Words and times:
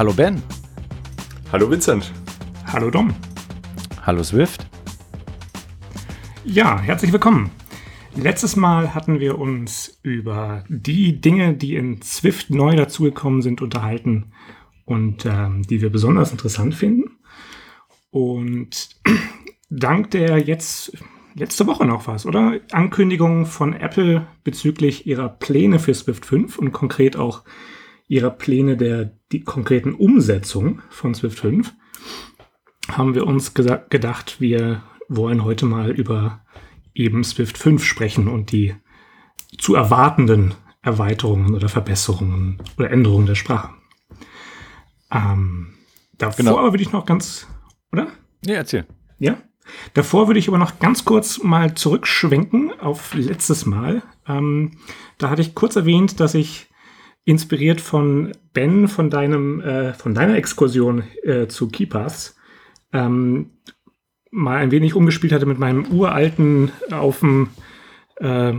Hallo 0.00 0.14
Ben. 0.14 0.42
Hallo 1.52 1.70
Vincent. 1.70 2.10
Hallo 2.64 2.90
Dom. 2.90 3.12
Hallo 4.00 4.22
Swift. 4.22 4.66
Ja, 6.42 6.80
herzlich 6.80 7.12
willkommen. 7.12 7.50
Letztes 8.16 8.56
Mal 8.56 8.94
hatten 8.94 9.20
wir 9.20 9.38
uns 9.38 10.00
über 10.02 10.64
die 10.70 11.20
Dinge, 11.20 11.52
die 11.52 11.76
in 11.76 12.00
Swift 12.00 12.48
neu 12.48 12.76
dazugekommen 12.76 13.42
sind, 13.42 13.60
unterhalten 13.60 14.32
und 14.86 15.26
ähm, 15.26 15.64
die 15.64 15.82
wir 15.82 15.90
besonders 15.90 16.32
interessant 16.32 16.74
finden. 16.74 17.18
Und 18.08 18.88
dank 19.68 20.12
der 20.12 20.38
jetzt 20.38 20.96
letzte 21.34 21.66
Woche 21.66 21.84
noch 21.84 22.06
was, 22.06 22.24
oder? 22.24 22.58
Ankündigung 22.72 23.44
von 23.44 23.74
Apple 23.74 24.26
bezüglich 24.44 25.06
ihrer 25.06 25.28
Pläne 25.28 25.78
für 25.78 25.92
Swift 25.92 26.24
5 26.24 26.58
und 26.58 26.72
konkret 26.72 27.16
auch 27.16 27.42
ihrer 28.08 28.30
Pläne 28.30 28.78
der 28.78 29.19
die 29.32 29.42
konkreten 29.42 29.94
Umsetzung 29.94 30.82
von 30.88 31.14
Swift 31.14 31.38
5 31.40 31.72
haben 32.90 33.14
wir 33.14 33.26
uns 33.26 33.54
gedacht, 33.54 34.40
wir 34.40 34.82
wollen 35.08 35.44
heute 35.44 35.66
mal 35.66 35.90
über 35.90 36.40
eben 36.94 37.22
Swift 37.22 37.56
5 37.58 37.84
sprechen 37.84 38.28
und 38.28 38.52
die 38.52 38.74
zu 39.58 39.74
erwartenden 39.74 40.54
Erweiterungen 40.82 41.54
oder 41.54 41.68
Verbesserungen 41.68 42.58
oder 42.78 42.90
Änderungen 42.90 43.26
der 43.26 43.34
Sprache. 43.34 43.70
Ähm, 45.12 45.74
davor 46.16 46.36
genau. 46.36 46.62
würde 46.62 46.82
ich 46.82 46.92
noch 46.92 47.04
ganz, 47.04 47.46
oder? 47.92 48.08
Ja, 48.44 48.54
erzähl. 48.54 48.86
Ja. 49.18 49.38
Davor 49.94 50.26
würde 50.26 50.40
ich 50.40 50.48
aber 50.48 50.58
noch 50.58 50.78
ganz 50.80 51.04
kurz 51.04 51.42
mal 51.42 51.74
zurückschwenken 51.74 52.72
auf 52.80 53.14
letztes 53.14 53.66
Mal. 53.66 54.02
Ähm, 54.26 54.72
da 55.18 55.30
hatte 55.30 55.42
ich 55.42 55.54
kurz 55.54 55.76
erwähnt, 55.76 56.18
dass 56.18 56.34
ich 56.34 56.69
inspiriert 57.24 57.80
von 57.80 58.32
Ben, 58.52 58.88
von 58.88 59.10
deinem, 59.10 59.60
äh, 59.60 59.94
von 59.94 60.14
deiner 60.14 60.36
Exkursion 60.36 61.04
äh, 61.22 61.46
zu 61.46 61.68
Keepers, 61.68 62.36
ähm, 62.92 63.50
mal 64.30 64.58
ein 64.58 64.70
wenig 64.70 64.94
umgespielt 64.94 65.32
hatte 65.32 65.46
mit 65.46 65.58
meinem 65.58 65.86
uralten 65.86 66.70
auf 66.90 67.20
dem 67.20 67.48
äh, 68.16 68.54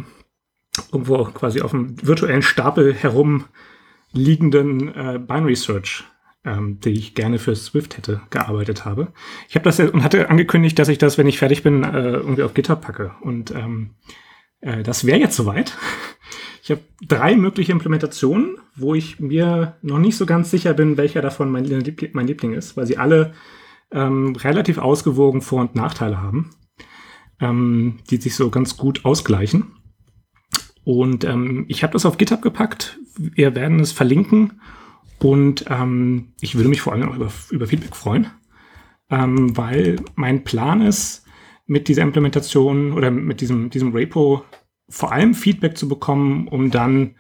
irgendwo 0.92 1.26
quasi 1.26 1.62
auf 1.62 1.72
dem 1.72 1.96
virtuellen 2.06 2.42
Stapel 2.42 2.94
herumliegenden 2.94 4.96
äh, 4.96 5.20
Binary 5.20 5.56
Search, 5.56 6.06
ähm, 6.46 6.80
die 6.80 6.92
ich 6.92 7.16
gerne 7.16 7.40
für 7.40 7.56
Swift 7.56 7.98
hätte 7.98 8.22
gearbeitet 8.30 8.86
habe. 8.86 9.10
Ich 9.50 9.56
habe 9.56 9.66
das 9.66 9.80
und 9.80 10.04
hatte 10.04 10.30
angekündigt, 10.30 10.78
dass 10.80 10.90
ich 10.90 10.98
das, 10.98 11.18
wenn 11.18 11.28
ich 11.28 11.40
fertig 11.40 11.64
bin, 11.64 11.84
äh, 11.84 12.12
irgendwie 12.12 12.44
auf 12.44 12.54
GitHub 12.54 12.82
packe. 12.82 13.12
Und 13.22 13.52
ähm, 13.52 13.92
äh, 14.62 14.84
das 14.84 15.06
wäre 15.06 15.20
jetzt 15.20 15.36
soweit. 15.36 15.78
Ich 16.64 16.70
habe 16.70 16.82
drei 17.06 17.36
mögliche 17.36 17.72
Implementationen, 17.72 18.58
wo 18.76 18.94
ich 18.94 19.20
mir 19.20 19.78
noch 19.82 19.98
nicht 19.98 20.16
so 20.16 20.26
ganz 20.26 20.52
sicher 20.52 20.74
bin, 20.74 20.96
welcher 20.96 21.22
davon 21.22 21.52
mein, 21.52 21.66
Liebling, 21.66 22.12
mein 22.14 22.28
Liebling 22.28 22.54
ist, 22.54 22.78
weil 22.78 22.86
sie 22.86 22.98
alle 22.98 23.34
ähm, 23.92 24.36
relativ 24.36 24.78
ausgewogen 24.78 25.42
Vor- 25.42 25.62
und 25.62 25.76
Nachteile 25.76 26.22
haben, 26.22 26.52
ähm, 27.40 28.00
die 28.10 28.18
sich 28.18 28.36
so 28.36 28.50
ganz 28.50 28.78
gut 28.78 29.06
ausgleichen. 29.06 29.74
Und 30.84 31.24
ähm, 31.24 31.66
ich 31.68 31.84
habe 31.84 31.94
das 31.94 32.06
auf 32.06 32.18
GitHub 32.18 32.42
gepackt. 32.42 33.00
Wir 33.18 33.56
werden 33.56 33.80
es 33.80 33.92
verlinken. 33.92 34.62
Und 35.20 35.66
ähm, 35.70 36.34
ich 36.42 36.56
würde 36.56 36.70
mich 36.70 36.82
vor 36.82 36.94
allem 36.94 37.10
auch 37.10 37.16
über, 37.16 37.32
über 37.52 37.68
Feedback 37.68 37.96
freuen, 37.96 38.28
ähm, 39.10 39.56
weil 39.56 39.98
mein 40.16 40.44
Plan 40.44 40.82
ist, 40.82 41.21
mit 41.72 41.88
dieser 41.88 42.02
Implementation 42.02 42.92
oder 42.92 43.12
mit 43.12 43.40
diesem, 43.40 43.70
diesem 43.70 43.94
Repo 43.94 44.44
vor 44.90 45.14
allem 45.14 45.34
Feedback 45.34 45.78
zu 45.78 45.88
bekommen, 45.88 46.50
um 46.50 46.70
dann 46.70 47.16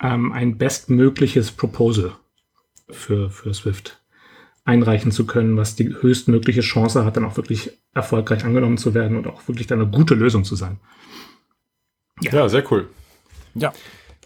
ähm, 0.00 0.30
ein 0.30 0.56
bestmögliches 0.56 1.50
Proposal 1.50 2.12
für, 2.88 3.28
für 3.28 3.52
Swift 3.52 4.00
einreichen 4.64 5.10
zu 5.10 5.26
können, 5.26 5.56
was 5.56 5.74
die 5.74 5.88
höchstmögliche 5.88 6.60
Chance 6.60 7.04
hat, 7.04 7.16
dann 7.16 7.24
auch 7.24 7.36
wirklich 7.36 7.72
erfolgreich 7.92 8.44
angenommen 8.44 8.78
zu 8.78 8.94
werden 8.94 9.16
und 9.16 9.26
auch 9.26 9.48
wirklich 9.48 9.66
dann 9.66 9.80
eine 9.80 9.90
gute 9.90 10.14
Lösung 10.14 10.44
zu 10.44 10.54
sein. 10.54 10.78
Ja, 12.20 12.32
ja 12.32 12.48
sehr 12.48 12.70
cool. 12.70 12.88
Ja. 13.54 13.72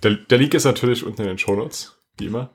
Der, 0.03 0.17
der 0.17 0.37
Link 0.37 0.53
ist 0.53 0.65
natürlich 0.65 1.03
unten 1.03 1.23
in 1.23 1.29
den 1.29 1.39
Show 1.39 1.57
Notes, 1.57 1.97
wie 2.19 2.27
immer. 2.27 2.51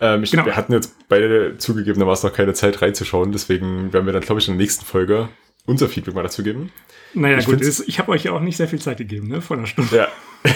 Ähm, 0.00 0.22
ich, 0.22 0.30
genau. 0.30 0.46
Wir 0.46 0.54
hatten 0.54 0.72
jetzt 0.72 0.94
beide 1.08 1.58
zugegebenermaßen 1.58 2.30
noch 2.30 2.36
keine 2.36 2.54
Zeit 2.54 2.80
reinzuschauen, 2.80 3.32
deswegen 3.32 3.92
werden 3.92 4.06
wir 4.06 4.12
dann, 4.12 4.22
glaube 4.22 4.40
ich, 4.40 4.46
in 4.46 4.54
der 4.54 4.62
nächsten 4.62 4.84
Folge 4.84 5.30
unser 5.68 5.88
Feedback 5.88 6.14
mal 6.14 6.22
dazu 6.22 6.42
geben. 6.42 6.72
Naja, 7.14 7.38
ich 7.38 7.46
gut, 7.46 7.60
ist, 7.60 7.86
ich 7.86 7.98
habe 7.98 8.10
euch 8.12 8.24
ja 8.24 8.32
auch 8.32 8.40
nicht 8.40 8.56
sehr 8.56 8.68
viel 8.68 8.80
Zeit 8.80 8.98
gegeben, 8.98 9.28
ne? 9.28 9.40
Vor 9.40 9.56
einer 9.56 9.66
Stunde. 9.66 9.94
Ja. 9.94 10.08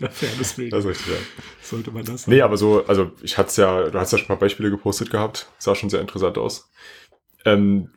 deswegen. 0.00 0.70
Das 0.70 0.84
ist 0.84 0.90
richtig, 0.90 1.06
ja. 1.08 1.18
Sollte 1.62 1.90
man 1.90 2.04
das 2.04 2.26
haben. 2.26 2.32
Nee, 2.32 2.40
aber 2.40 2.56
so, 2.56 2.86
also 2.86 3.10
ich 3.22 3.36
hatte 3.36 3.60
ja, 3.60 3.90
du 3.90 3.98
hast 3.98 4.12
ja 4.12 4.18
schon 4.18 4.26
ein 4.26 4.28
paar 4.28 4.38
Beispiele 4.38 4.70
gepostet 4.70 5.10
gehabt. 5.10 5.50
Sah 5.58 5.74
schon 5.74 5.90
sehr 5.90 6.00
interessant 6.00 6.38
aus. 6.38 6.70
Ähm, 7.44 7.90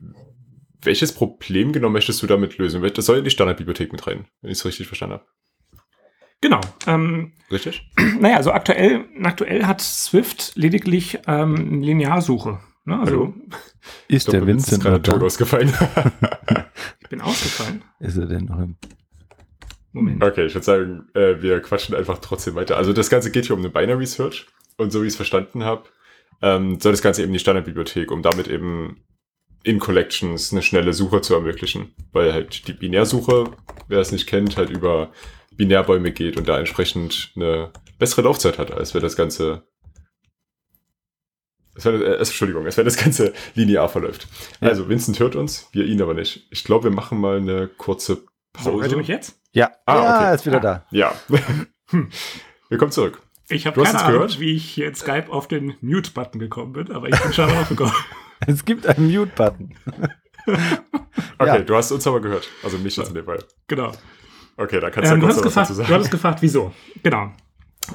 welches 0.82 1.14
Problem 1.14 1.72
genau 1.72 1.90
möchtest 1.90 2.22
du 2.22 2.28
damit 2.28 2.58
lösen? 2.58 2.82
Das 2.94 3.06
soll 3.06 3.20
in 3.20 3.24
die 3.24 3.30
Standardbibliothek 3.30 3.92
mit 3.92 4.08
rein, 4.08 4.26
wenn 4.42 4.52
ich 4.52 4.58
es 4.58 4.66
richtig 4.66 4.88
verstanden 4.88 5.16
habe. 5.16 5.26
Genau. 6.42 6.62
Ähm, 6.86 7.34
Richtig? 7.52 7.90
Naja, 8.20 8.38
also 8.38 8.52
aktuell, 8.52 9.06
aktuell 9.24 9.66
hat 9.66 9.82
Swift 9.82 10.54
lediglich 10.56 11.20
ähm, 11.28 11.82
Linearsuche. 11.82 12.60
Ne? 12.88 13.00
Also, 13.02 13.34
ist 14.08 14.32
der 14.32 14.48
Vincent 14.48 14.82
gerade 14.82 15.02
tot 15.02 15.22
ausgefallen? 15.22 15.68
ich 17.02 17.10
bin 17.10 17.20
ausgefallen. 17.20 17.84
Ist 18.00 18.18
er 18.18 18.28
denn 18.28 18.46
noch 18.46 18.60
im 18.60 18.78
Moment. 19.92 20.24
Okay, 20.24 20.46
ich 20.46 20.54
würde 20.54 20.64
sagen, 20.64 21.10
äh, 21.14 21.42
wir 21.42 21.60
quatschen 21.60 21.96
einfach 21.96 22.20
trotzdem 22.20 22.56
weiter. 22.56 22.78
Also 22.78 22.94
das 22.94 23.10
Ganze 23.10 23.30
geht 23.30 23.48
hier 23.48 23.56
um 23.58 23.62
eine 23.62 23.70
Binary 23.70 24.06
Search 24.06 24.48
und 24.78 24.92
so 24.92 25.02
wie 25.02 25.08
ich 25.08 25.12
es 25.12 25.16
verstanden 25.18 25.66
habe, 25.66 25.84
ähm, 26.42 26.80
soll 26.80 26.94
das 26.94 27.02
Ganze 27.02 27.24
eben 27.24 27.34
die 27.34 27.40
Standardbibliothek, 27.40 28.10
um 28.10 28.22
damit 28.22 28.48
eben 28.48 29.04
in 29.64 29.80
Collections 29.80 30.54
eine 30.54 30.62
schnelle 30.62 30.94
Suche 30.94 31.20
zu 31.20 31.34
ermöglichen. 31.34 31.94
Weil 32.14 32.32
halt 32.32 32.70
die 32.70 32.74
Binärsuche, 32.74 33.52
wer 33.90 34.00
es 34.00 34.14
nicht 34.14 34.28
kennt, 34.28 34.56
halt 34.56 34.70
über 34.70 35.12
Binärbäume 35.58 36.14
geht 36.14 36.38
und 36.38 36.48
da 36.48 36.58
entsprechend 36.58 37.34
eine 37.36 37.72
bessere 38.00 38.22
Laufzeit 38.22 38.58
hat, 38.58 38.72
als 38.72 38.94
wenn 38.94 39.02
das 39.02 39.18
Ganze 39.18 39.64
es 41.78 41.86
wäre, 41.86 42.04
äh, 42.04 42.18
Entschuldigung, 42.18 42.66
es 42.66 42.76
wäre 42.76 42.86
das 42.86 42.98
Ganze 42.98 43.34
linear 43.54 43.88
verläuft. 43.88 44.28
Ja. 44.62 44.70
Also, 44.70 44.90
Vincent 44.90 45.20
hört 45.20 45.36
uns, 45.36 45.70
wir 45.72 45.86
ihn 45.86 46.02
aber 46.02 46.16
nicht. 46.16 46.48
Ich 46.50 46.64
glaube, 46.64 46.86
wir 46.86 46.92
machen 46.92 47.20
mal 47.20 47.38
eine 47.38 47.68
kurze 47.68 48.26
Pause. 48.52 48.72
So, 48.72 48.82
hört 48.82 48.92
ihr 48.92 48.98
mich 48.98 49.08
jetzt? 49.08 49.40
Ja. 49.52 49.72
Ah, 49.86 49.96
ja, 49.96 50.18
okay. 50.18 50.36
ist 50.36 50.46
wieder 50.46 50.58
ah. 50.58 50.60
da. 50.60 50.86
Ja. 50.92 51.14
Hm. 51.90 52.10
Willkommen 52.70 52.92
zurück. 52.92 53.22
Ich 53.50 53.66
habe 53.66 53.82
keine 53.82 54.00
Ahnung, 54.00 54.14
gehört? 54.14 54.40
wie 54.40 54.56
ich 54.56 54.70
hier 54.70 54.88
in 54.88 54.96
Skype 54.96 55.32
auf 55.32 55.48
den 55.48 55.76
Mute-Button 55.82 56.40
gekommen 56.40 56.74
bin, 56.74 56.92
aber 56.92 57.08
ich 57.08 57.22
bin 57.22 57.32
schon 57.32 57.50
aufgekommen. 57.50 57.94
es 58.48 58.66
gibt 58.66 58.86
einen 58.88 59.10
Mute-Button. 59.10 59.76
okay, 60.48 61.48
ja. 61.48 61.60
du 61.60 61.76
hast 61.76 61.92
uns 61.92 62.06
aber 62.08 62.20
gehört. 62.20 62.50
Also 62.64 62.78
mich 62.78 62.98
jetzt 62.98 63.10
in 63.10 63.14
dem 63.14 63.26
Fall. 63.26 63.40
Genau. 63.68 63.94
Okay, 64.58 64.80
da 64.80 64.90
kannst 64.90 65.12
du 65.12 65.16
ähm, 65.16 65.22
ja 65.22 65.28
kurz 65.28 65.38
was 65.38 65.44
gefragt, 65.44 65.70
dazu 65.70 65.74
sagen. 65.76 65.88
Du 65.88 65.94
hattest 65.94 66.12
gefragt, 66.12 66.42
wieso. 66.42 66.74
Genau. 67.04 67.32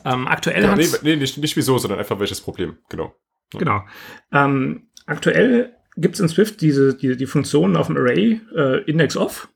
Ähm, 0.05 0.27
aktuell 0.27 0.63
ja, 0.63 0.75
nee, 0.75 0.87
nee, 1.03 1.17
nicht, 1.17 1.37
nicht 1.37 1.57
wieso, 1.57 1.77
sondern 1.77 1.99
einfach 1.99 2.19
welches 2.19 2.41
Problem. 2.41 2.79
Genau. 2.89 3.15
Genau. 3.59 3.85
Ähm, 4.33 4.89
aktuell 5.07 5.73
gibt 5.97 6.15
es 6.15 6.21
in 6.21 6.29
Swift 6.29 6.61
diese, 6.61 6.95
die, 6.95 7.17
die 7.17 7.27
Funktion 7.27 7.77
auf 7.77 7.89
dem 7.89 7.97
Array 7.97 8.41
äh, 8.55 8.83
Index 8.85 9.17
of. 9.17 9.49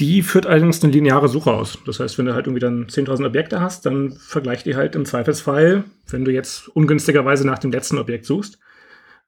Die 0.00 0.22
führt 0.22 0.46
allerdings 0.46 0.82
eine 0.82 0.92
lineare 0.92 1.28
Suche 1.28 1.52
aus. 1.52 1.78
Das 1.84 1.98
heißt, 1.98 2.18
wenn 2.18 2.26
du 2.26 2.34
halt 2.34 2.46
irgendwie 2.46 2.60
dann 2.60 2.86
10.000 2.86 3.26
Objekte 3.26 3.60
hast, 3.60 3.84
dann 3.84 4.12
vergleicht 4.12 4.66
die 4.66 4.76
halt 4.76 4.94
im 4.94 5.04
Zweifelsfall, 5.04 5.84
wenn 6.08 6.24
du 6.24 6.30
jetzt 6.30 6.68
ungünstigerweise 6.68 7.46
nach 7.46 7.58
dem 7.58 7.72
letzten 7.72 7.98
Objekt 7.98 8.24
suchst 8.24 8.60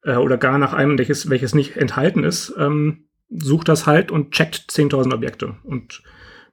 äh, 0.05 0.14
oder 0.14 0.37
gar 0.37 0.58
nach 0.58 0.73
einem, 0.73 0.96
welches, 0.99 1.28
welches 1.28 1.55
nicht 1.55 1.76
enthalten 1.76 2.23
ist, 2.23 2.55
ähm, 2.56 3.05
sucht 3.31 3.69
das 3.69 3.87
halt 3.87 4.11
und 4.11 4.32
checkt 4.32 4.66
10.000 4.70 5.12
Objekte. 5.12 5.56
Und 5.64 6.02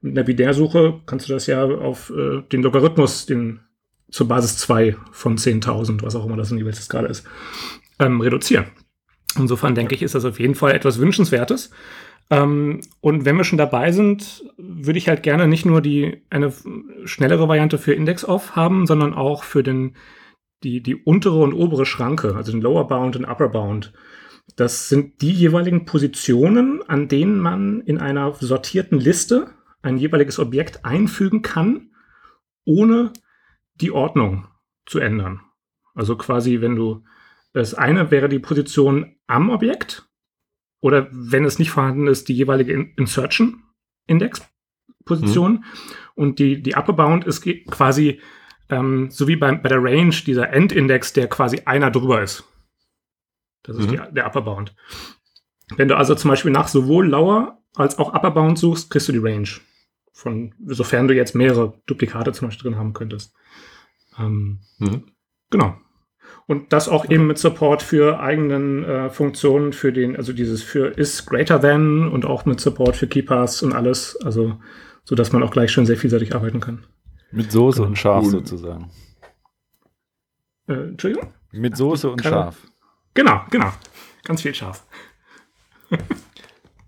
mit 0.02 0.18
einer 0.18 0.26
Binärsuche 0.26 1.02
kannst 1.06 1.30
du 1.30 1.34
das 1.34 1.48
ja 1.48 1.64
auf 1.64 2.12
äh, 2.12 2.42
den 2.52 2.64
Logarithmus, 2.64 3.26
den 3.26 3.60
zur 4.10 4.28
Basis 4.28 4.58
2 4.58 4.96
von 5.12 5.38
10.000, 5.38 6.04
was 6.04 6.16
auch 6.16 6.26
immer 6.26 6.38
das 6.38 6.52
in 6.52 6.58
jeweils 6.58 6.88
gerade 6.90 7.08
ist, 7.08 7.26
ähm, 8.00 8.22
reduzieren. 8.22 8.66
Insofern 9.38 9.76
denke 9.76 9.96
ich, 9.96 10.02
ist 10.02 10.16
das 10.16 10.26
auf 10.26 10.40
jeden 10.40 10.56
Fall 10.56 10.72
etwas 10.72 11.00
Wünschenswertes. 11.00 11.72
Ähm, 12.30 12.82
und 13.02 13.26
wenn 13.26 13.38
wir 13.38 13.44
schon 13.44 13.58
dabei 13.58 13.92
sind, 13.92 14.44
würde 14.58 15.00
ich 15.00 15.08
halt 15.08 15.24
gerne 15.24 15.48
nicht 15.48 15.66
nur 15.66 15.82
die, 15.82 16.24
eine 16.30 16.52
schnellere 17.06 17.48
Variante 17.48 17.78
für 17.78 17.94
Index-Off 17.94 18.56
haben, 18.56 18.86
sondern 18.86 19.14
auch 19.14 19.44
für 19.44 19.64
den, 19.64 19.96
die, 20.64 20.82
die 20.82 20.96
untere 20.96 21.40
und 21.40 21.54
obere 21.54 21.86
Schranke, 21.86 22.36
also 22.36 22.52
den 22.52 22.62
Lower 22.62 22.88
Bound 22.88 23.16
und 23.16 23.26
Upper 23.26 23.50
Bound. 23.50 23.94
Das 24.56 24.90
sind 24.90 25.22
die 25.22 25.32
jeweiligen 25.32 25.86
Positionen, 25.86 26.82
an 26.88 27.08
denen 27.08 27.40
man 27.40 27.82
in 27.82 27.98
einer 27.98 28.34
sortierten 28.34 29.00
Liste 29.00 29.48
ein 29.82 29.98
jeweiliges 29.98 30.40
Objekt 30.40 30.86
einfügen 30.86 31.42
kann, 31.42 31.92
ohne 32.66 33.12
die 33.82 33.92
Ordnung 33.92 34.48
zu 34.86 35.00
ändern. 35.00 35.42
Also 35.94 36.16
quasi, 36.16 36.62
wenn 36.62 36.76
du, 36.76 37.04
das 37.54 37.74
eine 37.74 38.12
wäre 38.12 38.30
die 38.30 38.40
Position 38.40 39.16
am 39.28 39.50
Objekt 39.50 40.08
oder 40.82 41.08
wenn 41.12 41.46
es 41.46 41.60
nicht 41.60 41.72
vorhanden 41.72 42.08
ist, 42.08 42.28
die 42.28 42.36
jeweilige 42.36 42.74
Insertion 42.74 43.64
Index 44.06 44.48
Position 45.06 45.52
mhm. 45.52 45.64
und 46.16 46.40
die, 46.40 46.62
die 46.62 46.76
Upper 46.76 46.94
Bound 46.94 47.26
ist 47.26 47.42
quasi 47.70 48.22
ähm, 48.70 49.10
so 49.10 49.28
wie 49.28 49.38
bei, 49.38 49.56
bei 49.56 49.70
der 49.70 49.82
Range 49.82 50.14
dieser 50.26 50.52
Endindex, 50.52 51.14
der 51.14 51.28
quasi 51.28 51.62
einer 51.66 51.90
drüber 51.90 52.22
ist. 52.22 52.44
Das 53.64 53.78
ist 53.78 53.88
Mhm. 53.88 53.92
die, 53.92 54.14
der 54.14 54.28
Upper 54.28 54.42
Bound. 54.42 54.76
Wenn 55.76 55.88
du 55.88 55.98
also 55.98 56.16
zum 56.16 56.30
Beispiel 56.30 56.52
nach 56.52 56.68
sowohl 56.68 57.08
Lower 57.08 57.62
als 57.76 57.98
auch 57.98 58.14
Upper 58.14 58.32
Bound 58.32 58.58
suchst, 58.58 58.90
kriegst 58.90 59.08
du 59.08 59.14
die 59.14 59.18
Range. 59.20 59.50
Von, 60.20 60.56
sofern 60.66 61.08
du 61.08 61.14
jetzt 61.14 61.36
mehrere 61.36 61.74
Duplikate 61.86 62.32
zum 62.34 62.48
Beispiel 62.48 62.72
drin 62.72 62.80
haben 62.80 62.94
könntest. 62.94 63.36
Ähm, 64.18 64.60
Mhm. 64.80 65.04
Genau. 65.52 65.76
Und 66.48 66.74
das 66.74 66.90
auch 66.90 67.10
eben 67.10 67.28
mit 67.28 67.38
Support 67.38 67.84
für 67.84 68.20
eigenen 68.20 68.84
äh, 68.84 69.10
Funktionen, 69.12 69.74
für 69.74 69.94
den, 69.94 70.16
also 70.16 70.34
dieses 70.34 70.64
für 70.64 70.88
is 70.98 71.26
greater 71.26 71.60
than 71.62 72.08
und 72.10 72.26
auch 72.26 72.46
mit 72.46 72.60
Support 72.60 72.96
für 72.96 73.08
Keypaths 73.08 73.62
und 73.62 73.74
alles, 73.74 74.18
also 74.24 74.60
so 75.04 75.14
dass 75.16 75.32
man 75.34 75.44
auch 75.44 75.52
gleich 75.52 75.72
schon 75.72 75.86
sehr 75.86 75.98
vielseitig 75.98 76.34
arbeiten 76.36 76.60
kann. 76.62 76.86
Mit 77.32 77.52
Soße 77.52 77.84
und 77.84 77.98
Schaf 77.98 78.24
Cool. 78.24 78.32
sozusagen. 78.32 78.90
Äh, 80.68 80.74
Entschuldigung? 80.74 81.32
Mit 81.52 81.78
Soße 81.78 82.10
und 82.10 82.22
Keine- 82.24 82.36
Schaf. 82.36 82.58
Genau, 83.14 83.42
genau. 83.52 83.72
Ganz 84.24 84.42
viel 84.42 84.54
scharf. 84.56 84.86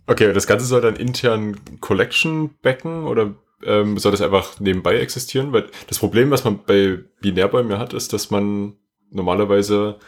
Okay, 0.10 0.34
das 0.34 0.48
Ganze 0.48 0.66
soll 0.66 0.82
dann 0.82 0.96
intern 0.96 1.56
Collection 1.82 2.56
backen 2.64 3.06
oder 3.06 3.36
ähm, 3.64 4.00
soll 4.00 4.12
das 4.12 4.24
einfach 4.24 4.60
nebenbei 4.60 4.98
existieren? 5.00 5.54
Weil 5.54 5.70
das 5.86 6.00
Problem, 6.00 6.32
was 6.32 6.44
man 6.44 6.64
bei 6.66 6.98
Binärbäumen 7.22 7.72
ja 7.72 7.78
hat, 7.78 7.94
ist, 7.94 8.12
dass 8.12 8.32
man 8.32 8.76
normalerweise 9.12 10.00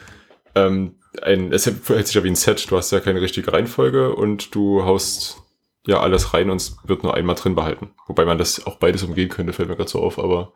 ähm, 0.55 0.95
ein, 1.21 1.53
es 1.53 1.69
verhält 1.83 2.07
sich 2.07 2.15
ja 2.15 2.23
wie 2.23 2.29
ein 2.29 2.35
Set, 2.35 2.71
du 2.71 2.77
hast 2.77 2.89
ja 2.89 2.99
keine 2.99 3.21
richtige 3.21 3.53
Reihenfolge 3.53 4.15
und 4.15 4.55
du 4.55 4.83
haust 4.85 5.43
ja 5.85 5.99
alles 5.99 6.33
rein 6.33 6.49
und 6.49 6.57
es 6.57 6.77
wird 6.83 7.03
nur 7.03 7.13
einmal 7.13 7.35
drin 7.35 7.53
behalten. 7.53 7.91
Wobei 8.07 8.25
man 8.25 8.39
das 8.39 8.65
auch 8.65 8.77
beides 8.77 9.03
umgehen 9.03 9.29
könnte, 9.29 9.53
fällt 9.53 9.69
mir 9.69 9.75
gerade 9.75 9.89
so 9.89 9.99
auf, 9.99 10.17
aber 10.17 10.53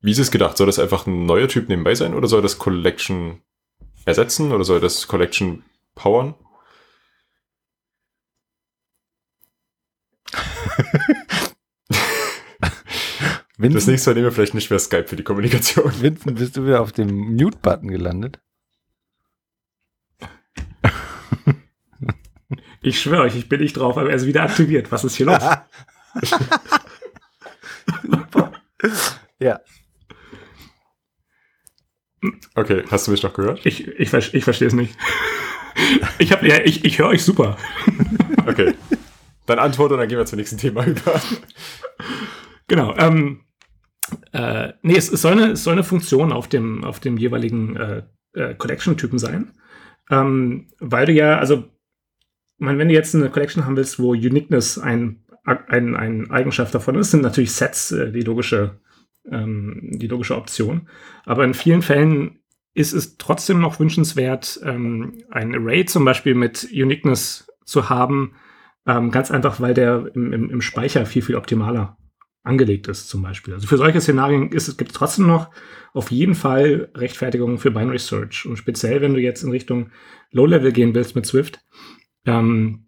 wie 0.00 0.10
ist 0.10 0.18
es 0.18 0.32
gedacht? 0.32 0.56
Soll 0.56 0.66
das 0.66 0.80
einfach 0.80 1.06
ein 1.06 1.24
neuer 1.24 1.46
Typ 1.46 1.68
nebenbei 1.68 1.94
sein 1.94 2.14
oder 2.14 2.26
soll 2.26 2.42
das 2.42 2.58
Collection 2.58 3.42
ersetzen 4.06 4.50
oder 4.50 4.64
soll 4.64 4.80
das 4.80 5.06
Collection 5.06 5.62
powern? 5.94 6.34
Das 12.60 12.72
Vincent, 13.58 13.88
nächste 13.88 14.10
Mal 14.10 14.14
nehmen 14.14 14.26
wir 14.26 14.32
vielleicht 14.32 14.54
nicht 14.54 14.70
mehr 14.70 14.78
Skype 14.78 15.06
für 15.08 15.16
die 15.16 15.24
Kommunikation. 15.24 15.92
Vincent, 16.00 16.38
bist 16.38 16.56
du 16.56 16.64
wieder 16.64 16.80
auf 16.80 16.92
dem 16.92 17.08
Mute-Button 17.36 17.88
gelandet? 17.88 18.40
Ich 22.80 23.00
schwöre 23.00 23.22
euch, 23.22 23.34
ich 23.36 23.48
bin 23.48 23.60
nicht 23.60 23.76
drauf, 23.76 23.98
aber 23.98 24.10
er 24.10 24.16
ist 24.16 24.26
wieder 24.26 24.42
aktiviert. 24.44 24.90
Was 24.92 25.04
ist 25.04 25.16
hier 25.16 25.26
los? 25.26 25.42
Ja. 29.40 29.60
Okay, 32.56 32.82
hast 32.90 33.06
du 33.06 33.10
mich 33.12 33.22
noch 33.22 33.32
gehört? 33.34 33.64
Ich, 33.64 33.86
ich, 33.86 34.12
ich 34.34 34.44
verstehe 34.44 34.68
es 34.68 34.74
nicht. 34.74 34.96
Ich, 36.18 36.32
hab- 36.32 36.42
ja, 36.42 36.58
ich, 36.64 36.84
ich 36.84 36.98
höre 36.98 37.08
euch 37.08 37.24
super. 37.24 37.56
Okay. 38.46 38.74
Dann 39.48 39.58
antworte 39.58 39.94
und 39.94 40.00
dann 40.00 40.08
gehen 40.08 40.18
wir 40.18 40.26
zum 40.26 40.38
nächsten 40.38 40.58
Thema 40.58 40.86
über. 40.86 41.20
Genau. 42.66 42.94
Ähm, 42.98 43.40
äh, 44.32 44.74
nee, 44.82 44.96
es, 44.96 45.10
es, 45.10 45.22
soll 45.22 45.32
eine, 45.32 45.52
es 45.52 45.64
soll 45.64 45.72
eine 45.72 45.84
Funktion 45.84 46.32
auf 46.32 46.48
dem, 46.48 46.84
auf 46.84 47.00
dem 47.00 47.16
jeweiligen 47.16 47.76
äh, 47.76 48.02
äh, 48.34 48.54
Collection-Typen 48.54 49.18
sein. 49.18 49.52
Ähm, 50.10 50.66
weil 50.80 51.06
du 51.06 51.12
ja, 51.12 51.38
also, 51.38 51.64
man, 52.58 52.78
wenn 52.78 52.88
du 52.88 52.94
jetzt 52.94 53.14
eine 53.14 53.30
Collection 53.30 53.64
haben 53.64 53.76
willst, 53.76 53.98
wo 53.98 54.10
Uniqueness 54.10 54.78
ein, 54.78 55.24
ein, 55.44 55.96
ein 55.96 56.30
Eigenschaft 56.30 56.74
davon 56.74 56.96
ist, 56.96 57.10
sind 57.10 57.22
natürlich 57.22 57.52
Sets 57.52 57.92
äh, 57.92 58.12
die 58.12 58.20
logische, 58.20 58.80
ähm, 59.30 59.80
die 59.92 60.08
logische 60.08 60.36
Option. 60.36 60.88
Aber 61.24 61.44
in 61.44 61.54
vielen 61.54 61.80
Fällen 61.80 62.40
ist 62.74 62.92
es 62.92 63.16
trotzdem 63.16 63.60
noch 63.60 63.80
wünschenswert, 63.80 64.60
ähm, 64.62 65.22
ein 65.30 65.54
Array 65.54 65.86
zum 65.86 66.04
Beispiel 66.04 66.34
mit 66.34 66.68
Uniqueness 66.70 67.50
zu 67.64 67.88
haben, 67.88 68.34
ähm, 68.88 69.10
ganz 69.10 69.30
einfach, 69.30 69.60
weil 69.60 69.74
der 69.74 70.10
im, 70.14 70.32
im, 70.32 70.50
im 70.50 70.60
Speicher 70.62 71.06
viel, 71.06 71.22
viel 71.22 71.36
optimaler 71.36 71.98
angelegt 72.42 72.88
ist, 72.88 73.08
zum 73.08 73.22
Beispiel. 73.22 73.52
Also 73.52 73.66
für 73.66 73.76
solche 73.76 74.00
Szenarien 74.00 74.50
ist 74.50 74.78
gibt 74.78 74.92
es 74.92 74.96
trotzdem 74.96 75.26
noch 75.26 75.50
auf 75.92 76.10
jeden 76.10 76.34
Fall 76.34 76.90
Rechtfertigungen 76.94 77.58
für 77.58 77.70
Binary 77.70 77.98
Search. 77.98 78.46
Und 78.46 78.56
speziell, 78.56 79.02
wenn 79.02 79.12
du 79.12 79.20
jetzt 79.20 79.42
in 79.42 79.50
Richtung 79.50 79.90
Low-Level 80.30 80.72
gehen 80.72 80.94
willst 80.94 81.14
mit 81.14 81.26
Swift, 81.26 81.60
ähm, 82.24 82.86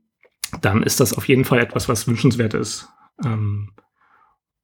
dann 0.62 0.82
ist 0.82 1.00
das 1.00 1.12
auf 1.12 1.29
jeden 1.29 1.44
Fall 1.44 1.61
etwas, 1.61 1.88
was 1.88 2.08
wünschenswert 2.08 2.55
ist. 2.55 2.88
Ähm, 3.23 3.73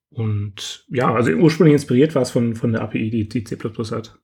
und 0.08 0.86
ja, 0.88 1.14
also 1.14 1.30
ursprünglich 1.32 1.74
inspiriert 1.74 2.14
war 2.14 2.22
es 2.22 2.30
von, 2.30 2.54
von 2.54 2.72
der 2.72 2.80
API, 2.80 3.10
die, 3.10 3.28
die 3.28 3.44
C 3.44 3.56
hat. 3.56 4.18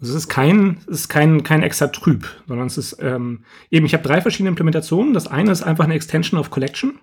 Also 0.00 0.12
es 0.12 0.24
ist 0.24 0.28
kein, 0.28 0.78
es 0.82 1.00
ist 1.00 1.08
kein, 1.08 1.42
kein 1.42 1.62
extra 1.62 1.86
Trüb, 1.88 2.26
sondern 2.46 2.66
es 2.66 2.76
ist 2.76 2.98
ähm, 3.00 3.44
eben, 3.70 3.86
ich 3.86 3.94
habe 3.94 4.06
drei 4.06 4.20
verschiedene 4.20 4.50
Implementationen. 4.50 5.14
Das 5.14 5.26
eine 5.26 5.50
ist 5.50 5.62
einfach 5.62 5.84
eine 5.84 5.94
Extension 5.94 6.38
of 6.38 6.50
Collection. 6.50 6.98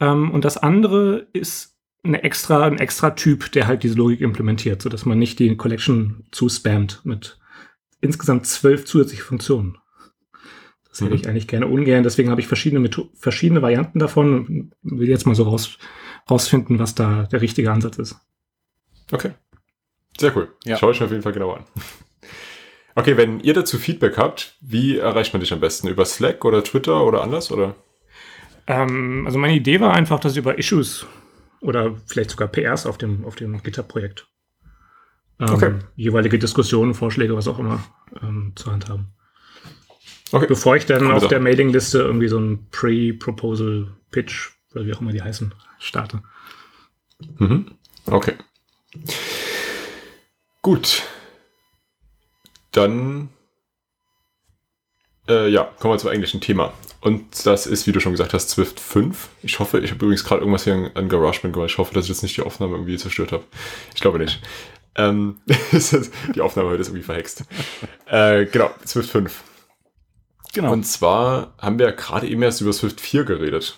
Ähm, 0.00 0.30
und 0.30 0.44
das 0.44 0.56
andere 0.58 1.28
ist 1.32 1.76
eine 2.02 2.22
extra, 2.22 2.64
ein 2.66 2.78
extra 2.78 3.10
Typ, 3.10 3.52
der 3.52 3.66
halt 3.66 3.82
diese 3.82 3.94
Logik 3.94 4.20
implementiert, 4.20 4.82
sodass 4.82 5.06
man 5.06 5.18
nicht 5.18 5.38
die 5.38 5.56
Collection 5.56 6.24
zuspammt 6.32 7.00
mit 7.04 7.38
insgesamt 8.02 8.46
zwölf 8.46 8.84
zusätzliche 8.84 9.22
Funktionen. 9.22 9.78
Das 10.90 11.00
hätte 11.00 11.10
Mhm. 11.14 11.16
ich 11.16 11.28
eigentlich 11.28 11.48
gerne 11.48 11.66
ungern. 11.66 12.02
Deswegen 12.02 12.30
habe 12.30 12.42
ich 12.42 12.46
verschiedene, 12.46 12.80
Metho 12.80 13.08
verschiedene 13.14 13.62
Varianten 13.62 13.98
davon 13.98 14.46
und 14.46 14.72
will 14.82 15.08
jetzt 15.08 15.26
mal 15.26 15.34
so 15.34 15.44
raus, 15.44 15.78
rausfinden, 16.30 16.78
was 16.78 16.94
da 16.94 17.22
der 17.24 17.40
richtige 17.40 17.72
Ansatz 17.72 17.96
ist. 17.98 18.16
Okay. 19.10 19.32
Sehr 20.18 20.36
cool. 20.36 20.48
Ja. 20.64 20.76
Schaue 20.76 20.92
ich 20.92 21.00
mir 21.00 21.06
auf 21.06 21.12
jeden 21.12 21.22
Fall 21.22 21.32
genauer 21.32 21.58
an. 21.58 21.64
Okay, 22.96 23.16
wenn 23.16 23.40
ihr 23.40 23.54
dazu 23.54 23.76
Feedback 23.76 24.16
habt, 24.16 24.56
wie 24.60 24.98
erreicht 24.98 25.32
man 25.32 25.40
dich 25.40 25.52
am 25.52 25.58
besten? 25.58 25.88
Über 25.88 26.04
Slack 26.04 26.44
oder 26.44 26.62
Twitter 26.62 27.04
oder 27.04 27.22
anders? 27.22 27.50
Oder? 27.50 27.74
Ähm, 28.68 29.24
also 29.26 29.36
meine 29.36 29.54
Idee 29.56 29.80
war 29.80 29.94
einfach, 29.94 30.20
das 30.20 30.36
über 30.36 30.58
Issues 30.58 31.04
oder 31.60 31.96
vielleicht 32.06 32.30
sogar 32.30 32.46
PRs 32.46 32.86
auf 32.86 32.96
dem, 32.96 33.24
auf 33.24 33.34
dem 33.34 33.60
GitHub-Projekt 33.60 34.28
ähm, 35.40 35.50
Okay. 35.50 35.74
jeweilige 35.96 36.38
Diskussionen, 36.38 36.94
Vorschläge, 36.94 37.36
was 37.36 37.48
auch 37.48 37.58
immer 37.58 37.82
ähm, 38.22 38.52
zur 38.54 38.72
Hand 38.72 38.88
haben. 38.88 39.08
Okay. 40.30 40.46
Bevor 40.48 40.76
ich 40.76 40.86
dann 40.86 41.00
Coole 41.00 41.14
auf 41.14 41.22
Sache. 41.22 41.30
der 41.30 41.40
Mailingliste 41.40 41.98
irgendwie 41.98 42.28
so 42.28 42.38
ein 42.38 42.68
Pre-Proposal-Pitch, 42.70 44.50
oder 44.72 44.86
wie 44.86 44.94
auch 44.94 45.00
immer 45.00 45.12
die 45.12 45.22
heißen, 45.22 45.52
starte. 45.80 46.22
Mhm. 47.38 47.72
Okay. 48.06 48.34
Gut. 50.64 51.02
Dann 52.72 53.28
äh, 55.28 55.50
ja, 55.50 55.64
kommen 55.78 55.92
wir 55.92 55.98
zum 55.98 56.08
eigentlichen 56.08 56.40
Thema. 56.40 56.72
Und 57.02 57.44
das 57.44 57.66
ist, 57.66 57.86
wie 57.86 57.92
du 57.92 58.00
schon 58.00 58.12
gesagt 58.12 58.32
hast, 58.32 58.48
Swift 58.48 58.80
5. 58.80 59.28
Ich 59.42 59.58
hoffe, 59.58 59.80
ich 59.80 59.90
habe 59.90 60.02
übrigens 60.02 60.24
gerade 60.24 60.40
irgendwas 60.40 60.64
hier 60.64 60.72
an, 60.72 60.90
an 60.94 61.10
GarageBand 61.10 61.52
gemacht. 61.52 61.70
Ich 61.70 61.76
hoffe, 61.76 61.92
dass 61.92 62.04
ich 62.04 62.08
jetzt 62.08 62.22
nicht 62.22 62.38
die 62.38 62.40
Aufnahme 62.40 62.76
irgendwie 62.76 62.96
zerstört 62.96 63.32
habe. 63.32 63.44
Ich 63.94 64.00
glaube 64.00 64.18
nicht. 64.18 64.40
Ähm, 64.94 65.42
die 66.34 66.40
Aufnahme 66.40 66.70
heute 66.70 66.80
ist 66.80 66.88
irgendwie 66.88 67.04
verhext. 67.04 67.44
Äh, 68.06 68.46
genau, 68.46 68.70
Swift 68.86 69.10
5. 69.10 69.44
Genau. 70.54 70.72
Und 70.72 70.84
zwar 70.84 71.52
haben 71.58 71.78
wir 71.78 71.88
ja 71.88 71.92
gerade 71.92 72.26
eben 72.26 72.40
erst 72.40 72.62
über 72.62 72.72
Swift 72.72 73.02
4 73.02 73.24
geredet. 73.24 73.76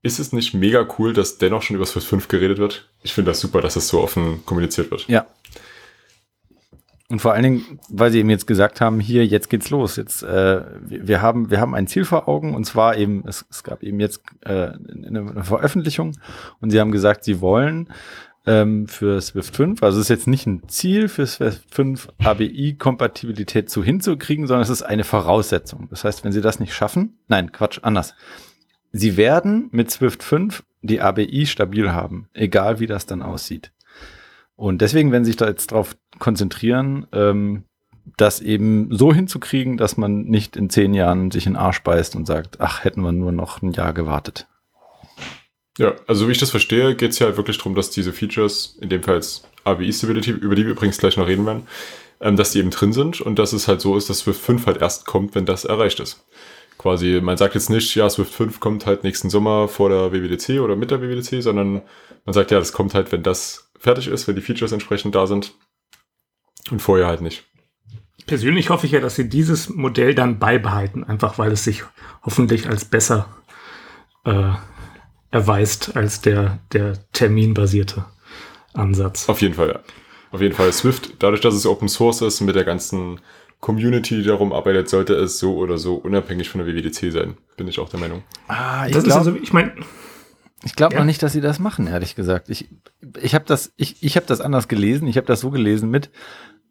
Ist 0.00 0.18
es 0.18 0.32
nicht 0.32 0.54
mega 0.54 0.88
cool, 0.98 1.12
dass 1.12 1.36
dennoch 1.36 1.60
schon 1.60 1.76
über 1.76 1.84
Swift 1.84 2.06
5 2.06 2.28
geredet 2.28 2.56
wird? 2.56 2.88
Ich 3.02 3.12
finde 3.12 3.32
das 3.32 3.40
super, 3.40 3.60
dass 3.60 3.76
es 3.76 3.88
so 3.88 4.00
offen 4.00 4.46
kommuniziert 4.46 4.90
wird. 4.90 5.06
ja. 5.08 5.26
Und 7.10 7.20
vor 7.22 7.32
allen 7.32 7.42
Dingen, 7.42 7.80
weil 7.88 8.10
sie 8.10 8.18
eben 8.18 8.28
jetzt 8.28 8.46
gesagt 8.46 8.82
haben, 8.82 9.00
hier, 9.00 9.26
jetzt 9.26 9.48
geht's 9.48 9.70
los. 9.70 9.96
Jetzt, 9.96 10.22
äh, 10.22 10.62
wir, 10.82 11.22
haben, 11.22 11.50
wir 11.50 11.58
haben 11.58 11.74
ein 11.74 11.86
Ziel 11.86 12.04
vor 12.04 12.28
Augen 12.28 12.54
und 12.54 12.64
zwar 12.64 12.96
eben, 12.98 13.24
es, 13.26 13.46
es 13.50 13.62
gab 13.62 13.82
eben 13.82 13.98
jetzt 13.98 14.22
äh, 14.42 14.50
eine, 14.50 15.30
eine 15.30 15.44
Veröffentlichung 15.44 16.12
und 16.60 16.70
sie 16.70 16.78
haben 16.78 16.92
gesagt, 16.92 17.24
sie 17.24 17.40
wollen 17.40 17.88
ähm, 18.44 18.88
für 18.88 19.20
Swift 19.22 19.56
5, 19.56 19.82
also 19.82 19.98
es 19.98 20.04
ist 20.04 20.10
jetzt 20.10 20.26
nicht 20.26 20.46
ein 20.46 20.68
Ziel 20.68 21.08
für 21.08 21.26
Swift 21.26 21.74
5 21.74 22.08
ABI-Kompatibilität 22.18 23.70
zu 23.70 23.82
hinzukriegen, 23.82 24.46
sondern 24.46 24.62
es 24.62 24.70
ist 24.70 24.82
eine 24.82 25.04
Voraussetzung. 25.04 25.88
Das 25.88 26.04
heißt, 26.04 26.24
wenn 26.24 26.32
sie 26.32 26.42
das 26.42 26.60
nicht 26.60 26.74
schaffen, 26.74 27.18
nein, 27.26 27.52
Quatsch, 27.52 27.80
anders. 27.82 28.14
Sie 28.92 29.16
werden 29.16 29.68
mit 29.72 29.90
Swift 29.90 30.22
5 30.22 30.62
die 30.82 31.00
ABI 31.00 31.46
stabil 31.46 31.90
haben, 31.90 32.28
egal 32.34 32.80
wie 32.80 32.86
das 32.86 33.06
dann 33.06 33.22
aussieht. 33.22 33.72
Und 34.58 34.82
deswegen 34.82 35.12
werden 35.12 35.24
sie 35.24 35.30
sich 35.30 35.36
da 35.36 35.46
jetzt 35.46 35.70
drauf 35.70 35.96
konzentrieren, 36.18 37.06
ähm, 37.12 37.62
das 38.16 38.40
eben 38.40 38.88
so 38.90 39.14
hinzukriegen, 39.14 39.76
dass 39.76 39.96
man 39.96 40.24
nicht 40.24 40.56
in 40.56 40.68
zehn 40.68 40.94
Jahren 40.94 41.30
sich 41.30 41.46
in 41.46 41.52
den 41.52 41.60
Arsch 41.60 41.84
beißt 41.84 42.16
und 42.16 42.26
sagt, 42.26 42.60
ach, 42.60 42.82
hätten 42.82 43.02
wir 43.02 43.12
nur 43.12 43.30
noch 43.30 43.62
ein 43.62 43.70
Jahr 43.70 43.92
gewartet. 43.92 44.48
Ja, 45.78 45.94
also 46.08 46.26
wie 46.26 46.32
ich 46.32 46.38
das 46.38 46.50
verstehe, 46.50 46.96
geht 46.96 47.12
es 47.12 47.20
ja 47.20 47.26
halt 47.26 47.36
wirklich 47.36 47.58
darum, 47.58 47.76
dass 47.76 47.90
diese 47.90 48.12
Features, 48.12 48.76
in 48.80 48.88
dem 48.88 49.04
Fall 49.04 49.14
jetzt 49.14 49.48
ABI 49.62 49.92
Stability, 49.92 50.32
über 50.32 50.56
die 50.56 50.64
wir 50.64 50.72
übrigens 50.72 50.98
gleich 50.98 51.16
noch 51.16 51.28
reden 51.28 51.46
werden, 51.46 51.68
ähm, 52.20 52.34
dass 52.34 52.50
die 52.50 52.58
eben 52.58 52.70
drin 52.70 52.92
sind 52.92 53.20
und 53.20 53.38
dass 53.38 53.52
es 53.52 53.68
halt 53.68 53.80
so 53.80 53.96
ist, 53.96 54.10
dass 54.10 54.18
Swift 54.20 54.40
5 54.40 54.66
halt 54.66 54.78
erst 54.78 55.06
kommt, 55.06 55.36
wenn 55.36 55.46
das 55.46 55.64
erreicht 55.64 56.00
ist. 56.00 56.26
Quasi, 56.78 57.20
man 57.20 57.36
sagt 57.36 57.54
jetzt 57.54 57.70
nicht, 57.70 57.94
ja, 57.96 58.08
Swift 58.08 58.32
5 58.32 58.60
kommt 58.60 58.86
halt 58.86 59.02
nächsten 59.02 59.30
Sommer 59.30 59.66
vor 59.66 59.88
der 59.88 60.12
WWDC 60.12 60.60
oder 60.60 60.76
mit 60.76 60.92
der 60.92 61.02
WWDC, 61.02 61.42
sondern 61.42 61.82
man 62.24 62.32
sagt, 62.32 62.52
ja, 62.52 62.58
das 62.58 62.72
kommt 62.72 62.94
halt, 62.94 63.10
wenn 63.10 63.24
das 63.24 63.72
fertig 63.78 64.06
ist, 64.06 64.28
wenn 64.28 64.36
die 64.36 64.42
Features 64.42 64.72
entsprechend 64.72 65.14
da 65.14 65.26
sind. 65.26 65.54
Und 66.70 66.80
vorher 66.80 67.06
halt 67.06 67.20
nicht. 67.20 67.44
Persönlich 68.26 68.70
hoffe 68.70 68.86
ich 68.86 68.92
ja, 68.92 69.00
dass 69.00 69.16
sie 69.16 69.28
dieses 69.28 69.70
Modell 69.70 70.14
dann 70.14 70.38
beibehalten, 70.38 71.02
einfach 71.02 71.38
weil 71.38 71.50
es 71.50 71.64
sich 71.64 71.82
hoffentlich 72.22 72.68
als 72.68 72.84
besser 72.84 73.26
äh, 74.24 74.52
erweist 75.30 75.96
als 75.96 76.20
der, 76.20 76.60
der 76.72 77.10
terminbasierte 77.12 78.04
Ansatz. 78.74 79.28
Auf 79.28 79.40
jeden 79.40 79.54
Fall, 79.54 79.68
ja. 79.68 79.80
Auf 80.30 80.42
jeden 80.42 80.54
Fall. 80.54 80.72
Swift, 80.72 81.14
dadurch, 81.20 81.40
dass 81.40 81.54
es 81.54 81.66
Open 81.66 81.88
Source 81.88 82.20
ist, 82.20 82.40
mit 82.42 82.54
der 82.54 82.64
ganzen 82.64 83.20
Community, 83.60 84.16
die 84.16 84.24
darum 84.24 84.52
arbeitet, 84.52 84.88
sollte 84.88 85.14
es 85.14 85.38
so 85.38 85.56
oder 85.56 85.78
so 85.78 85.96
unabhängig 85.96 86.48
von 86.48 86.64
der 86.64 86.72
WWDC 86.72 87.12
sein. 87.12 87.36
Bin 87.56 87.66
ich 87.66 87.78
auch 87.78 87.88
der 87.88 87.98
Meinung. 87.98 88.22
Ah, 88.46 88.86
ich 88.86 88.92
glaube 88.92 89.14
also, 89.14 89.34
ich 89.34 89.52
mein, 89.52 89.72
ich 90.64 90.74
glaube 90.74 90.94
ja. 90.94 91.00
noch 91.00 91.06
nicht, 91.06 91.22
dass 91.22 91.32
sie 91.32 91.40
das 91.40 91.58
machen, 91.58 91.86
ehrlich 91.86 92.14
gesagt. 92.14 92.50
Ich, 92.50 92.68
ich 93.20 93.34
habe 93.34 93.44
das, 93.46 93.72
ich, 93.76 94.02
ich 94.02 94.16
hab 94.16 94.26
das 94.26 94.40
anders 94.40 94.68
gelesen. 94.68 95.08
Ich 95.08 95.16
habe 95.16 95.26
das 95.26 95.40
so 95.40 95.50
gelesen 95.50 95.90
mit, 95.90 96.10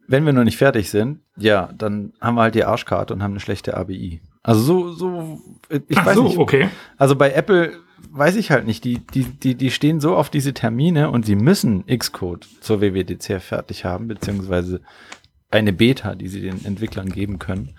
wenn 0.07 0.25
wir 0.25 0.33
noch 0.33 0.43
nicht 0.43 0.57
fertig 0.57 0.89
sind, 0.89 1.19
ja, 1.37 1.69
dann 1.77 2.13
haben 2.21 2.35
wir 2.35 2.43
halt 2.43 2.55
die 2.55 2.63
Arschkarte 2.63 3.13
und 3.13 3.23
haben 3.23 3.31
eine 3.31 3.39
schlechte 3.39 3.75
ABI. 3.75 4.21
Also 4.43 4.61
so, 4.61 4.91
so, 4.91 5.41
ich 5.69 5.97
Ach 5.97 6.05
weiß 6.05 6.15
so, 6.15 6.23
nicht. 6.23 6.37
okay. 6.37 6.69
Also 6.97 7.15
bei 7.15 7.31
Apple 7.31 7.73
weiß 8.11 8.35
ich 8.35 8.51
halt 8.51 8.65
nicht. 8.65 8.83
Die, 8.83 8.99
die, 8.99 9.23
die, 9.23 9.55
die 9.55 9.71
stehen 9.71 9.99
so 9.99 10.15
auf 10.15 10.29
diese 10.29 10.53
Termine 10.53 11.11
und 11.11 11.25
sie 11.25 11.35
müssen 11.35 11.85
Xcode 11.85 12.47
zur 12.61 12.81
WWDC 12.81 13.41
fertig 13.41 13.85
haben, 13.85 14.07
beziehungsweise 14.07 14.81
eine 15.49 15.73
Beta, 15.73 16.15
die 16.15 16.27
sie 16.27 16.41
den 16.41 16.65
Entwicklern 16.65 17.09
geben 17.09 17.39
können. 17.39 17.75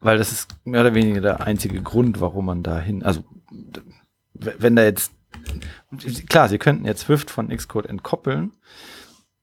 Weil 0.00 0.18
das 0.18 0.32
ist 0.32 0.48
mehr 0.64 0.80
oder 0.80 0.94
weniger 0.94 1.20
der 1.20 1.46
einzige 1.46 1.82
Grund, 1.82 2.20
warum 2.20 2.46
man 2.46 2.62
da 2.62 2.80
hin, 2.80 3.02
also 3.02 3.24
wenn 4.32 4.76
da 4.76 4.84
jetzt, 4.84 5.12
klar, 6.28 6.48
sie 6.48 6.58
könnten 6.58 6.86
jetzt 6.86 7.02
Swift 7.02 7.30
von 7.30 7.48
Xcode 7.48 7.86
entkoppeln, 7.86 8.52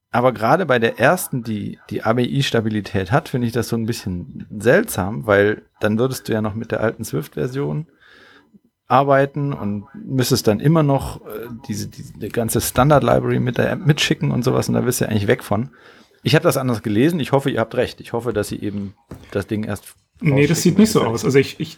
aber 0.09 0.31
gerade 0.31 0.65
bei 0.65 0.79
der 0.79 0.99
ersten, 0.99 1.43
die 1.43 1.79
die 1.89 2.03
ABI-Stabilität 2.03 3.11
hat, 3.11 3.29
finde 3.29 3.47
ich 3.47 3.53
das 3.53 3.67
so 3.67 3.75
ein 3.75 3.85
bisschen 3.85 4.47
seltsam, 4.49 5.27
weil 5.27 5.63
dann 5.79 5.99
würdest 5.99 6.27
du 6.27 6.33
ja 6.33 6.41
noch 6.41 6.55
mit 6.55 6.71
der 6.71 6.81
alten 6.81 7.03
Swift-Version 7.03 7.87
arbeiten 8.87 9.51
und 9.51 9.85
müsstest 9.93 10.47
dann 10.47 10.61
immer 10.61 10.81
noch 10.81 11.25
äh, 11.27 11.49
diese, 11.67 11.87
diese 11.89 12.13
die 12.13 12.29
ganze 12.29 12.61
Standard-Library 12.61 13.39
mit 13.39 13.57
der 13.57 13.69
App 13.69 13.85
mitschicken 13.85 14.31
und 14.31 14.43
sowas 14.43 14.69
und 14.69 14.75
da 14.75 14.81
bist 14.81 15.01
du 15.01 15.05
ja 15.05 15.11
eigentlich 15.11 15.27
weg 15.27 15.43
von. 15.43 15.71
Ich 16.23 16.35
habe 16.35 16.43
das 16.43 16.57
anders 16.57 16.83
gelesen. 16.83 17.19
Ich 17.19 17.31
hoffe, 17.31 17.49
ihr 17.49 17.59
habt 17.59 17.75
recht. 17.75 18.01
Ich 18.01 18.13
hoffe, 18.13 18.33
dass 18.33 18.49
sie 18.49 18.59
eben 18.61 18.93
das 19.31 19.47
Ding 19.47 19.63
erst. 19.63 19.95
Nee, 20.19 20.47
das 20.47 20.63
sieht 20.63 20.77
nicht 20.77 20.91
so 20.91 21.03
aus. 21.03 21.23
Also 21.23 21.37
ich, 21.37 21.59
ich, 21.59 21.77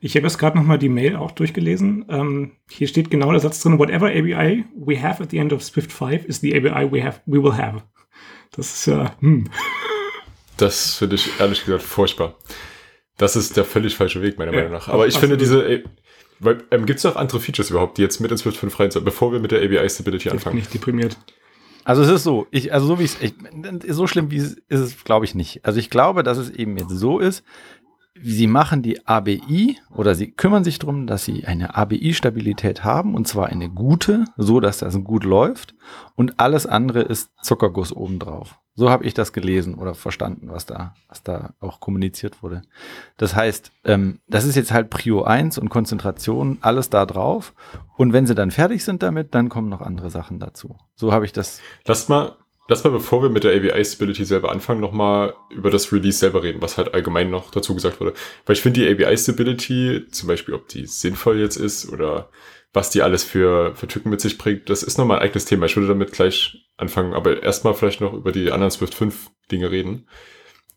ich 0.00 0.16
habe 0.16 0.26
jetzt 0.26 0.38
gerade 0.38 0.56
noch 0.56 0.64
mal 0.64 0.78
die 0.78 0.88
Mail 0.88 1.16
auch 1.16 1.30
durchgelesen. 1.30 2.06
Ähm, 2.08 2.52
hier 2.70 2.88
steht 2.88 3.10
genau 3.10 3.30
der 3.30 3.40
Satz 3.40 3.62
drin: 3.62 3.78
Whatever 3.78 4.06
ABI 4.06 4.64
we 4.76 5.02
have 5.02 5.22
at 5.22 5.30
the 5.30 5.38
end 5.38 5.52
of 5.52 5.62
Swift 5.62 5.92
5 5.92 6.24
is 6.24 6.40
the 6.40 6.54
ABI 6.54 6.90
we 6.90 7.04
have, 7.04 7.20
we 7.26 7.42
will 7.42 7.52
have. 7.52 7.82
Das 8.52 8.72
ist 8.72 8.86
ja. 8.86 9.14
Hm. 9.20 9.48
Das 10.56 10.94
finde 10.94 11.16
ich 11.16 11.38
ehrlich 11.38 11.64
gesagt 11.64 11.82
furchtbar. 11.82 12.36
Das 13.18 13.36
ist 13.36 13.56
der 13.56 13.64
völlig 13.64 13.96
falsche 13.96 14.22
Weg, 14.22 14.38
meiner 14.38 14.52
ja, 14.52 14.58
Meinung 14.58 14.72
nach. 14.72 14.88
Aber 14.88 15.06
ich 15.06 15.18
finde 15.18 15.36
diese. 15.36 15.84
Weil, 16.38 16.62
ähm, 16.70 16.84
Gibt 16.84 16.98
es 16.98 17.04
noch 17.04 17.16
andere 17.16 17.40
Features 17.40 17.70
überhaupt, 17.70 17.96
die 17.96 18.02
jetzt 18.02 18.20
mit 18.20 18.30
in 18.30 18.36
Swift 18.36 18.58
5 18.58 18.78
rein 18.78 18.90
sind, 18.90 19.04
bevor 19.04 19.32
wir 19.32 19.40
mit 19.40 19.52
der 19.52 19.62
ABI 19.62 19.88
Stability 19.88 20.28
anfangen? 20.28 20.56
Nicht 20.56 20.72
deprimiert. 20.72 21.16
Also 21.86 22.02
es 22.02 22.08
ist 22.08 22.24
so, 22.24 22.48
ich, 22.50 22.72
also 22.72 22.84
so 22.84 22.98
wie 22.98 23.04
es, 23.04 23.16
so 23.96 24.08
schlimm 24.08 24.32
wie 24.32 24.38
es 24.38 24.54
ist 24.68 24.80
es, 24.80 25.04
glaube 25.04 25.24
ich 25.24 25.36
nicht. 25.36 25.64
Also 25.64 25.78
ich 25.78 25.88
glaube, 25.88 26.24
dass 26.24 26.36
es 26.36 26.50
eben 26.50 26.76
jetzt 26.76 26.90
so 26.90 27.20
ist, 27.20 27.44
sie 28.22 28.46
machen 28.46 28.82
die 28.82 29.06
ABI 29.06 29.78
oder 29.90 30.14
sie 30.14 30.30
kümmern 30.30 30.64
sich 30.64 30.78
darum, 30.78 31.06
dass 31.06 31.24
sie 31.24 31.46
eine 31.46 31.76
ABI-Stabilität 31.76 32.84
haben 32.84 33.14
und 33.14 33.26
zwar 33.28 33.46
eine 33.46 33.68
gute, 33.68 34.24
so 34.36 34.60
dass 34.60 34.78
das 34.78 35.02
gut 35.04 35.24
läuft 35.24 35.74
und 36.14 36.38
alles 36.38 36.66
andere 36.66 37.02
ist 37.02 37.30
Zuckerguss 37.42 37.92
obendrauf. 37.92 38.58
So 38.78 38.90
habe 38.90 39.04
ich 39.04 39.14
das 39.14 39.32
gelesen 39.32 39.74
oder 39.74 39.94
verstanden, 39.94 40.50
was 40.50 40.66
da, 40.66 40.94
was 41.08 41.22
da 41.22 41.54
auch 41.60 41.80
kommuniziert 41.80 42.42
wurde. 42.42 42.60
Das 43.16 43.34
heißt, 43.34 43.72
ähm, 43.84 44.20
das 44.28 44.44
ist 44.44 44.54
jetzt 44.54 44.70
halt 44.70 44.90
Prio 44.90 45.22
1 45.22 45.56
und 45.56 45.70
Konzentration, 45.70 46.58
alles 46.60 46.90
da 46.90 47.06
drauf. 47.06 47.54
Und 47.96 48.12
wenn 48.12 48.26
sie 48.26 48.34
dann 48.34 48.50
fertig 48.50 48.84
sind 48.84 49.02
damit, 49.02 49.34
dann 49.34 49.48
kommen 49.48 49.70
noch 49.70 49.80
andere 49.80 50.10
Sachen 50.10 50.38
dazu. 50.38 50.76
So 50.94 51.10
habe 51.10 51.24
ich 51.24 51.32
das. 51.32 51.62
Lasst 51.86 52.10
mal, 52.10 52.36
lass 52.68 52.84
mal, 52.84 52.90
bevor 52.90 53.22
wir 53.22 53.30
mit 53.30 53.44
der 53.44 53.54
ABI 53.54 53.84
Stability 53.84 54.24
selber 54.24 54.50
anfangen, 54.50 54.80
nochmal 54.80 55.34
über 55.50 55.70
das 55.70 55.92
Release 55.92 56.18
selber 56.18 56.42
reden, 56.42 56.62
was 56.62 56.78
halt 56.78 56.94
allgemein 56.94 57.30
noch 57.30 57.50
dazu 57.50 57.74
gesagt 57.74 58.00
wurde. 58.00 58.14
Weil 58.44 58.56
ich 58.56 58.62
finde 58.62 58.80
die 58.80 58.88
ABI 58.88 59.16
Stability, 59.16 60.06
zum 60.10 60.28
Beispiel, 60.28 60.54
ob 60.54 60.68
die 60.68 60.86
sinnvoll 60.86 61.38
jetzt 61.38 61.56
ist 61.56 61.92
oder 61.92 62.30
was 62.72 62.90
die 62.90 63.02
alles 63.02 63.24
für, 63.24 63.74
für 63.74 63.88
Tücken 63.88 64.10
mit 64.10 64.20
sich 64.20 64.36
bringt, 64.36 64.68
das 64.68 64.82
ist 64.82 64.98
nochmal 64.98 65.18
ein 65.18 65.24
eigenes 65.24 65.46
Thema. 65.46 65.66
Ich 65.66 65.76
würde 65.76 65.88
damit 65.88 66.12
gleich 66.12 66.68
anfangen, 66.76 67.14
aber 67.14 67.42
erstmal 67.42 67.74
vielleicht 67.74 68.00
noch 68.00 68.12
über 68.12 68.32
die 68.32 68.52
anderen 68.52 68.70
Swift 68.70 68.94
5 68.94 69.30
Dinge 69.50 69.70
reden. 69.70 70.06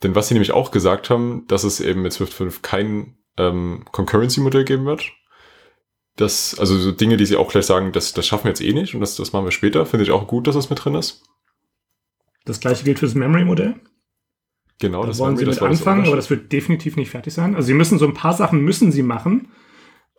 Denn 0.01 0.15
was 0.15 0.29
sie 0.29 0.34
nämlich 0.34 0.53
auch 0.53 0.72
gesagt 0.72 1.10
haben, 1.10 1.46
dass 1.48 1.65
es 1.65 1.81
eben 1.81 2.01
mit 2.01 2.13
Swift 2.13 2.34
5 2.34 2.62
kein 2.62 3.17
ähm, 3.38 3.84
Concurrency-Modell 3.91 4.63
geben 4.63 4.86
wird. 4.86 5.12
Das, 6.15 6.58
also 6.58 6.77
so 6.77 6.91
Dinge, 6.91 7.17
die 7.17 7.25
sie 7.25 7.38
auch 7.38 7.51
gleich 7.51 7.65
sagen, 7.65 7.91
das, 7.91 8.13
das 8.13 8.27
schaffen 8.27 8.46
wir 8.46 8.51
jetzt 8.51 8.62
eh 8.62 8.74
nicht 8.74 8.93
und 8.93 9.01
das, 9.01 9.15
das 9.15 9.34
machen 9.34 9.46
wir 9.46 9.51
später, 9.51 9.86
finde 9.86 10.03
ich 10.03 10.12
auch 10.12 10.27
gut, 10.27 10.48
dass 10.48 10.55
das 10.55 10.69
mit 10.69 10.84
drin 10.84 10.96
ist. 10.96 11.24
Das 12.50 12.60
gleiche 12.60 12.84
gilt 12.84 13.00
für 13.00 13.06
das 13.06 13.15
Memory-Modell. 13.15 13.75
Genau, 14.79 15.01
da 15.01 15.08
das 15.08 15.20
wollen 15.20 15.36
Memory, 15.36 15.53
sie 15.53 15.62
mit 15.62 15.72
anfangen, 15.72 16.08
aber 16.08 16.15
das 16.15 16.29
wird 16.29 16.51
definitiv 16.51 16.96
nicht 16.96 17.12
fertig 17.12 17.34
sein. 17.34 17.56
Also 17.56 17.68
sie 17.68 17.74
müssen 17.74 18.00
so 18.00 18.08
ein 18.08 18.13
paar 18.13 18.34
Sachen 18.34 18.62
müssen 18.62 18.91
sie 18.91 19.03
machen, 19.03 19.50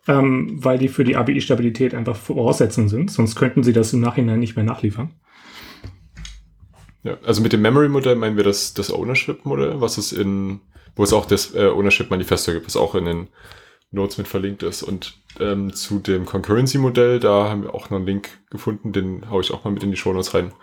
ähm, 0.07 0.63
weil 0.63 0.77
die 0.77 0.87
für 0.87 1.03
die 1.03 1.17
ABI-Stabilität 1.17 1.93
einfach 1.93 2.15
Voraussetzungen 2.15 2.87
sind. 2.87 3.11
Sonst 3.11 3.35
könnten 3.35 3.63
sie 3.63 3.73
das 3.73 3.91
im 3.91 3.99
Nachhinein 3.99 4.39
nicht 4.39 4.55
mehr 4.55 4.63
nachliefern. 4.63 5.11
Ja, 7.03 7.17
also 7.25 7.41
mit 7.41 7.51
dem 7.51 7.61
Memory-Modell 7.63 8.15
meinen 8.15 8.37
wir 8.37 8.43
das, 8.43 8.73
das 8.73 8.93
Ownership-Modell, 8.93 9.81
was 9.81 9.97
es 9.97 10.13
in, 10.13 10.61
wo 10.95 11.03
es 11.03 11.11
auch 11.11 11.25
das 11.25 11.53
äh, 11.53 11.67
Ownership-Manifesto 11.67 12.53
gibt, 12.53 12.65
was 12.65 12.77
auch 12.77 12.95
in 12.95 13.05
den 13.05 13.27
Notes 13.91 14.17
mit 14.17 14.27
verlinkt 14.27 14.63
ist. 14.63 14.83
Und 14.83 15.17
ähm, 15.39 15.73
zu 15.73 15.99
dem 15.99 16.25
Concurrency-Modell, 16.25 17.19
da 17.19 17.49
haben 17.49 17.63
wir 17.63 17.75
auch 17.75 17.89
noch 17.89 17.97
einen 17.97 18.05
Link 18.05 18.29
gefunden, 18.49 18.93
den 18.93 19.29
haue 19.29 19.41
ich 19.41 19.51
auch 19.51 19.63
mal 19.63 19.71
mit 19.71 19.83
in 19.83 19.91
die 19.91 19.97
Show 19.97 20.13
Notes 20.13 20.33
rein. 20.33 20.53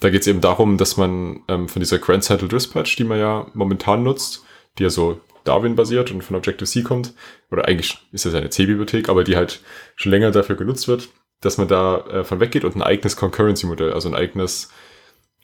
Da 0.00 0.10
geht 0.10 0.22
es 0.22 0.26
eben 0.26 0.40
darum, 0.40 0.78
dass 0.78 0.96
man 0.96 1.42
ähm, 1.48 1.68
von 1.68 1.80
dieser 1.80 1.98
Grand 1.98 2.24
Central 2.24 2.48
Dispatch, 2.48 2.96
die 2.96 3.04
man 3.04 3.18
ja 3.18 3.46
momentan 3.54 4.02
nutzt, 4.02 4.44
die 4.78 4.84
ja 4.84 4.90
so 4.90 5.20
Darwin-basiert 5.44 6.10
und 6.10 6.22
von 6.22 6.36
Objective-C 6.36 6.82
kommt, 6.82 7.12
oder 7.50 7.66
eigentlich 7.66 7.98
ist 8.12 8.24
das 8.24 8.34
eine 8.34 8.50
C-Bibliothek, 8.50 9.08
aber 9.08 9.24
die 9.24 9.36
halt 9.36 9.60
schon 9.94 10.12
länger 10.12 10.30
dafür 10.30 10.56
genutzt 10.56 10.88
wird, 10.88 11.08
dass 11.40 11.58
man 11.58 11.68
da 11.68 11.98
äh, 12.06 12.24
von 12.24 12.40
weggeht 12.40 12.64
und 12.64 12.76
ein 12.76 12.82
eigenes 12.82 13.16
Concurrency-Modell, 13.16 13.92
also 13.92 14.08
ein 14.08 14.14
eigenes 14.14 14.70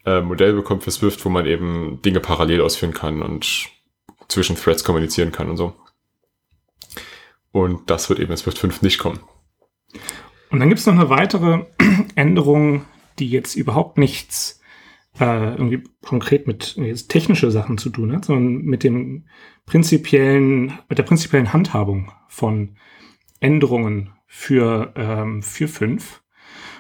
äh, 0.05 0.21
Modell 0.21 0.53
bekommt 0.53 0.85
für 0.85 0.91
Swift, 0.91 1.25
wo 1.25 1.29
man 1.29 1.47
eben 1.47 2.01
Dinge 2.03 2.21
parallel 2.21 2.61
ausführen 2.61 2.95
kann 2.95 3.23
und 3.23 3.69
zwischen 4.29 4.57
Threads 4.57 4.85
kommunizieren 4.85 5.33
kann 5.33 5.51
und 5.51 5.57
so. 5.57 5.75
Und 7.53 7.91
das 7.91 8.09
wird 8.09 8.19
eben 8.19 8.31
in 8.31 8.37
Swift 8.37 8.59
5 8.59 8.83
nicht 8.83 8.99
kommen. 8.99 9.21
Und 10.51 10.61
dann 10.61 10.69
gibt 10.69 10.81
es 10.81 10.87
noch 10.87 10.95
eine 10.95 11.11
weitere 11.11 11.67
Änderung, 12.15 12.85
die 13.19 13.29
jetzt 13.29 13.55
überhaupt 13.55 13.99
nichts 13.99 14.61
äh, 15.21 15.53
irgendwie 15.53 15.83
konkret 16.03 16.47
mit 16.47 16.77
jetzt 16.77 17.11
technische 17.11 17.51
Sachen 17.51 17.79
zu 17.79 17.91
tun 17.91 18.13
hat, 18.13 18.25
sondern 18.25 18.63
mit 18.63 18.83
dem 18.83 19.27
prinzipiellen, 19.67 20.79
mit 20.89 20.99
der 20.99 21.05
prinzipiellen 21.05 21.53
Handhabung 21.53 22.13
von 22.29 22.77
Änderungen 23.41 24.11
für, 24.27 24.93
ähm, 24.97 25.43
für 25.43 25.69
5. 25.69 26.23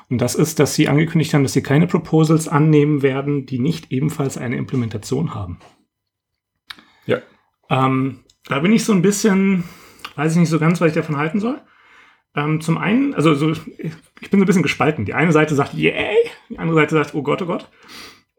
Und 0.08 0.18
das 0.18 0.34
ist, 0.34 0.58
dass 0.58 0.74
sie 0.74 0.88
angekündigt 0.88 1.32
haben, 1.32 1.42
dass 1.42 1.52
sie 1.52 1.62
keine 1.62 1.86
Proposals 1.86 2.48
annehmen 2.48 3.02
werden, 3.02 3.46
die 3.46 3.58
nicht 3.58 3.92
ebenfalls 3.92 4.36
eine 4.36 4.56
Implementation 4.56 5.34
haben. 5.34 5.58
Ja. 7.06 7.18
Ähm, 7.70 8.20
da 8.44 8.60
bin 8.60 8.72
ich 8.72 8.84
so 8.84 8.92
ein 8.92 9.02
bisschen, 9.02 9.64
weiß 10.16 10.32
ich 10.32 10.38
nicht 10.38 10.48
so 10.48 10.58
ganz, 10.58 10.80
was 10.80 10.88
ich 10.88 10.94
davon 10.94 11.16
halten 11.16 11.40
soll. 11.40 11.60
Ähm, 12.34 12.60
zum 12.60 12.78
einen, 12.78 13.14
also 13.14 13.34
so, 13.34 13.50
ich 13.50 14.30
bin 14.30 14.38
so 14.38 14.38
ein 14.38 14.46
bisschen 14.46 14.62
gespalten. 14.62 15.04
Die 15.04 15.14
eine 15.14 15.32
Seite 15.32 15.54
sagt, 15.54 15.74
yay, 15.74 16.16
die 16.48 16.58
andere 16.58 16.76
Seite 16.76 16.94
sagt, 16.94 17.14
oh 17.14 17.22
Gott, 17.22 17.42
oh 17.42 17.46
Gott. 17.46 17.68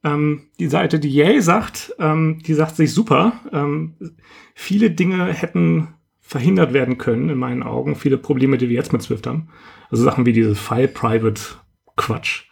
Ähm, 0.03 0.49
die 0.59 0.67
Seite, 0.67 0.99
die 0.99 1.09
Yay 1.09 1.41
sagt, 1.41 1.95
ähm, 1.99 2.39
die 2.45 2.53
sagt 2.53 2.75
sich 2.75 2.93
super. 2.93 3.33
Ähm, 3.51 3.95
viele 4.53 4.91
Dinge 4.91 5.31
hätten 5.31 5.89
verhindert 6.19 6.73
werden 6.73 6.97
können, 6.97 7.29
in 7.29 7.37
meinen 7.37 7.63
Augen. 7.63 7.95
Viele 7.95 8.17
Probleme, 8.17 8.57
die 8.57 8.69
wir 8.69 8.75
jetzt 8.75 8.93
mit 8.93 9.01
Swift 9.01 9.27
haben. 9.27 9.49
Also 9.89 10.03
Sachen 10.03 10.25
wie 10.25 10.33
dieses 10.33 10.59
File-Private-Quatsch. 10.59 12.45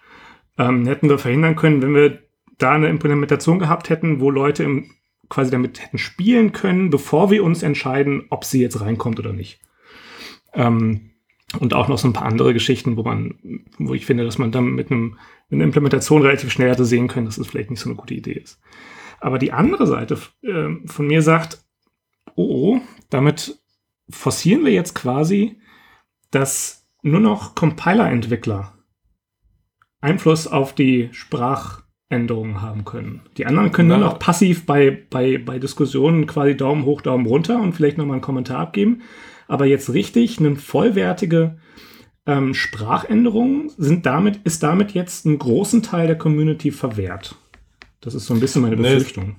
Ähm, 0.57 0.85
hätten 0.85 1.09
wir 1.09 1.17
verhindern 1.17 1.55
können, 1.55 1.81
wenn 1.81 1.95
wir 1.95 2.19
da 2.57 2.73
eine 2.73 2.89
Implementation 2.89 3.59
gehabt 3.59 3.89
hätten, 3.89 4.19
wo 4.19 4.29
Leute 4.29 4.63
im, 4.63 4.91
quasi 5.31 5.49
damit 5.49 5.81
hätten 5.81 5.97
spielen 5.97 6.51
können, 6.51 6.89
bevor 6.89 7.31
wir 7.31 7.43
uns 7.43 7.63
entscheiden, 7.63 8.25
ob 8.29 8.45
sie 8.45 8.61
jetzt 8.61 8.81
reinkommt 8.81 9.17
oder 9.17 9.33
nicht. 9.33 9.59
Ähm, 10.53 11.11
und 11.59 11.73
auch 11.73 11.87
noch 11.87 11.97
so 11.97 12.07
ein 12.07 12.13
paar 12.13 12.27
andere 12.27 12.53
Geschichten, 12.53 12.97
wo 12.97 13.03
man, 13.03 13.65
wo 13.77 13.93
ich 13.93 14.05
finde, 14.05 14.23
dass 14.23 14.37
man 14.37 14.51
dann 14.51 14.65
mit 14.75 14.91
einem, 14.91 15.17
mit 15.49 15.57
einer 15.57 15.63
Implementation 15.63 16.21
relativ 16.21 16.51
schnell 16.51 16.69
hätte 16.69 16.85
sehen 16.85 17.07
können, 17.07 17.25
dass 17.25 17.37
es 17.37 17.45
das 17.45 17.47
vielleicht 17.47 17.71
nicht 17.71 17.79
so 17.79 17.89
eine 17.89 17.97
gute 17.97 18.13
Idee 18.13 18.33
ist. 18.33 18.61
Aber 19.19 19.39
die 19.39 19.51
andere 19.51 19.87
Seite 19.87 20.17
äh, 20.43 20.69
von 20.85 21.07
mir 21.07 21.21
sagt, 21.21 21.63
oh, 22.35 22.75
oh, 22.75 22.81
damit 23.09 23.59
forcieren 24.09 24.65
wir 24.65 24.71
jetzt 24.71 24.95
quasi, 24.95 25.59
dass 26.29 26.87
nur 27.01 27.19
noch 27.19 27.55
Compiler-Entwickler 27.55 28.77
Einfluss 30.01 30.47
auf 30.47 30.73
die 30.73 31.09
Sprachänderungen 32.11 32.61
haben 32.61 32.85
können. 32.85 33.21
Die 33.37 33.45
anderen 33.45 33.71
können 33.71 33.89
nur 33.89 33.97
noch 33.97 34.19
passiv 34.19 34.65
bei, 34.65 35.05
bei, 35.09 35.37
bei 35.37 35.59
Diskussionen 35.59 36.27
quasi 36.27 36.55
Daumen 36.55 36.85
hoch, 36.85 37.01
Daumen 37.01 37.25
runter 37.25 37.59
und 37.59 37.73
vielleicht 37.73 37.97
nochmal 37.97 38.15
einen 38.15 38.21
Kommentar 38.21 38.59
abgeben. 38.59 39.01
Aber 39.47 39.65
jetzt 39.65 39.93
richtig 39.93 40.39
eine 40.39 40.55
vollwertige 40.55 41.57
ähm, 42.25 42.53
Sprachänderung 42.53 43.71
sind 43.77 44.05
damit, 44.05 44.41
ist 44.43 44.61
damit 44.63 44.91
jetzt 44.91 45.25
einen 45.25 45.39
großen 45.39 45.81
Teil 45.83 46.07
der 46.07 46.17
Community 46.17 46.71
verwehrt. 46.71 47.35
Das 48.01 48.13
ist 48.13 48.25
so 48.25 48.33
ein 48.33 48.39
bisschen 48.39 48.61
meine 48.61 48.77
Befürchtung. 48.77 49.27
Nee, 49.27 49.35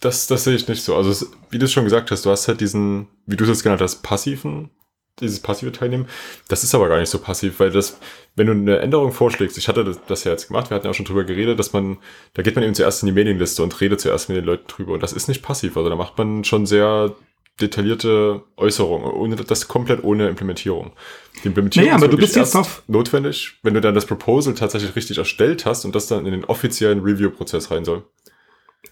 das, 0.00 0.26
das 0.26 0.44
sehe 0.44 0.54
ich 0.54 0.68
nicht 0.68 0.82
so. 0.82 0.94
Also, 0.94 1.10
es, 1.10 1.30
wie 1.50 1.58
du 1.58 1.64
es 1.64 1.72
schon 1.72 1.84
gesagt 1.84 2.10
hast, 2.10 2.24
du 2.24 2.30
hast 2.30 2.48
halt 2.48 2.60
diesen, 2.60 3.08
wie 3.26 3.36
du 3.36 3.44
es 3.44 3.50
jetzt 3.50 3.62
genannt 3.62 3.80
hast, 3.80 4.02
passiven 4.02 4.70
dieses 5.20 5.40
passive 5.40 5.72
Teilnehmen. 5.72 6.06
Das 6.48 6.64
ist 6.64 6.74
aber 6.74 6.88
gar 6.88 6.98
nicht 6.98 7.10
so 7.10 7.18
passiv, 7.18 7.60
weil 7.60 7.70
das, 7.70 7.98
wenn 8.36 8.46
du 8.46 8.52
eine 8.52 8.78
Änderung 8.78 9.12
vorschlägst, 9.12 9.58
ich 9.58 9.68
hatte 9.68 9.84
das, 9.84 10.00
das 10.06 10.24
ja 10.24 10.32
jetzt 10.32 10.48
gemacht, 10.48 10.70
wir 10.70 10.74
hatten 10.74 10.86
ja 10.86 10.90
auch 10.90 10.94
schon 10.94 11.06
drüber 11.06 11.24
geredet, 11.24 11.58
dass 11.58 11.72
man, 11.72 11.98
da 12.34 12.42
geht 12.42 12.54
man 12.54 12.64
eben 12.64 12.74
zuerst 12.74 13.02
in 13.02 13.06
die 13.06 13.12
Mailingliste 13.12 13.62
und 13.62 13.80
redet 13.80 14.00
zuerst 14.00 14.28
mit 14.28 14.38
den 14.38 14.44
Leuten 14.44 14.66
drüber. 14.68 14.92
Und 14.92 15.02
das 15.02 15.12
ist 15.12 15.28
nicht 15.28 15.42
passiv. 15.42 15.76
Also 15.76 15.88
da 15.88 15.96
macht 15.96 16.18
man 16.18 16.44
schon 16.44 16.66
sehr 16.66 17.14
detaillierte 17.60 18.42
Äußerungen, 18.56 19.10
ohne 19.10 19.36
das 19.36 19.68
komplett 19.68 20.04
ohne 20.04 20.28
Implementierung. 20.28 20.92
Die 21.42 21.48
Implementierung 21.48 21.86
naja, 21.86 21.96
aber 21.96 22.08
du 22.08 22.16
bist 22.16 22.36
jetzt 22.36 22.54
auf 22.54 22.82
notwendig, 22.86 23.58
wenn 23.62 23.74
du 23.74 23.80
dann 23.80 23.94
das 23.94 24.06
Proposal 24.06 24.54
tatsächlich 24.54 24.94
richtig 24.94 25.18
erstellt 25.18 25.66
hast 25.66 25.84
und 25.84 25.94
das 25.94 26.06
dann 26.06 26.24
in 26.26 26.32
den 26.32 26.44
offiziellen 26.44 27.00
Review-Prozess 27.00 27.70
rein 27.70 27.84
soll. 27.84 28.04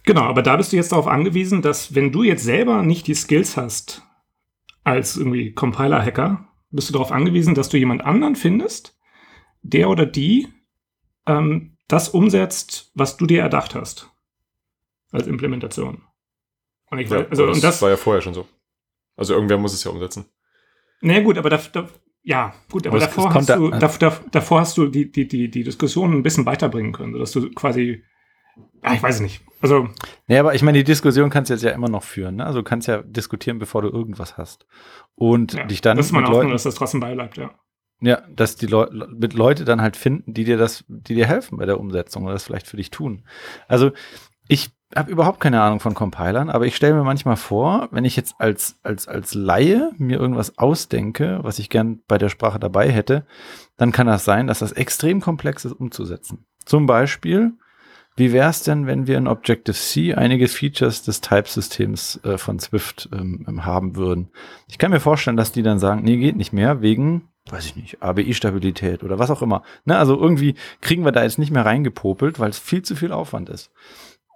Genau, 0.05 0.23
aber 0.23 0.43
da 0.43 0.57
bist 0.57 0.73
du 0.73 0.77
jetzt 0.77 0.93
darauf 0.93 1.07
angewiesen, 1.07 1.63
dass 1.63 1.95
wenn 1.95 2.13
du 2.13 2.23
jetzt 2.23 2.45
selber 2.45 2.83
nicht 2.83 3.07
die 3.07 3.15
Skills 3.15 3.57
hast, 3.57 4.03
als 4.87 5.17
irgendwie 5.17 5.53
Compiler-Hacker 5.53 6.49
bist 6.71 6.89
du 6.89 6.93
darauf 6.93 7.11
angewiesen, 7.11 7.57
dass 7.57 7.69
du 7.69 7.77
jemand 7.77 8.05
anderen 8.05 8.37
findest, 8.37 8.97
der 9.63 9.91
oder 9.91 10.07
die 10.07 10.47
ähm, 11.27 11.77
das 11.89 12.09
umsetzt, 12.09 12.93
was 12.95 13.17
du 13.17 13.27
dir 13.27 13.43
erdacht 13.43 13.75
hast 13.75 14.11
als 15.11 15.27
Implementation. 15.27 16.03
Und 16.91 16.99
ich 17.01 17.11
ja, 17.11 17.27
also, 17.29 17.47
das, 17.47 17.57
und 17.57 17.65
das 17.65 17.83
war 17.83 17.91
ja 17.91 17.97
vorher 17.97 18.23
schon 18.23 18.35
so. 18.35 18.47
Also 19.17 19.35
irgendwer 19.35 19.59
muss 19.59 19.75
es 19.75 19.83
ja 19.83 19.91
umsetzen. 19.91 20.27
Na 21.01 21.19
gut, 21.21 21.37
aber 21.37 21.51
da, 21.51 21.57
da, 21.73 21.89
ja, 22.23 22.55
gut, 22.71 22.87
aber, 22.87 22.97
aber 22.97 23.07
davor, 23.07 23.35
hast 23.35 23.49
du, 23.49 23.71
da, 23.71 23.89
da, 23.89 24.21
davor 24.31 24.61
hast 24.61 24.77
du 24.77 24.87
die, 24.87 25.11
die, 25.11 25.27
die, 25.27 25.51
die 25.51 25.65
Diskussion 25.65 26.13
ein 26.13 26.23
bisschen 26.23 26.47
weiterbringen 26.47 26.93
können, 26.93 27.13
sodass 27.13 27.33
du 27.33 27.51
quasi 27.51 28.05
ja, 28.83 28.95
ich 28.95 29.03
weiß 29.03 29.21
nicht. 29.21 29.43
Also. 29.61 29.89
Nee, 30.27 30.39
aber 30.39 30.55
ich 30.55 30.63
meine, 30.63 30.79
die 30.79 30.85
Diskussion 30.85 31.31
kannst 31.31 31.51
du 31.51 31.55
jetzt 31.55 31.63
ja 31.63 31.71
immer 31.71 31.89
noch 31.89 32.03
führen. 32.03 32.37
Ne? 32.37 32.47
Also 32.47 32.61
du 32.61 32.65
kannst 32.65 32.89
ja 32.89 33.03
diskutieren, 33.03 33.59
bevor 33.59 33.83
du 33.83 33.89
irgendwas 33.89 34.37
hast. 34.37 34.67
Und 35.15 35.55
ja, 35.55 35.65
dich 35.65 35.81
dann. 35.81 35.97
Das 35.97 36.07
ist 36.07 36.13
meine 36.13 36.29
Hoffnung, 36.29 36.53
dass 36.53 36.65
das 36.65 36.75
trotzdem 36.75 37.01
beibleibt, 37.01 37.37
ja. 37.37 37.51
Ja, 38.01 38.23
dass 38.31 38.57
die 38.57 38.67
Leute 38.67 39.09
mit 39.17 39.33
Leute 39.33 39.65
dann 39.65 39.81
halt 39.81 39.97
finden, 39.97 40.35
die 40.35 40.45
dir 40.45 40.59
das, 40.59 40.85
die 40.87 41.15
dir 41.15 41.27
helfen 41.27 41.57
bei 41.57 41.65
der 41.65 41.81
Umsetzung 41.81 42.25
oder 42.25 42.35
das 42.35 42.45
vielleicht 42.45 42.67
für 42.67 42.77
dich 42.77 42.91
tun. 42.91 43.25
Also 43.69 43.93
ich 44.49 44.71
habe 44.95 45.11
überhaupt 45.11 45.41
keine 45.41 45.63
Ahnung 45.63 45.81
von 45.81 45.95
Compilern, 45.95 46.51
aber 46.51 46.67
ich 46.67 46.77
stelle 46.77 46.95
mir 46.95 47.05
manchmal 47.05 47.37
vor, 47.37 47.89
wenn 47.91 48.05
ich 48.05 48.15
jetzt 48.15 48.37
als, 48.39 48.79
als, 48.83 49.09
als 49.09 49.35
Laie 49.35 49.93
mir 49.97 50.19
irgendwas 50.19 50.59
ausdenke, 50.59 51.41
was 51.43 51.59
ich 51.59 51.71
gern 51.71 52.03
bei 52.07 52.19
der 52.19 52.29
Sprache 52.29 52.61
dabei 52.61 52.91
hätte, 52.91 53.27
dann 53.79 53.93
kann 53.93 54.07
das 54.07 54.25
sein, 54.27 54.47
dass 54.47 54.61
das 54.61 54.73
extrem 54.73 55.23
komplex 55.23 55.65
ist 55.65 55.73
umzusetzen. 55.73 56.47
Zum 56.67 56.87
Beispiel 56.87 57.55
wie 58.17 58.33
wäre 58.33 58.49
es 58.49 58.63
denn, 58.63 58.87
wenn 58.87 59.07
wir 59.07 59.19
in 59.19 59.29
Objective-C 59.29 60.15
einige 60.15 60.49
Features 60.49 61.03
des 61.03 61.21
Type-Systems 61.21 62.21
äh, 62.25 62.39
von 62.39 62.59
Swift 62.59 63.11
ähm, 63.13 63.45
ähm, 63.47 63.67
haben 63.67 63.97
würden? 63.97 64.31
Ich 64.69 64.79
kann 64.79 64.91
mir 64.91 65.01
vorstellen, 65.01 65.37
dass 65.37 65.53
die 65.53 65.63
dann 65.63 65.79
sagen, 65.79 66.03
nee, 66.03 66.17
geht 66.17 66.37
nicht 66.37 66.55
mehr, 66.55 66.81
wegen, 66.81 67.29
weiß 67.51 67.67
ich 67.67 67.77
nicht, 67.77 68.03
ABI-Stabilität 68.03 69.05
oder 69.05 69.19
was 69.19 69.31
auch 69.31 69.43
immer. 69.43 69.63
Ne, 69.85 69.99
also 69.99 70.19
irgendwie 70.19 70.55
kriegen 70.81 71.05
wir 71.05 71.13
da 71.13 71.25
jetzt 71.25 71.39
nicht 71.39 71.51
mehr 71.51 71.67
reingepopelt, 71.67 72.41
weil 72.41 72.49
es 72.49 72.59
viel 72.59 72.83
zu 72.83 72.97
viel 72.97 73.13
Aufwand 73.13 73.51
ist. 73.51 73.71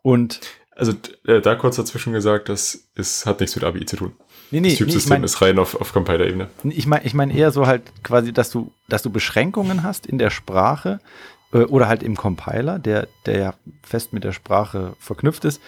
Und 0.03 0.41
also 0.77 0.93
äh, 1.27 1.41
da 1.41 1.55
kurz 1.55 1.77
dazwischen 1.77 2.13
gesagt, 2.13 2.49
das 2.49 2.91
ist, 2.95 3.25
hat 3.25 3.41
nichts 3.41 3.57
mit 3.57 3.65
ABI 3.65 3.87
zu 3.87 3.97
tun. 3.97 4.13
Nee, 4.51 4.61
nee, 4.61 4.71
das 4.71 4.79
Typsystem 4.79 4.93
nee, 4.93 5.05
ich 5.05 5.09
mein, 5.09 5.25
ist 5.25 5.43
rein 5.43 5.59
auf, 5.59 5.81
auf 5.81 5.93
Compiler-Ebene. 5.93 6.49
Ich 6.65 6.87
meine 6.87 7.05
ich 7.05 7.15
mein 7.15 7.31
eher 7.31 7.51
so 7.51 7.67
halt 7.67 7.83
quasi, 8.03 8.33
dass 8.33 8.51
du, 8.51 8.73
dass 8.89 9.03
du 9.03 9.11
Beschränkungen 9.11 9.83
hast 9.83 10.07
in 10.07 10.19
der 10.19 10.31
Sprache, 10.31 11.01
oder 11.53 11.89
halt 11.89 12.03
im 12.03 12.17
Compiler, 12.17 12.79
der, 12.79 13.09
der 13.27 13.39
ja 13.39 13.55
fest 13.83 14.13
mit 14.13 14.25
der 14.25 14.33
Sprache 14.33 14.95
verknüpft 14.99 15.45
ist, 15.45 15.61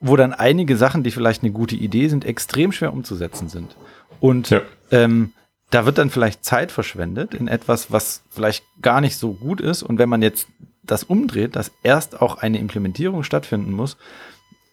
wo 0.00 0.16
dann 0.16 0.32
einige 0.32 0.76
Sachen, 0.76 1.02
die 1.02 1.10
vielleicht 1.10 1.42
eine 1.42 1.52
gute 1.52 1.76
Idee 1.76 2.08
sind, 2.08 2.24
extrem 2.24 2.72
schwer 2.72 2.92
umzusetzen 2.92 3.48
sind. 3.48 3.76
Und 4.20 4.50
ja. 4.50 4.60
ähm, 4.90 5.32
da 5.70 5.86
wird 5.86 5.98
dann 5.98 6.10
vielleicht 6.10 6.44
Zeit 6.44 6.72
verschwendet 6.72 7.34
in 7.34 7.48
etwas, 7.48 7.90
was 7.90 8.22
vielleicht 8.30 8.64
gar 8.82 9.00
nicht 9.00 9.16
so 9.16 9.32
gut 9.32 9.60
ist. 9.60 9.82
Und 9.82 9.98
wenn 9.98 10.08
man 10.08 10.22
jetzt 10.22 10.46
das 10.82 11.04
umdreht, 11.04 11.56
dass 11.56 11.72
erst 11.82 12.20
auch 12.20 12.36
eine 12.38 12.58
Implementierung 12.58 13.22
stattfinden 13.22 13.72
muss, 13.72 13.96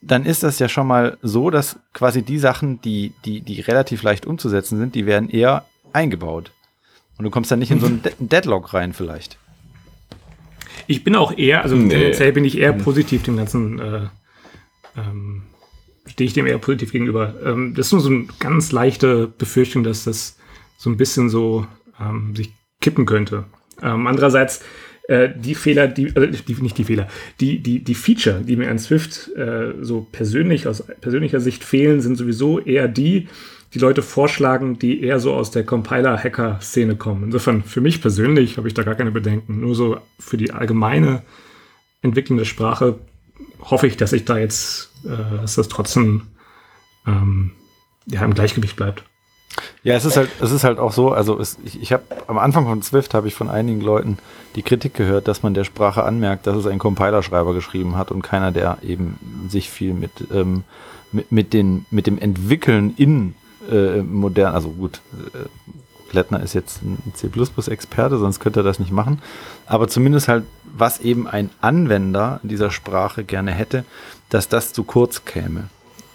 dann 0.02 0.26
ist 0.26 0.44
das 0.44 0.60
ja 0.60 0.68
schon 0.68 0.88
mal 0.88 1.18
so, 1.22 1.50
dass 1.50 1.78
quasi 1.94 2.24
die 2.24 2.40
Sachen, 2.40 2.82
die, 2.82 3.14
die, 3.24 3.42
die 3.42 3.62
relativ 3.62 4.04
leicht 4.04 4.26
umzusetzen 4.26 4.78
sind, 4.78 4.96
die 4.96 5.06
werden 5.06 5.30
eher 5.30 5.66
eingebaut. 5.94 6.52
Und 7.18 7.26
du 7.26 7.32
kommst 7.32 7.52
dann 7.52 7.60
nicht 7.60 7.72
in 7.72 7.80
so 7.80 7.86
einen 7.86 8.02
Deadlock 8.20 8.74
rein 8.74 8.94
vielleicht. 8.94 9.38
Ich 10.92 11.06
bin 11.06 11.16
auch 11.16 11.38
eher, 11.38 11.64
also 11.64 11.78
nee. 11.78 11.88
tendenziell 11.88 12.34
bin 12.34 12.44
ich 12.44 12.58
eher 12.58 12.74
positiv 12.74 13.24
dem 13.24 13.38
Ganzen, 13.38 13.80
äh, 13.80 14.02
ähm, 14.98 15.44
stehe 16.06 16.28
ich 16.28 16.34
dem 16.34 16.46
eher 16.46 16.58
positiv 16.58 16.92
gegenüber. 16.92 17.34
Ähm, 17.46 17.74
das 17.74 17.88
ist 17.88 17.92
nur 17.94 18.02
so 18.02 18.10
eine 18.10 18.26
ganz 18.40 18.74
leichte 18.74 19.28
Befürchtung, 19.28 19.86
dass 19.86 20.04
das 20.04 20.38
so 20.78 20.90
ein 20.90 20.98
bisschen 20.98 21.30
so 21.30 21.66
ähm, 21.98 22.36
sich 22.36 22.52
kippen 22.82 23.06
könnte. 23.06 23.46
Ähm, 23.82 24.06
andererseits, 24.06 24.66
äh, 25.08 25.30
die 25.34 25.56
Fehler, 25.56 25.88
die, 25.88 26.14
also 26.14 26.28
die, 26.28 26.62
nicht 26.62 26.78
die 26.78 26.84
Fehler, 26.84 27.08
die, 27.40 27.60
die, 27.64 27.80
die 27.80 27.96
Feature, 27.96 28.42
die 28.42 28.58
mir 28.58 28.70
an 28.70 28.78
Swift 28.78 29.30
äh, 29.38 29.74
so 29.80 30.06
persönlich, 30.12 30.68
aus 30.68 30.84
persönlicher 31.00 31.40
Sicht 31.40 31.64
fehlen, 31.64 32.02
sind 32.02 32.18
sowieso 32.18 32.60
eher 32.60 32.90
die, 32.90 33.30
die 33.74 33.80
Leute 33.80 34.02
vorschlagen, 34.02 34.80
die 34.80 35.02
eher 35.02 35.20
so 35.20 35.34
aus 35.34 35.52
der 35.52 35.66
Compiler-Hacker-Szene 35.66 36.96
kommen. 36.98 37.26
Insofern, 37.26 37.64
für 37.64 37.82
mich 37.82 38.02
persönlich 38.02 38.58
habe 38.58 38.68
ich 38.68 38.74
da 38.74 38.84
gar 38.84 38.96
keine 38.96 39.12
Bedenken. 39.12 39.62
Nur 39.62 39.76
so 39.76 39.98
für 40.20 40.38
die 40.38 40.52
allgemeine 40.52 41.24
Entwicklung 42.02 42.38
der 42.38 42.46
Sprache 42.46 43.00
hoffe 43.62 43.88
ich, 43.88 43.96
dass 43.98 44.14
ich 44.14 44.26
da 44.26 44.38
jetzt, 44.38 44.92
äh, 45.06 45.38
dass 45.38 45.56
das 45.56 45.68
trotzdem 45.70 46.24
ähm, 47.08 47.52
ja, 48.08 48.24
im 48.24 48.34
Gleichgewicht 48.34 48.76
bleibt. 48.76 49.04
Ja, 49.84 49.96
es 49.96 50.06
ist 50.06 50.16
halt, 50.16 50.30
es 50.40 50.52
ist 50.52 50.64
halt 50.64 50.80
auch 50.80 50.94
so, 50.94 51.12
also 51.12 51.40
es, 51.40 51.58
ich, 51.66 51.82
ich 51.82 51.92
habe 51.94 52.04
am 52.28 52.38
Anfang 52.38 52.66
von 52.66 52.82
Swift 52.82 53.14
habe 53.14 53.28
ich 53.28 53.34
von 53.34 53.50
einigen 53.50 53.82
Leuten 53.82 54.18
die 54.56 54.62
Kritik 54.62 54.94
gehört, 54.94 55.28
dass 55.28 55.44
man 55.44 55.54
der 55.54 55.64
Sprache 55.64 56.04
anmerkt, 56.04 56.48
dass 56.48 56.56
es 56.56 56.68
ein 56.68 56.80
Compilerschreiber 56.80 57.54
geschrieben 57.54 57.98
hat 57.98 58.12
und 58.12 58.22
keiner, 58.22 58.52
der 58.52 58.78
eben 58.82 59.48
sich 59.50 59.70
viel 59.70 59.94
mit, 59.94 60.12
ähm, 60.34 60.64
mit, 61.12 61.32
mit, 61.32 61.54
den, 61.54 61.86
mit 61.90 62.08
dem 62.08 62.18
Entwickeln 62.18 62.94
in 62.96 63.36
äh, 63.70 64.02
modern, 64.02 64.54
also 64.54 64.70
gut, 64.70 65.02
äh, 65.34 65.48
ist 66.44 66.54
jetzt 66.54 66.82
ein 66.84 67.14
C++-Experte, 67.14 68.18
sonst 68.18 68.40
könnte 68.40 68.60
er 68.60 68.64
das 68.64 68.80
nicht 68.80 68.92
machen. 68.92 69.22
Aber 69.66 69.88
zumindest 69.88 70.28
halt, 70.28 70.44
was 70.76 71.00
eben 71.00 71.28
ein 71.28 71.50
Anwender 71.62 72.42
dieser 72.44 72.70
Sprache 72.70 73.24
gerne 73.24 73.52
hätte, 73.52 73.86
dass 74.30 74.50
das 74.50 74.74
zu 74.74 74.84
kurz 74.84 75.24
käme. 75.24 75.70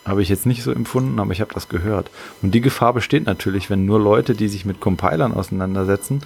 Habe 0.05 0.23
ich 0.23 0.29
jetzt 0.29 0.47
nicht 0.47 0.63
so 0.63 0.71
empfunden, 0.71 1.19
aber 1.19 1.33
ich 1.33 1.41
habe 1.41 1.55
das 1.55 1.69
gehört. 1.69 2.11
Und 2.43 2.55
die 2.55 2.61
Gefahr 2.61 2.93
besteht 2.93 3.27
natürlich, 3.27 3.71
wenn 3.71 3.87
nur 3.87 3.99
Leute, 3.99 4.35
die 4.35 4.49
sich 4.49 4.65
mit 4.65 4.81
Compilern 4.81 5.33
auseinandersetzen, 5.33 6.21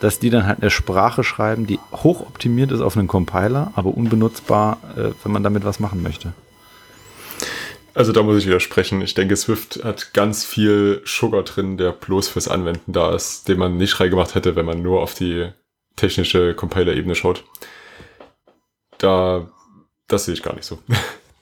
dass 0.00 0.18
die 0.18 0.30
dann 0.30 0.46
halt 0.46 0.60
eine 0.60 0.70
Sprache 0.70 1.24
schreiben, 1.24 1.66
die 1.66 1.80
hochoptimiert 1.92 2.70
ist 2.72 2.80
auf 2.80 2.96
einen 2.96 3.08
Compiler, 3.08 3.72
aber 3.74 3.96
unbenutzbar, 3.96 4.78
äh, 4.96 5.10
wenn 5.22 5.32
man 5.32 5.42
damit 5.42 5.64
was 5.64 5.80
machen 5.80 6.02
möchte. 6.02 6.32
Also 7.94 8.10
da 8.10 8.22
muss 8.22 8.38
ich 8.38 8.46
widersprechen. 8.46 9.00
Ich 9.02 9.14
denke, 9.14 9.36
Swift 9.36 9.84
hat 9.84 10.12
ganz 10.14 10.44
viel 10.44 11.00
Sugar 11.04 11.44
drin, 11.44 11.76
der 11.76 11.92
bloß 11.92 12.28
fürs 12.28 12.48
Anwenden 12.48 12.92
da 12.92 13.14
ist, 13.14 13.46
den 13.46 13.58
man 13.58 13.76
nicht 13.76 14.00
reingemacht 14.00 14.34
hätte, 14.34 14.56
wenn 14.56 14.66
man 14.66 14.82
nur 14.82 15.00
auf 15.00 15.14
die 15.14 15.50
technische 15.94 16.54
Compiler-Ebene 16.54 17.14
schaut. 17.14 17.44
Da, 18.98 19.48
das 20.08 20.24
sehe 20.24 20.34
ich 20.34 20.42
gar 20.42 20.54
nicht 20.54 20.66
so. 20.66 20.78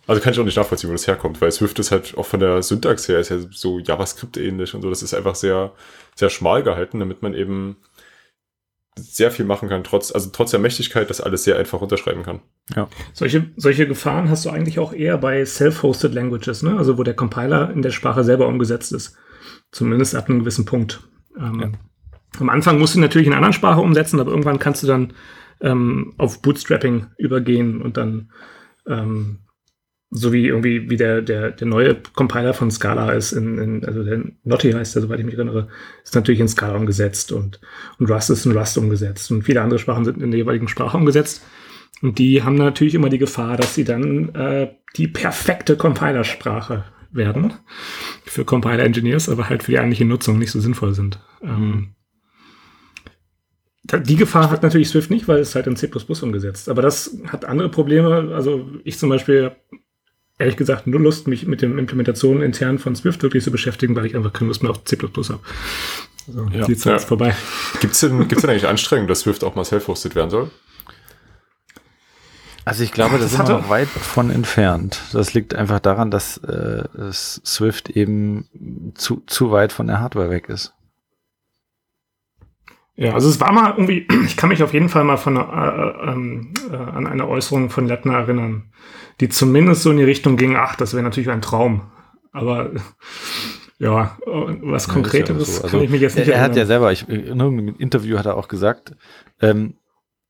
Also 0.04 0.20
kann 0.20 0.32
ich 0.32 0.40
auch 0.40 0.44
nicht 0.44 0.56
nachvollziehen, 0.56 0.90
wo 0.90 0.94
das 0.94 1.06
herkommt, 1.06 1.40
weil 1.40 1.52
Swift 1.52 1.78
ist 1.78 1.92
halt 1.92 2.18
auch 2.18 2.26
von 2.26 2.40
der 2.40 2.60
Syntax 2.64 3.06
her 3.06 3.20
ist 3.20 3.28
ja 3.28 3.38
so 3.52 3.78
JavaScript-ähnlich 3.78 4.74
und 4.74 4.82
so. 4.82 4.90
Das 4.90 5.00
ist 5.00 5.14
einfach 5.14 5.36
sehr, 5.36 5.70
sehr 6.16 6.28
schmal 6.28 6.64
gehalten, 6.64 6.98
damit 6.98 7.22
man 7.22 7.34
eben 7.34 7.76
sehr 8.98 9.30
viel 9.30 9.44
machen 9.44 9.68
kann, 9.68 9.84
trotz, 9.84 10.12
also 10.12 10.30
trotz 10.32 10.50
der 10.50 10.60
Mächtigkeit, 10.60 11.08
das 11.08 11.20
alles 11.20 11.44
sehr 11.44 11.58
einfach 11.58 11.80
unterschreiben 11.80 12.22
kann. 12.22 12.40
Ja. 12.74 12.88
Solche, 13.14 13.50
solche 13.56 13.86
Gefahren 13.86 14.28
hast 14.28 14.44
du 14.44 14.50
eigentlich 14.50 14.78
auch 14.78 14.92
eher 14.92 15.16
bei 15.18 15.44
Self-Hosted 15.44 16.12
Languages, 16.12 16.62
ne? 16.62 16.76
Also 16.76 16.98
wo 16.98 17.02
der 17.02 17.14
Compiler 17.14 17.70
in 17.70 17.82
der 17.82 17.90
Sprache 17.90 18.22
selber 18.24 18.46
umgesetzt 18.48 18.92
ist. 18.92 19.16
Zumindest 19.70 20.14
ab 20.14 20.28
einem 20.28 20.40
gewissen 20.40 20.66
Punkt. 20.66 21.00
Ähm, 21.38 21.60
ja. 21.60 21.70
Am 22.38 22.50
Anfang 22.50 22.78
musst 22.78 22.94
du 22.94 23.00
natürlich 23.00 23.26
in 23.26 23.32
einer 23.32 23.38
anderen 23.38 23.54
Sprache 23.54 23.80
umsetzen, 23.80 24.20
aber 24.20 24.30
irgendwann 24.30 24.58
kannst 24.58 24.82
du 24.82 24.86
dann 24.86 25.14
ähm, 25.60 26.14
auf 26.18 26.42
Bootstrapping 26.42 27.06
übergehen 27.16 27.80
und 27.80 27.96
dann 27.96 28.30
ähm, 28.86 29.38
so 30.14 30.30
wie 30.30 30.46
irgendwie 30.46 30.90
wie 30.90 30.98
der, 30.98 31.22
der, 31.22 31.52
der 31.52 31.66
neue 31.66 31.96
Compiler 32.14 32.52
von 32.52 32.70
Scala 32.70 33.12
ist, 33.12 33.32
in, 33.32 33.56
in, 33.58 33.84
also 33.84 34.04
der 34.04 34.20
Notti 34.44 34.70
heißt 34.70 34.94
der, 34.94 35.02
soweit 35.02 35.18
ich 35.18 35.24
mich 35.24 35.36
erinnere, 35.36 35.68
ist 36.04 36.14
natürlich 36.14 36.40
in 36.40 36.48
Scala 36.48 36.76
umgesetzt 36.76 37.32
und, 37.32 37.60
und 37.98 38.10
Rust 38.10 38.28
ist 38.28 38.44
in 38.44 38.52
Rust 38.52 38.76
umgesetzt 38.76 39.30
und 39.30 39.42
viele 39.42 39.62
andere 39.62 39.78
Sprachen 39.78 40.04
sind 40.04 40.20
in 40.22 40.30
der 40.30 40.38
jeweiligen 40.38 40.68
Sprache 40.68 40.98
umgesetzt. 40.98 41.42
Und 42.02 42.18
die 42.18 42.42
haben 42.42 42.56
natürlich 42.56 42.94
immer 42.94 43.08
die 43.08 43.18
Gefahr, 43.18 43.56
dass 43.56 43.74
sie 43.74 43.84
dann 43.84 44.34
äh, 44.34 44.74
die 44.96 45.08
perfekte 45.08 45.76
Compilersprache 45.76 46.84
werden 47.10 47.54
für 48.24 48.44
Compiler-Engineers, 48.44 49.30
aber 49.30 49.48
halt 49.48 49.62
für 49.62 49.72
die 49.72 49.78
eigentliche 49.78 50.04
Nutzung 50.04 50.38
nicht 50.38 50.50
so 50.50 50.60
sinnvoll 50.60 50.94
sind. 50.94 51.20
Ähm, 51.42 51.94
die 53.84 54.16
Gefahr 54.16 54.50
hat 54.50 54.62
natürlich 54.62 54.88
Swift 54.88 55.10
nicht, 55.10 55.26
weil 55.26 55.40
es 55.40 55.54
halt 55.54 55.66
in 55.66 55.76
C++ 55.76 55.90
umgesetzt. 56.22 56.68
Aber 56.68 56.82
das 56.82 57.16
hat 57.28 57.44
andere 57.44 57.68
Probleme. 57.68 58.32
Also 58.34 58.68
ich 58.84 58.98
zum 58.98 59.08
Beispiel 59.08 59.52
ehrlich 60.42 60.56
gesagt 60.56 60.86
nur 60.86 61.00
Lust, 61.00 61.26
mich 61.26 61.46
mit 61.46 61.62
den 61.62 61.78
Implementationen 61.78 62.42
intern 62.42 62.78
von 62.78 62.94
Swift 62.94 63.22
wirklich 63.22 63.44
zu 63.44 63.50
beschäftigen, 63.50 63.96
weil 63.96 64.06
ich 64.06 64.16
einfach 64.16 64.32
keine 64.32 64.48
Lust 64.48 64.62
mehr 64.62 64.70
auf 64.70 64.84
C++ 64.84 64.96
habe. 64.96 65.40
Also, 66.28 66.48
ja. 66.52 66.66
die 66.66 66.76
Zeit 66.76 66.90
ja. 66.90 66.96
ist 66.96 67.04
vorbei. 67.06 67.34
Gibt 67.80 67.94
es 67.94 68.00
denn, 68.00 68.28
gibt's 68.28 68.42
denn 68.42 68.50
eigentlich 68.50 68.68
Anstrengungen, 68.68 69.08
dass 69.08 69.20
Swift 69.20 69.42
auch 69.44 69.54
mal 69.54 69.64
self-hosted 69.64 70.14
werden 70.14 70.30
soll? 70.30 70.50
Also 72.64 72.84
ich 72.84 72.92
glaube, 72.92 73.18
da 73.18 73.26
sind 73.26 73.48
wir 73.48 73.58
noch 73.58 73.68
weit 73.70 73.88
von 73.88 74.30
entfernt. 74.30 75.00
Das 75.12 75.34
liegt 75.34 75.54
einfach 75.54 75.80
daran, 75.80 76.12
dass 76.12 76.36
äh, 76.38 76.84
Swift 77.10 77.90
eben 77.90 78.92
zu, 78.94 79.22
zu 79.26 79.50
weit 79.50 79.72
von 79.72 79.88
der 79.88 79.98
Hardware 79.98 80.30
weg 80.30 80.48
ist. 80.48 80.72
Ja, 82.94 83.14
also 83.14 83.28
es 83.28 83.40
war 83.40 83.52
mal 83.52 83.70
irgendwie, 83.70 84.06
ich 84.26 84.36
kann 84.36 84.48
mich 84.48 84.62
auf 84.62 84.72
jeden 84.72 84.88
Fall 84.88 85.02
mal 85.02 85.16
von, 85.16 85.36
äh, 85.36 85.40
äh, 85.40 86.12
ähm, 86.12 86.54
äh, 86.70 86.76
an 86.76 87.06
eine 87.06 87.26
Äußerung 87.26 87.70
von 87.70 87.86
Lettner 87.86 88.14
erinnern, 88.14 88.70
die 89.22 89.28
zumindest 89.28 89.82
so 89.82 89.92
in 89.92 89.98
die 89.98 90.04
Richtung 90.04 90.36
ging, 90.36 90.56
ach, 90.56 90.74
das 90.74 90.94
wäre 90.94 91.04
natürlich 91.04 91.30
ein 91.30 91.42
Traum. 91.42 91.92
Aber 92.32 92.72
ja, 93.78 94.18
was 94.26 94.88
ja, 94.88 94.92
Konkreteres 94.92 95.46
ja 95.46 95.54
so. 95.54 95.62
also, 95.62 95.76
kann 95.76 95.84
ich 95.84 95.90
mich 95.90 96.00
jetzt 96.00 96.16
nicht 96.16 96.26
er, 96.26 96.34
er 96.34 96.40
hat 96.40 96.56
ja 96.56 96.66
selber, 96.66 96.90
ich, 96.90 97.08
in 97.08 97.38
irgendeinem 97.38 97.76
Interview 97.78 98.18
hat 98.18 98.26
er 98.26 98.36
auch 98.36 98.48
gesagt, 98.48 98.96
ähm, 99.40 99.78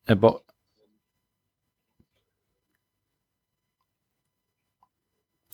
er 0.04 0.16
baut 0.16 0.42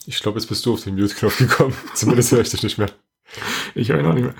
Ich 0.04 0.20
glaube, 0.20 0.40
jetzt 0.40 0.48
bist 0.48 0.66
du 0.66 0.72
auf 0.72 0.82
den 0.82 0.94
Mute-Knopf 0.94 1.38
gekommen. 1.38 1.76
Zumindest 1.94 2.32
höre 2.32 2.40
ich 2.40 2.48
dich 2.48 2.62
nicht 2.62 2.78
mehr. 2.78 2.90
Ich 3.74 3.90
höre 3.90 4.00
ihn 4.00 4.06
auch 4.06 4.14
nicht 4.14 4.24
mehr. 4.24 4.34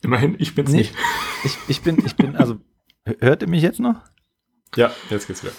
Immerhin, 0.00 0.36
ich 0.38 0.54
bin's 0.54 0.70
nee, 0.70 0.78
nicht. 0.78 0.94
Ich, 1.44 1.58
ich 1.66 1.82
bin, 1.82 2.06
ich 2.06 2.14
bin, 2.14 2.36
also, 2.36 2.60
hört 3.18 3.42
ihr 3.42 3.48
mich 3.48 3.62
jetzt 3.62 3.80
noch? 3.80 3.96
Ja, 4.76 4.94
jetzt 5.10 5.26
geht's 5.26 5.42
wieder. 5.42 5.52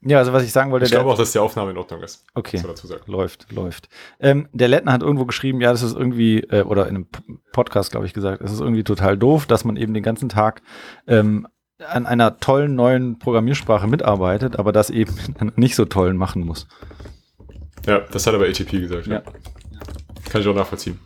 Ja, 0.00 0.18
also 0.18 0.32
was 0.32 0.44
ich 0.44 0.52
sagen 0.52 0.70
wollte. 0.70 0.86
Ich 0.86 0.92
glaube 0.92 1.10
auch, 1.10 1.16
dass 1.16 1.32
die 1.32 1.40
Aufnahme 1.40 1.72
in 1.72 1.76
Ordnung 1.76 2.02
ist. 2.02 2.24
Okay. 2.34 2.62
Läuft, 3.06 3.50
läuft. 3.50 3.88
Ähm, 4.20 4.48
der 4.52 4.68
Lettner 4.68 4.92
hat 4.92 5.02
irgendwo 5.02 5.26
geschrieben, 5.26 5.60
ja, 5.60 5.72
das 5.72 5.82
ist 5.82 5.96
irgendwie, 5.96 6.40
äh, 6.40 6.62
oder 6.62 6.86
in 6.86 6.96
einem 6.96 7.08
Podcast, 7.52 7.90
glaube 7.90 8.06
ich, 8.06 8.14
gesagt, 8.14 8.40
es 8.40 8.52
ist 8.52 8.60
irgendwie 8.60 8.84
total 8.84 9.18
doof, 9.18 9.46
dass 9.46 9.64
man 9.64 9.76
eben 9.76 9.94
den 9.94 10.04
ganzen 10.04 10.28
Tag 10.28 10.62
ähm, 11.08 11.48
an 11.84 12.06
einer 12.06 12.38
tollen 12.38 12.76
neuen 12.76 13.18
Programmiersprache 13.18 13.88
mitarbeitet, 13.88 14.56
aber 14.58 14.72
das 14.72 14.90
eben 14.90 15.14
nicht 15.56 15.74
so 15.74 15.84
tollen 15.84 16.16
machen 16.16 16.44
muss. 16.44 16.68
Ja, 17.86 18.00
das 18.00 18.26
hat 18.26 18.34
aber 18.34 18.46
ATP 18.46 18.70
gesagt. 18.80 19.06
Ja. 19.08 19.14
ja. 19.14 19.22
Kann 20.30 20.40
ich 20.40 20.46
auch 20.46 20.54
nachvollziehen. 20.54 21.00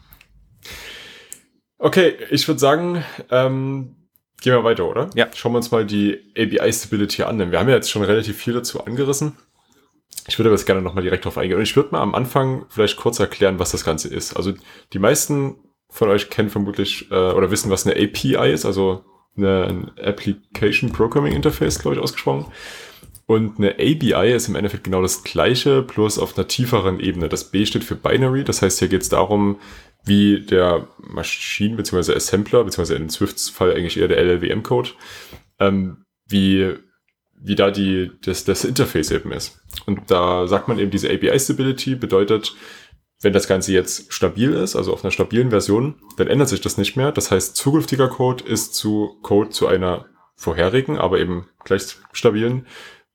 Okay, 1.78 2.14
ich 2.30 2.46
würde 2.46 2.60
sagen, 2.60 3.04
ähm, 3.30 3.96
gehen 4.42 4.52
wir 4.52 4.64
weiter, 4.64 4.88
oder? 4.88 5.08
Ja. 5.14 5.28
Schauen 5.34 5.52
wir 5.52 5.58
uns 5.58 5.70
mal 5.70 5.86
die 5.86 6.20
ABI-Stability 6.36 7.22
an, 7.22 7.38
denn 7.38 7.50
wir 7.50 7.58
haben 7.58 7.68
ja 7.68 7.76
jetzt 7.76 7.90
schon 7.90 8.02
relativ 8.02 8.36
viel 8.36 8.54
dazu 8.54 8.84
angerissen. 8.84 9.36
Ich 10.28 10.38
würde 10.38 10.50
aber 10.50 10.56
jetzt 10.56 10.66
gerne 10.66 10.82
nochmal 10.82 11.02
direkt 11.02 11.24
drauf 11.24 11.38
eingehen. 11.38 11.56
Und 11.56 11.62
ich 11.62 11.74
würde 11.74 11.90
mal 11.92 12.00
am 12.00 12.14
Anfang 12.14 12.66
vielleicht 12.68 12.96
kurz 12.96 13.18
erklären, 13.18 13.58
was 13.58 13.72
das 13.72 13.84
Ganze 13.84 14.08
ist. 14.08 14.36
Also 14.36 14.52
die 14.92 14.98
meisten 14.98 15.56
von 15.88 16.08
euch 16.08 16.30
kennen 16.30 16.50
vermutlich 16.50 17.10
äh, 17.10 17.14
oder 17.14 17.50
wissen, 17.50 17.70
was 17.70 17.86
eine 17.86 17.96
API 17.96 18.52
ist, 18.52 18.64
also 18.64 19.04
eine, 19.36 19.64
ein 19.64 19.90
Application 20.02 20.92
Programming 20.92 21.32
Interface, 21.32 21.78
glaube 21.78 21.96
ich, 21.96 22.02
ausgesprochen. 22.02 22.46
Und 23.32 23.58
eine 23.58 23.76
ABI 23.76 24.34
ist 24.34 24.48
im 24.48 24.56
Endeffekt 24.56 24.84
genau 24.84 25.00
das 25.00 25.24
gleiche, 25.24 25.80
bloß 25.80 26.18
auf 26.18 26.36
einer 26.36 26.48
tieferen 26.48 27.00
Ebene. 27.00 27.30
Das 27.30 27.50
B 27.50 27.64
steht 27.64 27.82
für 27.82 27.94
Binary, 27.94 28.44
das 28.44 28.60
heißt, 28.60 28.78
hier 28.78 28.88
geht 28.88 29.00
es 29.00 29.08
darum, 29.08 29.58
wie 30.04 30.40
der 30.42 30.86
Maschinen- 30.98 31.78
bzw. 31.78 32.14
Assembler, 32.14 32.62
beziehungsweise 32.62 33.00
in 33.00 33.08
Swifts 33.08 33.48
Fall 33.48 33.72
eigentlich 33.72 33.98
eher 33.98 34.08
der 34.08 34.18
LLWM-Code, 34.18 34.90
ähm, 35.60 36.04
wie, 36.28 36.74
wie 37.40 37.54
da 37.54 37.70
die, 37.70 38.10
das, 38.22 38.44
das 38.44 38.66
Interface 38.66 39.12
eben 39.12 39.32
ist. 39.32 39.62
Und 39.86 40.10
da 40.10 40.46
sagt 40.46 40.68
man 40.68 40.78
eben, 40.78 40.90
diese 40.90 41.08
API-Stability 41.08 41.94
bedeutet, 41.94 42.54
wenn 43.22 43.32
das 43.32 43.48
Ganze 43.48 43.72
jetzt 43.72 44.12
stabil 44.12 44.52
ist, 44.52 44.76
also 44.76 44.92
auf 44.92 45.04
einer 45.04 45.10
stabilen 45.10 45.48
Version, 45.48 45.94
dann 46.18 46.26
ändert 46.26 46.50
sich 46.50 46.60
das 46.60 46.76
nicht 46.76 46.96
mehr. 46.98 47.12
Das 47.12 47.30
heißt, 47.30 47.56
zukünftiger 47.56 48.08
Code 48.08 48.44
ist 48.44 48.74
zu 48.74 49.16
Code 49.22 49.48
zu 49.48 49.68
einer 49.68 50.04
vorherigen, 50.36 50.98
aber 50.98 51.18
eben 51.18 51.48
gleich 51.64 51.96
stabilen 52.12 52.66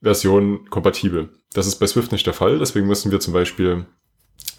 Version 0.01 0.69
kompatibel. 0.69 1.29
Das 1.53 1.67
ist 1.67 1.77
bei 1.77 1.87
Swift 1.87 2.11
nicht 2.11 2.25
der 2.25 2.33
Fall, 2.33 2.59
deswegen 2.59 2.87
müssen 2.87 3.11
wir 3.11 3.19
zum 3.19 3.33
Beispiel 3.33 3.85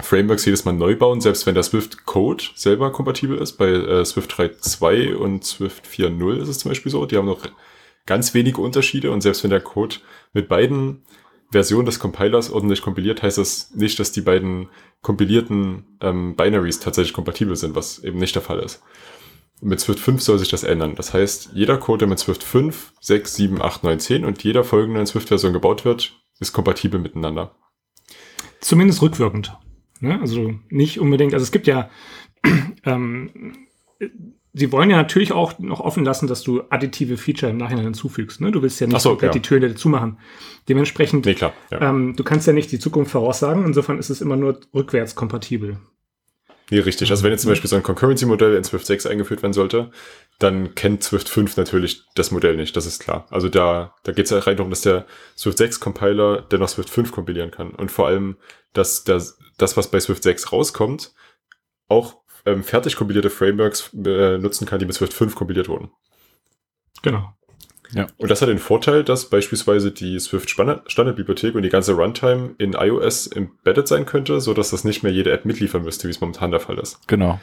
Frameworks 0.00 0.44
jedes 0.44 0.64
Mal 0.64 0.72
neu 0.72 0.96
bauen, 0.96 1.20
selbst 1.20 1.46
wenn 1.46 1.54
der 1.54 1.62
Swift 1.62 2.04
Code 2.06 2.44
selber 2.54 2.92
kompatibel 2.92 3.38
ist. 3.38 3.52
Bei 3.52 3.68
äh, 3.68 4.04
Swift 4.04 4.32
3.2 4.32 5.14
und 5.14 5.44
Swift 5.44 5.86
4.0 5.86 6.40
ist 6.40 6.48
es 6.48 6.58
zum 6.58 6.70
Beispiel 6.70 6.92
so. 6.92 7.04
Die 7.06 7.16
haben 7.16 7.26
noch 7.26 7.42
ganz 8.06 8.32
wenige 8.34 8.60
Unterschiede 8.60 9.10
und 9.10 9.20
selbst 9.20 9.42
wenn 9.42 9.50
der 9.50 9.60
Code 9.60 9.96
mit 10.32 10.48
beiden 10.48 11.02
Versionen 11.50 11.86
des 11.86 11.98
Compilers 11.98 12.50
ordentlich 12.50 12.82
kompiliert, 12.82 13.22
heißt 13.22 13.38
das 13.38 13.74
nicht, 13.74 13.98
dass 13.98 14.12
die 14.12 14.20
beiden 14.20 14.68
kompilierten 15.02 15.84
ähm, 16.00 16.36
Binaries 16.36 16.80
tatsächlich 16.80 17.14
kompatibel 17.14 17.56
sind, 17.56 17.74
was 17.74 17.98
eben 18.04 18.18
nicht 18.18 18.34
der 18.34 18.42
Fall 18.42 18.60
ist. 18.60 18.82
Mit 19.60 19.80
Swift 19.80 19.98
5 19.98 20.22
soll 20.22 20.38
sich 20.38 20.50
das 20.50 20.62
ändern. 20.62 20.94
Das 20.94 21.12
heißt, 21.12 21.50
jeder 21.52 21.78
Code, 21.78 21.98
der 21.98 22.08
mit 22.08 22.18
Swift 22.18 22.44
5, 22.44 22.92
6, 23.00 23.34
7, 23.34 23.62
8, 23.62 23.84
9, 23.84 23.98
10 23.98 24.24
und 24.24 24.42
jeder 24.44 24.62
folgenden 24.62 25.06
Swift-Version 25.06 25.52
gebaut 25.52 25.84
wird, 25.84 26.14
ist 26.38 26.52
kompatibel 26.52 27.00
miteinander. 27.00 27.54
Zumindest 28.60 29.02
rückwirkend. 29.02 29.56
Ne? 30.00 30.20
Also 30.20 30.54
nicht 30.68 31.00
unbedingt, 31.00 31.34
also 31.34 31.42
es 31.42 31.52
gibt 31.52 31.66
ja, 31.66 31.90
ähm, 32.84 33.66
sie 34.52 34.72
wollen 34.72 34.90
ja 34.90 34.96
natürlich 34.96 35.32
auch 35.32 35.58
noch 35.58 35.80
offen 35.80 36.04
lassen, 36.04 36.28
dass 36.28 36.42
du 36.42 36.62
additive 36.70 37.16
Feature 37.16 37.50
im 37.50 37.58
Nachhinein 37.58 37.84
hinzufügst. 37.84 38.40
Ne? 38.40 38.52
Du 38.52 38.62
willst 38.62 38.80
ja 38.80 38.86
nicht 38.86 39.00
so, 39.00 39.10
komplett 39.10 39.34
ja. 39.34 39.40
die 39.40 39.42
Türen 39.42 39.62
dazu 39.62 39.88
machen. 39.88 40.18
Dementsprechend, 40.68 41.26
nee, 41.26 41.34
klar, 41.34 41.52
ja. 41.70 41.80
ähm, 41.80 42.14
du 42.16 42.22
kannst 42.22 42.46
ja 42.46 42.52
nicht 42.52 42.70
die 42.70 42.78
Zukunft 42.78 43.10
voraussagen, 43.10 43.64
insofern 43.64 43.98
ist 43.98 44.10
es 44.10 44.20
immer 44.20 44.36
nur 44.36 44.60
rückwärts 44.74 45.14
kompatibel. 45.14 45.78
Nee, 46.70 46.80
richtig. 46.80 47.10
Also 47.10 47.24
wenn 47.24 47.30
jetzt 47.30 47.42
zum 47.42 47.50
Beispiel 47.50 47.70
so 47.70 47.76
ein 47.76 47.82
Concurrency-Modell 47.82 48.54
in 48.54 48.64
Swift 48.64 48.86
6 48.86 49.06
eingeführt 49.06 49.42
werden 49.42 49.54
sollte, 49.54 49.90
dann 50.38 50.74
kennt 50.74 51.02
Swift 51.02 51.28
5 51.28 51.56
natürlich 51.56 52.04
das 52.14 52.30
Modell 52.30 52.56
nicht, 52.56 52.76
das 52.76 52.84
ist 52.84 53.00
klar. 53.00 53.26
Also 53.30 53.48
da, 53.48 53.94
da 54.04 54.12
geht 54.12 54.26
es 54.26 54.30
ja 54.30 54.38
rein 54.38 54.56
darum, 54.56 54.70
dass 54.70 54.82
der 54.82 55.06
Swift 55.36 55.58
6 55.58 55.80
Compiler 55.80 56.42
dennoch 56.42 56.68
Swift 56.68 56.90
5 56.90 57.10
kompilieren 57.10 57.50
kann. 57.50 57.70
Und 57.70 57.90
vor 57.90 58.06
allem, 58.06 58.36
dass 58.74 59.04
das, 59.04 59.38
das 59.56 59.76
was 59.76 59.90
bei 59.90 59.98
Swift 59.98 60.22
6 60.22 60.52
rauskommt, 60.52 61.12
auch 61.88 62.16
ähm, 62.44 62.62
fertig 62.62 62.96
kompilierte 62.96 63.30
Frameworks 63.30 63.90
äh, 63.94 64.36
nutzen 64.36 64.66
kann, 64.66 64.78
die 64.78 64.86
mit 64.86 64.94
Swift 64.94 65.14
5 65.14 65.34
kompiliert 65.34 65.68
wurden. 65.68 65.90
Genau. 67.02 67.32
Ja. 67.92 68.06
Und 68.18 68.30
das 68.30 68.42
hat 68.42 68.48
den 68.48 68.58
Vorteil, 68.58 69.02
dass 69.02 69.30
beispielsweise 69.30 69.90
die 69.90 70.18
Swift 70.18 70.50
Standardbibliothek 70.50 71.54
und 71.54 71.62
die 71.62 71.70
ganze 71.70 71.92
Runtime 71.92 72.54
in 72.58 72.74
iOS 72.74 73.26
embedded 73.28 73.88
sein 73.88 74.04
könnte, 74.04 74.40
so 74.40 74.52
dass 74.52 74.70
das 74.70 74.84
nicht 74.84 75.02
mehr 75.02 75.12
jede 75.12 75.32
App 75.32 75.44
mitliefern 75.44 75.82
müsste, 75.82 76.06
wie 76.06 76.10
es 76.10 76.20
momentan 76.20 76.50
der 76.50 76.60
Fall 76.60 76.78
ist. 76.78 77.06
Genau. 77.08 77.40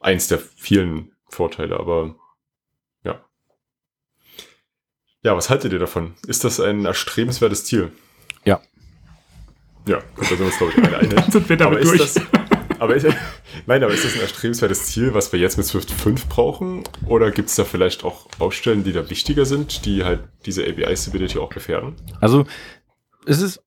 Eins 0.00 0.28
der 0.28 0.38
vielen 0.38 1.12
Vorteile, 1.28 1.78
aber 1.78 2.14
ja. 3.02 3.24
Ja, 5.22 5.36
was 5.36 5.50
haltet 5.50 5.72
ihr 5.72 5.80
davon? 5.80 6.14
Ist 6.26 6.44
das 6.44 6.60
ein 6.60 6.84
erstrebenswertes 6.84 7.64
Ziel? 7.64 7.90
Ja. 8.44 8.60
Ja, 9.88 10.02
da 10.16 10.24
sind 10.24 10.38
wir 10.38 10.46
uns, 10.46 10.58
glaube 10.58 10.72
ich, 10.72 10.84
eine 10.84 10.96
einig. 10.98 11.24
sind 11.32 11.48
wir 11.48 11.56
damit 11.56 11.84
durch. 11.84 11.98
Das, 11.98 12.20
aber 12.78 12.94
ist, 12.94 13.06
nein, 13.66 13.82
aber 13.82 13.92
ist 13.92 14.04
das 14.04 14.14
ein 14.14 14.20
erstrebenswertes 14.20 14.86
Ziel, 14.86 15.14
was 15.14 15.32
wir 15.32 15.40
jetzt 15.40 15.56
mit 15.56 15.66
Swift 15.66 15.90
5 15.90 16.28
brauchen? 16.28 16.84
Oder 17.06 17.30
gibt 17.30 17.48
es 17.48 17.56
da 17.56 17.64
vielleicht 17.64 18.04
auch 18.04 18.26
Baustellen, 18.38 18.84
die 18.84 18.92
da 18.92 19.08
wichtiger 19.10 19.44
sind, 19.44 19.84
die 19.86 20.04
halt 20.04 20.20
diese 20.44 20.64
ABI-Stability 20.64 21.38
auch 21.38 21.50
gefährden? 21.50 21.94
Also, 22.20 22.44
es 23.26 23.40
ist 23.40 23.62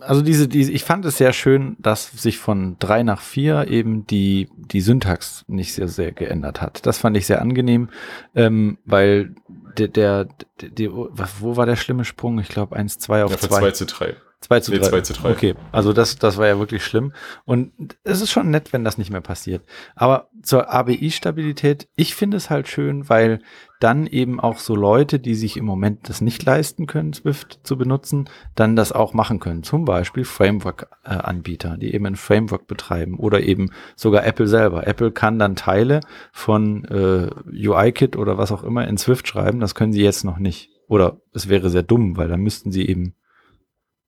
also 0.00 0.22
diese, 0.22 0.48
diese, 0.48 0.72
ich 0.72 0.84
fand 0.84 1.04
es 1.04 1.18
sehr 1.18 1.32
schön, 1.32 1.76
dass 1.78 2.10
sich 2.10 2.38
von 2.38 2.76
drei 2.78 3.02
nach 3.02 3.20
vier 3.20 3.68
eben 3.68 4.06
die, 4.06 4.48
die 4.56 4.80
Syntax 4.80 5.44
nicht 5.48 5.74
sehr, 5.74 5.88
sehr 5.88 6.12
geändert 6.12 6.60
hat. 6.60 6.86
Das 6.86 6.98
fand 6.98 7.16
ich 7.16 7.26
sehr 7.26 7.40
angenehm, 7.40 7.88
ähm, 8.34 8.78
weil 8.84 9.34
der, 9.78 9.88
der, 9.88 10.28
der, 10.60 10.92
wo 10.92 11.56
war 11.56 11.66
der 11.66 11.76
schlimme 11.76 12.04
Sprung? 12.04 12.38
Ich 12.38 12.48
glaube 12.48 12.76
1, 12.76 12.98
2 12.98 13.24
auf 13.24 13.36
2. 13.36 13.46
Ja, 13.46 13.60
2 13.60 13.70
zu 13.72 13.86
3. 13.86 14.16
2 14.40 14.60
zu 14.60 14.70
3. 14.72 14.78
Nee, 14.78 14.82
2 14.84 15.00
zu 15.02 15.12
3. 15.12 15.30
Okay, 15.30 15.54
also 15.70 15.92
das, 15.92 16.16
das 16.16 16.36
war 16.38 16.46
ja 16.46 16.58
wirklich 16.58 16.84
schlimm. 16.84 17.12
Und 17.44 17.72
es 18.04 18.20
ist 18.20 18.30
schon 18.30 18.50
nett, 18.50 18.72
wenn 18.72 18.84
das 18.84 18.98
nicht 18.98 19.10
mehr 19.10 19.20
passiert. 19.20 19.62
Aber 19.94 20.28
zur 20.42 20.72
ABI-Stabilität, 20.72 21.88
ich 21.94 22.14
finde 22.14 22.38
es 22.38 22.48
halt 22.48 22.68
schön, 22.68 23.08
weil 23.08 23.40
dann 23.80 24.06
eben 24.06 24.38
auch 24.38 24.58
so 24.58 24.76
Leute, 24.76 25.18
die 25.18 25.34
sich 25.34 25.56
im 25.56 25.64
Moment 25.64 26.08
das 26.08 26.20
nicht 26.20 26.44
leisten 26.44 26.86
können, 26.86 27.12
Swift 27.12 27.60
zu 27.64 27.76
benutzen, 27.76 28.28
dann 28.54 28.76
das 28.76 28.92
auch 28.92 29.14
machen 29.14 29.40
können. 29.40 29.62
Zum 29.62 29.84
Beispiel 29.84 30.24
Framework-Anbieter, 30.24 31.76
die 31.78 31.92
eben 31.92 32.06
ein 32.06 32.16
Framework 32.16 32.66
betreiben 32.66 33.18
oder 33.18 33.40
eben 33.42 33.70
sogar 33.96 34.24
Apple 34.24 34.46
selber. 34.46 34.86
Apple 34.86 35.10
kann 35.10 35.38
dann 35.38 35.56
Teile 35.56 36.00
von 36.32 36.84
äh, 36.84 37.30
UI-Kit 37.52 38.16
oder 38.16 38.38
was 38.38 38.52
auch 38.52 38.62
immer 38.62 38.86
in 38.86 38.98
Swift 38.98 39.26
schreiben. 39.26 39.60
Das 39.60 39.74
können 39.74 39.92
sie 39.92 40.02
jetzt 40.02 40.24
noch 40.24 40.38
nicht. 40.38 40.70
Oder 40.86 41.20
es 41.32 41.48
wäre 41.48 41.70
sehr 41.70 41.82
dumm, 41.82 42.16
weil 42.16 42.28
dann 42.28 42.40
müssten 42.40 42.72
sie 42.72 42.86
eben 42.86 43.14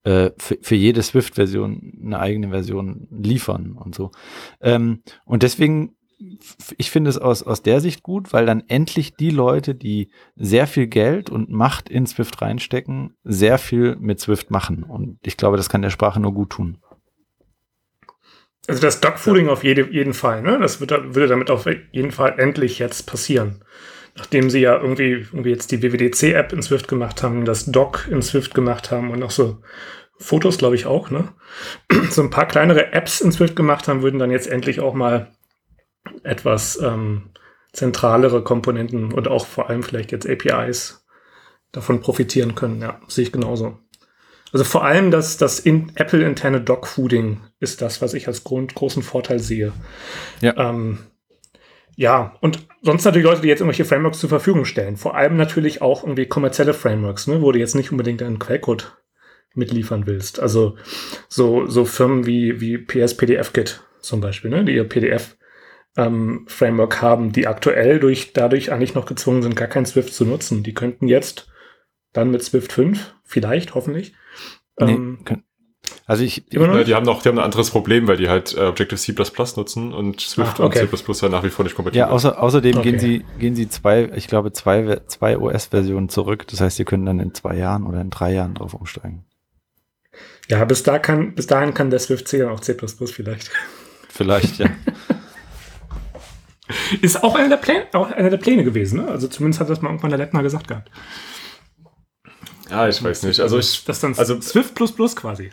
äh, 0.05 0.31
für, 0.37 0.75
jede 0.75 1.03
Swift-Version 1.03 2.01
eine 2.05 2.19
eigene 2.19 2.51
Version 2.51 3.07
liefern 3.11 3.73
und 3.73 3.95
so. 3.95 4.11
Ähm, 4.61 5.03
und 5.25 5.45
deswegen, 5.45 5.95
ich 6.77 6.91
finde 6.91 7.11
es 7.11 7.19
aus, 7.19 7.43
aus 7.43 7.63
der 7.63 7.81
Sicht 7.81 8.03
gut, 8.03 8.33
weil 8.33 8.47
dann 8.47 8.65
endlich 8.69 9.15
die 9.15 9.31
Leute, 9.31 9.75
die 9.75 10.11
sehr 10.37 10.67
viel 10.67 10.87
Geld 10.87 11.31
und 11.31 11.51
Macht 11.51 11.89
in 11.89 12.07
Swift 12.07 12.41
reinstecken, 12.43 13.15
sehr 13.25 13.59
viel 13.59 13.97
mit 13.97 14.21
Swift 14.21 14.51
machen. 14.51 14.83
Und 14.83 15.19
ich 15.25 15.37
glaube, 15.37 15.57
das 15.57 15.69
kann 15.69 15.83
der 15.83 15.91
Sprache 15.91 16.21
nur 16.21 16.33
gut 16.35 16.51
tun. 16.51 16.79
Also 18.69 18.81
das 18.81 19.01
Dogfooding 19.01 19.47
ja. 19.47 19.53
auf 19.53 19.65
jede, 19.65 19.91
jeden 19.91 20.15
Fall, 20.15 20.43
ne? 20.43 20.59
Das 20.61 20.81
wird, 20.81 20.93
würde 20.93 21.27
damit 21.27 21.51
auf 21.51 21.67
jeden 21.67 22.13
Fall 22.13 22.39
endlich 22.39 22.79
jetzt 22.79 23.07
passieren. 23.07 23.65
Nachdem 24.17 24.51
sie 24.51 24.61
ja 24.61 24.79
irgendwie, 24.79 25.27
irgendwie 25.33 25.51
jetzt 25.51 25.73
die 25.73 25.83
WWDC-App 25.83 26.53
in 26.53 26.63
Swift 26.63 26.87
gemacht 26.87 27.23
haben, 27.23 27.45
das 27.45 27.67
Doc 27.67 28.07
in 28.11 28.23
Swift 28.23 28.55
gemacht 28.55 28.91
haben 28.91 29.11
und 29.11 29.23
auch 29.23 29.31
so 29.31 29.59
Fotos, 30.19 30.59
glaube 30.59 30.77
ich, 30.77 30.87
auch, 30.87 31.11
ne? 31.11 31.29
So 32.11 32.23
ein 32.23 32.31
paar 32.31 32.47
kleinere 32.47 32.93
Apps 32.93 33.21
in 33.21 33.33
Swift 33.33 33.57
gemacht 33.57 33.89
haben, 33.89 34.03
würden 34.03 34.21
dann 34.21 34.31
jetzt 34.31 34.47
endlich 34.47 34.81
auch 34.81 34.95
mal 34.95 35.33
etwas 36.23 36.81
ähm, 36.81 37.31
zentralere 37.73 38.43
Komponenten 38.43 39.13
und 39.13 39.29
auch 39.29 39.47
vor 39.47 39.71
allem 39.71 39.83
vielleicht 39.83 40.13
jetzt 40.13 40.29
APIs 40.29 41.07
davon 41.73 42.01
profitieren 42.01 42.55
können. 42.55 42.81
Ja, 42.81 43.01
sehe 43.09 43.25
ich 43.25 43.33
genauso. 43.33 43.79
Also 44.53 44.65
vor 44.65 44.85
allem 44.85 45.11
das, 45.11 45.39
das 45.39 45.59
in 45.59 45.93
Apple-interne 45.95 46.61
Dogfooding 46.61 47.41
ist 47.59 47.81
das, 47.81 48.03
was 48.03 48.13
ich 48.13 48.29
als 48.29 48.45
Grund, 48.45 48.75
großen 48.75 49.03
Vorteil 49.03 49.39
sehe. 49.39 49.73
Ja. 50.43 50.55
Ähm, 50.57 50.99
ja, 51.97 52.37
und 52.41 52.67
sonst 52.83 53.05
natürlich 53.05 53.27
Leute, 53.27 53.43
die 53.43 53.49
jetzt 53.49 53.61
irgendwelche 53.61 53.85
Frameworks 53.85 54.19
zur 54.19 54.29
Verfügung 54.29 54.65
stellen. 54.65 54.97
Vor 54.97 55.15
allem 55.15 55.37
natürlich 55.37 55.81
auch 55.83 56.03
irgendwie 56.05 56.27
kommerzielle 56.27 56.75
Frameworks, 56.75 57.27
ne, 57.27 57.41
wo 57.41 57.53
du 57.53 57.59
jetzt 57.59 57.75
nicht 57.75 57.91
unbedingt 57.91 58.23
einen 58.23 58.39
Quellcode 58.39 58.97
mitliefern 59.55 60.07
willst. 60.07 60.41
Also 60.41 60.77
so, 61.29 61.67
so 61.67 61.85
Firmen 61.85 62.27
wie, 62.27 62.61
wie 62.61 62.79
PS 62.79 63.17
PDF-Kit 63.17 63.83
zum 64.01 64.21
Beispiel, 64.21 64.51
ne, 64.51 64.65
die 64.65 64.75
ihr 64.75 64.85
PDF 64.85 65.37
ähm, 65.97 66.45
Framework 66.49 67.03
haben, 67.03 67.33
die 67.33 67.47
aktuell 67.47 68.01
durch, 68.01 68.33
dadurch 68.33 68.73
eigentlich 68.73 68.95
noch 68.95 69.07
gezwungen 69.07 69.43
sind, 69.43 69.57
gar 69.57 69.69
kein 69.69 69.87
Swift 69.87 70.15
zu 70.15 70.25
nutzen. 70.25 70.63
Die 70.63 70.75
könnten 70.75 71.09
jetzt 71.09 71.49
dann 72.13 72.31
mit 72.31 72.43
Swift 72.43 72.73
5, 72.73 73.15
vielleicht, 73.25 73.75
hoffentlich, 73.75 74.15
Nee, 74.81 74.93
ähm, 74.93 75.19
also 76.07 76.25
ich, 76.25 76.47
die, 76.49 76.57
ja, 76.57 76.85
die 76.85 76.95
haben 76.95 77.05
noch, 77.05 77.23
die 77.23 77.29
haben 77.29 77.39
ein 77.39 77.45
anderes 77.45 77.71
Problem, 77.71 78.09
weil 78.09 78.17
die 78.17 78.29
halt 78.29 78.57
äh, 78.57 78.63
Objective 78.63 78.99
C++ 78.99 79.15
nutzen 79.57 79.93
und 79.93 80.21
Swift 80.21 80.61
ah, 80.61 80.65
okay. 80.65 80.83
und 80.83 80.97
C++ 80.97 81.27
ja 81.27 81.29
nach 81.29 81.45
wie 81.45 81.51
vor 81.51 81.65
nicht 81.65 81.75
kompatibel. 81.75 82.01
Ja, 82.01 82.09
außer, 82.09 82.43
außerdem 82.43 82.79
okay. 82.79 82.91
gehen 82.91 83.01
sie, 83.01 83.25
gehen 83.39 83.55
sie 83.55 83.69
zwei, 83.69 84.11
ich 84.15 84.27
glaube 84.27 84.53
zwei, 84.53 85.01
zwei 85.07 85.39
OS-Versionen 85.39 86.09
zurück. 86.09 86.47
Das 86.49 86.61
heißt, 86.61 86.77
sie 86.77 86.85
können 86.85 87.07
dann 87.07 87.21
in 87.21 87.35
zwei 87.35 87.57
Jahren 87.57 87.87
oder 87.87 88.01
in 88.01 88.11
drei 88.11 88.33
Jahren 88.33 88.55
drauf 88.55 88.75
umsteigen. 88.75 89.25
Ja, 90.49 90.65
bis 90.65 90.83
da 90.83 90.99
kann, 90.99 91.35
bis 91.35 91.47
dahin 91.47 91.73
kann 91.73 91.91
der 91.91 92.01
Swift 92.01 92.29
C 92.29 92.39
dann 92.39 92.49
auch 92.49 92.61
C++ 92.61 92.75
vielleicht. 92.75 93.51
Vielleicht, 94.09 94.59
ja. 94.59 94.67
Ist 97.01 97.23
auch 97.23 97.35
einer 97.35 97.49
der 97.49 97.57
Pläne, 97.57 97.87
auch 97.93 98.11
einer 98.11 98.31
der 98.31 98.37
Pläne 98.37 98.65
gewesen, 98.65 99.03
ne? 99.03 99.09
Also 99.09 99.29
zumindest 99.29 99.61
hat 99.61 99.71
das 99.71 99.83
mal 99.83 99.91
irgendwann 99.91 100.11
der 100.11 100.19
Lettner 100.19 100.43
gesagt 100.43 100.69
gehabt. 100.69 100.91
Ja, 102.71 102.89
ich 102.89 103.03
weiß 103.03 103.25
nicht. 103.25 103.41
Also 103.41 103.59
ich, 103.59 103.85
das 103.85 104.01
dann 104.01 104.15
also 104.17 104.41
Swift 104.41 104.75
quasi. 105.17 105.51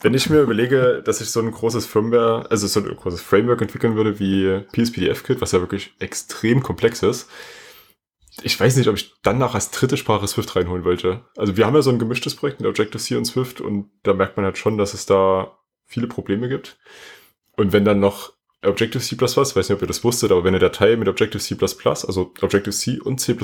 Wenn 0.00 0.14
ich 0.14 0.30
mir 0.30 0.40
überlege, 0.40 1.02
dass 1.04 1.20
ich 1.20 1.30
so 1.30 1.40
ein 1.40 1.50
großes 1.50 1.86
Firmware, 1.86 2.46
also 2.50 2.66
so 2.66 2.80
ein 2.80 2.96
großes 2.96 3.20
Framework 3.20 3.60
entwickeln 3.60 3.96
würde 3.96 4.18
wie 4.18 4.60
PSPDF-Kit, 4.72 5.40
was 5.40 5.52
ja 5.52 5.60
wirklich 5.60 5.94
extrem 5.98 6.62
komplex 6.62 7.02
ist, 7.02 7.28
ich 8.42 8.58
weiß 8.58 8.76
nicht, 8.76 8.88
ob 8.88 8.96
ich 8.96 9.14
dann 9.22 9.38
nach 9.38 9.54
als 9.54 9.70
dritte 9.70 9.96
Sprache 9.96 10.26
Swift 10.26 10.56
reinholen 10.56 10.84
wollte. 10.84 11.22
Also 11.36 11.56
wir 11.56 11.66
haben 11.66 11.74
ja 11.74 11.82
so 11.82 11.90
ein 11.90 11.98
gemischtes 11.98 12.34
Projekt 12.34 12.60
mit 12.60 12.68
Objective-C 12.68 13.16
und 13.16 13.26
Swift 13.26 13.60
und 13.60 13.90
da 14.02 14.12
merkt 14.12 14.36
man 14.36 14.44
halt 14.44 14.58
schon, 14.58 14.76
dass 14.76 14.94
es 14.94 15.06
da 15.06 15.56
viele 15.86 16.08
Probleme 16.08 16.48
gibt. 16.48 16.76
Und 17.56 17.72
wenn 17.72 17.84
dann 17.84 18.00
noch 18.00 18.32
Objective-C++, 18.66 19.16
weiß 19.20 19.56
nicht, 19.56 19.70
ob 19.70 19.82
ihr 19.82 19.86
das 19.86 20.04
wusstet, 20.04 20.30
aber 20.30 20.44
wenn 20.44 20.54
eine 20.54 20.58
Datei 20.58 20.96
mit 20.96 21.08
Objective-C++, 21.08 21.56
also 21.86 22.32
Objective-C 22.40 23.00
und 23.00 23.20
C++ 23.20 23.36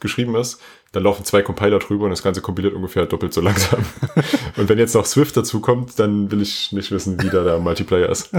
geschrieben 0.00 0.34
ist, 0.34 0.60
dann 0.92 1.04
laufen 1.04 1.24
zwei 1.24 1.42
Compiler 1.42 1.78
drüber 1.78 2.04
und 2.04 2.10
das 2.10 2.22
Ganze 2.22 2.40
kompiliert 2.40 2.74
ungefähr 2.74 3.06
doppelt 3.06 3.32
so 3.32 3.40
langsam. 3.40 3.84
und 4.56 4.68
wenn 4.68 4.78
jetzt 4.78 4.94
noch 4.94 5.06
Swift 5.06 5.36
dazu 5.36 5.60
kommt, 5.60 5.98
dann 5.98 6.30
will 6.30 6.42
ich 6.42 6.72
nicht 6.72 6.90
wissen, 6.90 7.22
wie 7.22 7.30
da 7.30 7.44
der 7.44 7.58
Multiplayer 7.58 8.08
ist. 8.08 8.30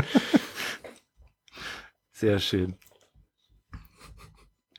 Sehr 2.12 2.40
schön. 2.40 2.76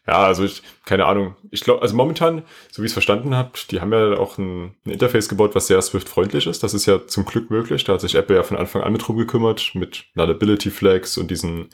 Ja, 0.07 0.25
also 0.25 0.45
ich, 0.45 0.63
keine 0.85 1.07
Ahnung. 1.07 1.37
Ich 1.51 1.61
glaube, 1.61 1.83
also 1.83 1.95
momentan, 1.95 2.43
so 2.73 2.83
wie 2.83 2.87
ich 2.87 2.91
es 2.91 2.95
verstanden 2.95 3.37
habe, 3.37 3.53
die 3.71 3.81
haben 3.81 3.93
ja 3.93 4.19
auch 4.19 4.37
ein, 4.37 4.75
ein 4.85 4.91
Interface 4.91 5.29
gebaut, 5.29 5.55
was 5.55 5.69
sehr 5.69 5.81
Swift-freundlich 5.81 6.47
ist. 6.47 6.63
Das 6.65 6.75
ist 6.75 6.87
ja 6.87 7.07
zum 7.07 7.25
Glück 7.25 7.51
möglich. 7.51 7.85
Da 7.85 7.93
hat 7.93 8.01
sich 8.01 8.17
Apple 8.17 8.37
ja 8.37 8.43
von 8.43 8.57
Anfang 8.57 8.83
an 8.83 8.93
mit 8.93 9.07
drum 9.07 9.17
gekümmert, 9.17 9.75
mit 9.75 10.07
Nullability 10.15 10.71
Flags 10.71 11.19
und 11.19 11.31
diesen 11.31 11.69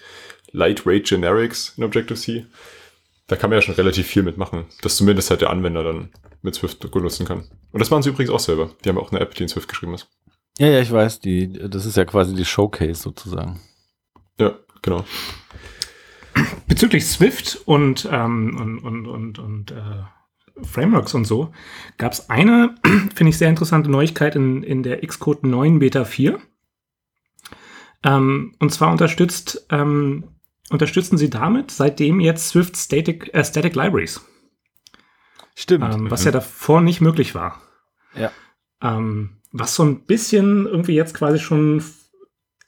Lightweight 0.53 1.07
Generics 1.07 1.75
in 1.77 1.85
Objective-C. 1.85 2.47
Da 3.29 3.37
kann 3.37 3.51
man 3.51 3.59
ja 3.59 3.63
schon 3.63 3.75
relativ 3.75 4.07
viel 4.07 4.23
mitmachen, 4.23 4.67
dass 4.83 4.97
zumindest 4.97 5.31
halt 5.31 5.41
der 5.41 5.51
Anwender 5.51 5.83
dann 5.83 6.11
mit 6.43 6.55
Swift 6.55 6.85
nutzen 6.95 7.27
kann. 7.27 7.49
Und 7.73 7.81
das 7.81 7.91
machen 7.91 8.03
sie 8.03 8.11
übrigens 8.11 8.31
auch 8.31 8.41
selber. 8.41 8.71
Die 8.85 8.89
haben 8.89 8.99
auch 8.99 9.11
eine 9.11 9.21
App, 9.21 9.35
die 9.35 9.43
in 9.43 9.49
Swift 9.49 9.69
geschrieben 9.69 9.95
ist. 9.95 10.09
Ja, 10.59 10.67
ja, 10.69 10.81
ich 10.81 10.91
weiß, 10.91 11.21
die, 11.21 11.53
das 11.53 11.87
ist 11.87 11.97
ja 11.97 12.05
quasi 12.05 12.35
die 12.35 12.45
Showcase 12.45 13.03
sozusagen. 13.03 13.61
Ja, 14.39 14.57
genau. 14.83 15.05
Bezüglich 16.67 17.07
Swift 17.07 17.61
und, 17.65 18.09
ähm, 18.11 18.57
und, 18.59 18.79
und, 18.79 19.07
und, 19.07 19.39
und 19.39 19.71
äh, 19.71 20.03
Frameworks 20.63 21.15
und 21.15 21.25
so, 21.25 21.53
gab 21.97 22.13
es 22.13 22.31
eine, 22.31 22.75
finde 23.15 23.31
ich, 23.31 23.39
sehr 23.39 23.49
interessante 23.49 23.91
Neuigkeit 23.91 24.37
in, 24.37 24.63
in 24.63 24.83
der 24.83 25.01
Xcode 25.07 25.45
9 25.45 25.79
Beta 25.79 26.05
4. 26.05 26.39
Ähm, 28.05 28.55
und 28.59 28.73
zwar 28.73 28.91
unterstützt, 28.91 29.67
ähm, 29.71 30.25
unterstützen 30.71 31.19
sie 31.19 31.31
damit 31.31 31.71
seitdem 31.71 32.21
jetzt 32.21 32.49
Swift 32.49 32.77
Static, 32.77 33.33
äh, 33.35 33.45
Static 33.45 33.75
Libraries. 33.75 34.21
Stimmt. 35.55 35.93
Ähm, 35.93 36.11
was 36.11 36.21
mhm. 36.23 36.27
ja 36.27 36.33
davor 36.33 36.81
nicht 36.81 37.01
möglich 37.01 37.35
war. 37.35 37.61
Ja. 38.15 38.31
Ähm, 38.81 39.39
was 39.51 39.75
so 39.75 39.83
ein 39.83 40.05
bisschen 40.05 40.67
irgendwie 40.67 40.95
jetzt 40.95 41.15
quasi 41.15 41.39
schon 41.39 41.83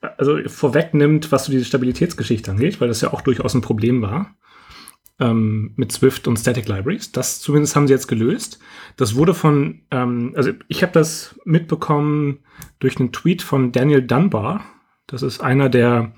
also 0.00 0.38
vorwegnimmt, 0.46 1.30
was 1.32 1.46
so 1.46 1.52
diese 1.52 1.64
Stabilitätsgeschichte 1.64 2.50
angeht, 2.50 2.80
weil 2.80 2.88
das 2.88 3.00
ja 3.00 3.12
auch 3.12 3.20
durchaus 3.20 3.54
ein 3.54 3.60
Problem 3.60 4.02
war 4.02 4.34
ähm, 5.20 5.72
mit 5.76 5.92
Swift 5.92 6.26
und 6.26 6.38
Static 6.38 6.66
Libraries. 6.66 7.12
Das 7.12 7.40
zumindest 7.40 7.76
haben 7.76 7.86
sie 7.86 7.92
jetzt 7.92 8.08
gelöst. 8.08 8.58
Das 8.96 9.14
wurde 9.14 9.34
von, 9.34 9.82
ähm, 9.90 10.32
also 10.34 10.50
ich 10.66 10.82
habe 10.82 10.92
das 10.92 11.38
mitbekommen 11.44 12.40
durch 12.78 12.98
einen 12.98 13.12
Tweet 13.12 13.42
von 13.42 13.70
Daniel 13.70 14.02
Dunbar. 14.02 14.64
Das 15.06 15.22
ist 15.22 15.40
einer 15.40 15.68
der, 15.68 16.14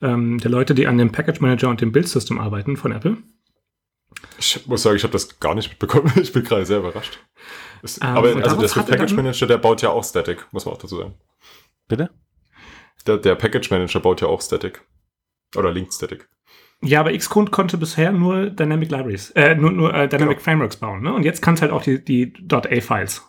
ähm, 0.00 0.38
der 0.38 0.50
Leute, 0.50 0.74
die 0.74 0.86
an 0.86 0.98
dem 0.98 1.12
Package 1.12 1.40
Manager 1.40 1.68
und 1.68 1.80
dem 1.80 1.92
Build 1.92 2.08
System 2.08 2.38
arbeiten 2.38 2.76
von 2.76 2.92
Apple. 2.92 3.18
Ich 4.38 4.66
muss 4.66 4.82
sagen, 4.82 4.96
ich 4.96 5.02
habe 5.02 5.12
das 5.12 5.38
gar 5.38 5.54
nicht 5.54 5.68
mitbekommen. 5.68 6.10
Ich 6.20 6.32
bin 6.32 6.42
gerade 6.42 6.64
sehr 6.64 6.78
überrascht. 6.78 7.20
Es, 7.82 7.98
ähm, 7.98 8.08
aber 8.08 8.34
also 8.36 8.56
der 8.56 8.68
Swift 8.68 8.88
Package 8.88 9.12
Manager, 9.12 9.46
der 9.46 9.58
baut 9.58 9.82
ja 9.82 9.90
auch 9.90 10.04
Static, 10.04 10.46
muss 10.52 10.64
man 10.64 10.74
auch 10.74 10.78
dazu 10.78 10.96
sagen. 10.96 11.14
Bitte? 11.86 12.10
Der, 13.06 13.18
der 13.18 13.34
Package 13.34 13.70
Manager 13.70 14.00
baut 14.00 14.20
ja 14.20 14.28
auch 14.28 14.40
Static. 14.40 14.82
Oder 15.56 15.72
Linked 15.72 15.94
Static. 15.94 16.28
Ja, 16.82 17.00
aber 17.00 17.16
Xcode 17.16 17.50
konnte 17.50 17.76
bisher 17.76 18.12
nur 18.12 18.50
Dynamic 18.50 18.90
Libraries, 18.90 19.30
äh, 19.30 19.56
nur, 19.56 19.72
nur 19.72 19.92
äh, 19.92 20.08
Dynamic 20.08 20.36
genau. 20.36 20.44
Frameworks 20.44 20.76
bauen, 20.76 21.02
ne? 21.02 21.12
Und 21.12 21.24
jetzt 21.24 21.42
kann 21.42 21.54
es 21.54 21.62
halt 21.62 21.72
auch 21.72 21.82
die, 21.82 22.04
die 22.04 22.32
.a-Files 22.48 23.26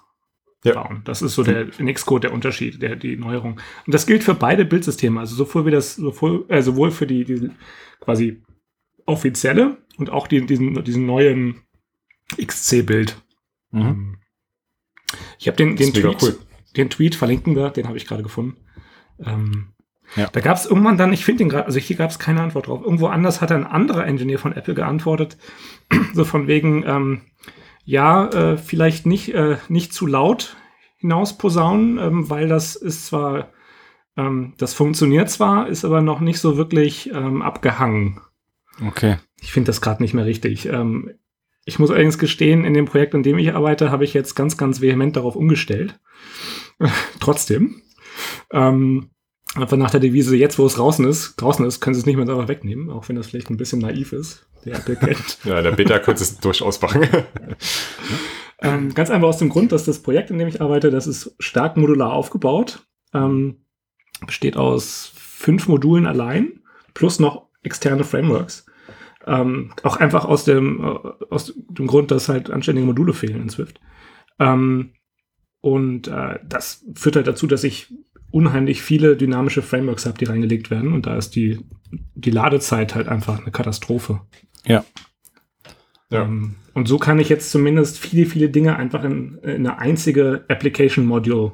ja. 0.63 0.73
bauen. 0.75 1.01
Das 1.05 1.23
ist 1.23 1.33
so 1.33 1.43
der 1.43 1.67
in 1.79 1.91
Xcode 1.91 2.25
der 2.25 2.33
Unterschied, 2.33 2.81
der, 2.81 2.95
die 2.95 3.17
Neuerung. 3.17 3.59
Und 3.85 3.93
das 3.93 4.05
gilt 4.05 4.23
für 4.23 4.35
beide 4.35 4.65
Bildsysteme, 4.65 5.19
also 5.19 5.35
sowohl 5.35 5.65
wie 5.65 5.71
das, 5.71 5.95
sowohl, 5.95 6.45
äh, 6.49 6.61
sowohl 6.61 6.91
für 6.91 7.07
die, 7.07 7.25
die 7.25 7.49
quasi 8.01 8.43
offizielle 9.05 9.77
und 9.97 10.11
auch 10.11 10.27
die, 10.27 10.45
diesen, 10.45 10.83
diesen 10.83 11.07
neuen 11.07 11.61
XC-Bild. 12.39 13.19
Mhm. 13.71 13.81
Ähm, 13.81 14.17
ich 15.39 15.47
habe 15.47 15.57
den, 15.57 15.75
den 15.75 15.91
Tweet, 15.91 16.21
cool. 16.21 16.37
den 16.77 16.89
Tweet 16.91 17.15
verlinken 17.15 17.55
wir, 17.55 17.71
den 17.71 17.87
habe 17.87 17.97
ich 17.97 18.05
gerade 18.05 18.21
gefunden. 18.21 18.57
Ähm, 19.23 19.73
ja. 20.15 20.27
Da 20.31 20.39
gab 20.39 20.57
es 20.57 20.65
irgendwann 20.65 20.97
dann, 20.97 21.13
ich 21.13 21.23
finde 21.23 21.43
den 21.43 21.49
gerade, 21.49 21.65
also 21.65 21.79
hier 21.79 21.95
gab 21.95 22.09
es 22.09 22.19
keine 22.19 22.41
Antwort 22.41 22.67
drauf. 22.67 22.81
Irgendwo 22.83 23.07
anders 23.07 23.41
hat 23.41 23.51
ein 23.51 23.65
anderer 23.65 24.05
Engineer 24.05 24.39
von 24.39 24.53
Apple 24.53 24.73
geantwortet, 24.73 25.37
so 26.13 26.25
von 26.25 26.47
wegen, 26.47 26.83
ähm, 26.85 27.21
ja, 27.85 28.27
äh, 28.29 28.57
vielleicht 28.57 29.05
nicht, 29.05 29.33
äh, 29.33 29.57
nicht 29.67 29.93
zu 29.93 30.07
laut 30.07 30.55
hinaus 30.97 31.37
posaunen, 31.37 31.97
ähm, 31.97 32.29
weil 32.29 32.47
das 32.47 32.75
ist 32.75 33.07
zwar, 33.07 33.49
ähm, 34.17 34.53
das 34.57 34.73
funktioniert 34.73 35.29
zwar, 35.29 35.67
ist 35.67 35.85
aber 35.85 36.01
noch 36.01 36.19
nicht 36.19 36.39
so 36.39 36.57
wirklich 36.57 37.09
ähm, 37.13 37.41
abgehangen. 37.41 38.19
Okay. 38.85 39.17
Ich 39.41 39.51
finde 39.51 39.67
das 39.67 39.81
gerade 39.81 40.01
nicht 40.01 40.13
mehr 40.13 40.25
richtig. 40.25 40.67
Ähm, 40.67 41.11
ich 41.65 41.79
muss 41.79 41.91
allerdings 41.91 42.17
gestehen, 42.17 42.65
in 42.65 42.73
dem 42.73 42.85
Projekt, 42.85 43.15
an 43.15 43.23
dem 43.23 43.37
ich 43.37 43.53
arbeite, 43.53 43.91
habe 43.91 44.03
ich 44.03 44.13
jetzt 44.13 44.35
ganz, 44.35 44.57
ganz 44.57 44.81
vehement 44.81 45.15
darauf 45.15 45.35
umgestellt. 45.35 45.99
Trotzdem. 47.19 47.81
Ähm, 48.51 49.09
einfach 49.55 49.77
nach 49.77 49.91
der 49.91 49.99
Devise, 49.99 50.35
jetzt 50.35 50.59
wo 50.59 50.65
es 50.65 50.75
draußen 50.75 51.05
ist, 51.05 51.35
draußen 51.37 51.65
ist, 51.65 51.79
können 51.79 51.93
sie 51.93 52.01
es 52.01 52.05
nicht 52.05 52.15
mehr 52.15 52.25
selber 52.25 52.47
wegnehmen, 52.47 52.89
auch 52.89 53.09
wenn 53.09 53.15
das 53.15 53.27
vielleicht 53.27 53.49
ein 53.49 53.57
bisschen 53.57 53.79
naiv 53.79 54.13
ist, 54.13 54.47
der 54.65 54.75
Apple 54.75 54.95
kennt. 54.95 55.39
ja, 55.43 55.61
der 55.61 55.71
Beta 55.71 55.99
könnte 55.99 56.23
es 56.23 56.39
durchaus 56.39 56.81
machen. 56.81 57.07
ähm, 58.61 58.93
ganz 58.93 59.09
einfach 59.09 59.27
aus 59.27 59.37
dem 59.37 59.49
Grund, 59.49 59.71
dass 59.71 59.85
das 59.85 60.01
Projekt, 60.01 60.31
in 60.31 60.37
dem 60.37 60.47
ich 60.47 60.61
arbeite, 60.61 60.91
das 60.91 61.07
ist 61.07 61.35
stark 61.39 61.77
modular 61.77 62.13
aufgebaut. 62.13 62.85
Ähm, 63.13 63.57
besteht 64.25 64.57
aus 64.57 65.11
fünf 65.15 65.67
Modulen 65.67 66.05
allein, 66.05 66.61
plus 66.93 67.19
noch 67.19 67.47
externe 67.63 68.03
Frameworks. 68.03 68.65
Ähm, 69.25 69.71
auch 69.83 69.97
einfach 69.97 70.25
aus 70.25 70.43
dem, 70.43 70.83
äh, 70.83 71.25
aus 71.29 71.53
dem 71.55 71.87
Grund, 71.87 72.11
dass 72.11 72.29
halt 72.29 72.49
anständige 72.49 72.87
Module 72.87 73.13
fehlen 73.13 73.41
in 73.41 73.49
Swift. 73.49 73.79
Ähm, 74.39 74.93
und 75.61 76.07
äh, 76.07 76.39
das 76.47 76.85
führt 76.95 77.15
halt 77.15 77.27
dazu, 77.27 77.47
dass 77.47 77.63
ich 77.63 77.93
unheimlich 78.31 78.81
viele 78.81 79.15
dynamische 79.17 79.61
Frameworks 79.61 80.05
habe, 80.05 80.17
die 80.17 80.25
reingelegt 80.25 80.69
werden. 80.69 80.93
Und 80.93 81.05
da 81.05 81.17
ist 81.17 81.35
die, 81.35 81.59
die 82.15 82.31
Ladezeit 82.31 82.95
halt 82.95 83.07
einfach 83.07 83.41
eine 83.41 83.51
Katastrophe. 83.51 84.21
Ja. 84.65 84.85
ja. 86.09 86.23
Ähm, 86.23 86.55
und 86.73 86.87
so 86.87 86.97
kann 86.97 87.19
ich 87.19 87.29
jetzt 87.29 87.51
zumindest 87.51 87.97
viele, 87.97 88.25
viele 88.25 88.49
Dinge 88.49 88.77
einfach 88.77 89.03
in, 89.03 89.39
in 89.39 89.67
eine 89.67 89.79
einzige 89.79 90.45
Application 90.47 91.05
Module 91.05 91.53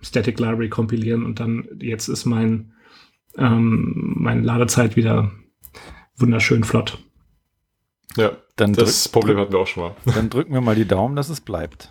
Static 0.00 0.38
Library 0.38 0.68
kompilieren 0.68 1.24
und 1.24 1.40
dann 1.40 1.68
jetzt 1.80 2.08
ist 2.08 2.24
mein, 2.24 2.72
ähm, 3.36 4.14
meine 4.16 4.42
Ladezeit 4.42 4.96
wieder 4.96 5.32
wunderschön 6.16 6.64
flott. 6.64 6.98
Ja, 8.16 8.32
dann 8.56 8.72
das 8.74 9.04
drück, 9.04 9.12
Problem 9.12 9.38
hatten 9.38 9.52
wir 9.52 9.58
auch 9.58 9.66
schon 9.66 9.84
mal. 9.84 9.96
Dann 10.14 10.28
drücken 10.28 10.52
wir 10.52 10.60
mal 10.60 10.74
die 10.74 10.86
Daumen, 10.86 11.16
dass 11.16 11.28
es 11.28 11.40
bleibt. 11.40 11.90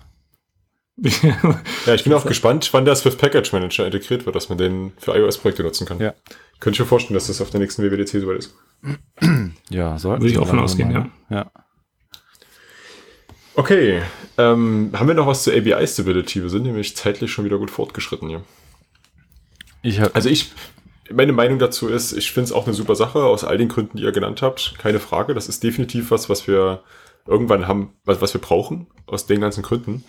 ja, 1.86 1.96
ich 1.96 2.04
bin 2.04 2.14
auch 2.14 2.26
gespannt, 2.26 2.70
wann 2.74 2.86
der 2.86 2.96
Swift 2.96 3.18
Package 3.18 3.54
Manager 3.54 3.86
integriert 3.86 4.26
wird, 4.26 4.36
dass 4.36 4.50
man 4.50 4.58
den 4.58 4.94
für 4.98 5.16
iOS-Projekte 5.16 5.64
nutzen 5.64 5.88
kann. 5.88 6.00
Ja. 6.00 6.14
Könnte 6.60 6.76
ich 6.76 6.80
mir 6.80 6.86
vorstellen, 6.86 7.16
dass 7.16 7.28
das 7.28 7.42
auf 7.42 7.50
der 7.50 7.60
nächsten 7.60 7.84
WWDC 7.84 8.22
soweit 8.22 8.40
ist. 8.40 8.56
Ja, 9.70 9.98
soll 9.98 10.20
Würde 10.20 10.28
ich 10.28 10.38
auch 10.38 10.48
von 10.48 10.60
ausgehen, 10.60 10.92
ja. 10.92 11.10
ja. 11.30 11.52
Okay, 13.56 14.02
ähm, 14.38 14.92
haben 14.94 15.08
wir 15.08 15.14
noch 15.14 15.28
was 15.28 15.44
zur 15.44 15.54
ABI 15.54 15.86
Stability? 15.88 16.42
Wir 16.42 16.50
sind 16.50 16.64
nämlich 16.64 16.96
zeitlich 16.96 17.32
schon 17.32 17.46
wieder 17.46 17.58
gut 17.58 17.72
fortgeschritten 17.72 18.30
hier. 18.30 18.44
Ich 19.82 20.02
also 20.02 20.30
ich, 20.30 20.52
meine 21.12 21.34
Meinung 21.34 21.60
dazu 21.60 21.88
ist, 21.88 22.12
ich 22.14 22.32
finde 22.32 22.46
es 22.46 22.52
auch 22.52 22.66
eine 22.66 22.74
super 22.74 22.96
Sache, 22.96 23.24
aus 23.24 23.44
all 23.44 23.58
den 23.58 23.70
Gründen, 23.70 23.98
die 23.98 24.04
ihr 24.04 24.12
genannt 24.12 24.42
habt. 24.42 24.76
Keine 24.78 25.00
Frage, 25.00 25.34
das 25.34 25.48
ist 25.48 25.64
definitiv 25.64 26.12
was, 26.12 26.30
was 26.30 26.48
wir 26.48 26.84
irgendwann 27.28 27.68
haben, 27.68 27.94
was, 28.04 28.22
was 28.22 28.34
wir 28.34 28.42
brauchen, 28.42 28.88
aus 29.06 29.26
den 29.26 29.42
ganzen 29.42 29.64
Gründen. 29.64 30.04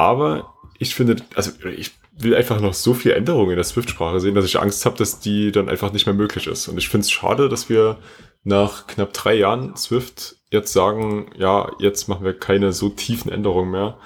Aber 0.00 0.54
ich 0.78 0.94
finde, 0.94 1.16
also 1.34 1.50
ich 1.76 1.90
will 2.16 2.34
einfach 2.34 2.58
noch 2.58 2.72
so 2.72 2.94
viel 2.94 3.12
Änderungen 3.12 3.50
in 3.50 3.56
der 3.56 3.64
Swift-Sprache 3.64 4.18
sehen, 4.18 4.34
dass 4.34 4.46
ich 4.46 4.58
Angst 4.58 4.86
habe, 4.86 4.96
dass 4.96 5.20
die 5.20 5.52
dann 5.52 5.68
einfach 5.68 5.92
nicht 5.92 6.06
mehr 6.06 6.14
möglich 6.14 6.46
ist. 6.46 6.68
Und 6.68 6.78
ich 6.78 6.88
finde 6.88 7.02
es 7.02 7.10
schade, 7.10 7.50
dass 7.50 7.68
wir 7.68 7.98
nach 8.42 8.86
knapp 8.86 9.12
drei 9.12 9.34
Jahren 9.34 9.76
Swift 9.76 10.36
jetzt 10.50 10.72
sagen, 10.72 11.30
ja, 11.36 11.70
jetzt 11.80 12.08
machen 12.08 12.24
wir 12.24 12.32
keine 12.32 12.72
so 12.72 12.88
tiefen 12.88 13.30
Änderungen 13.30 13.70
mehr, 13.70 13.98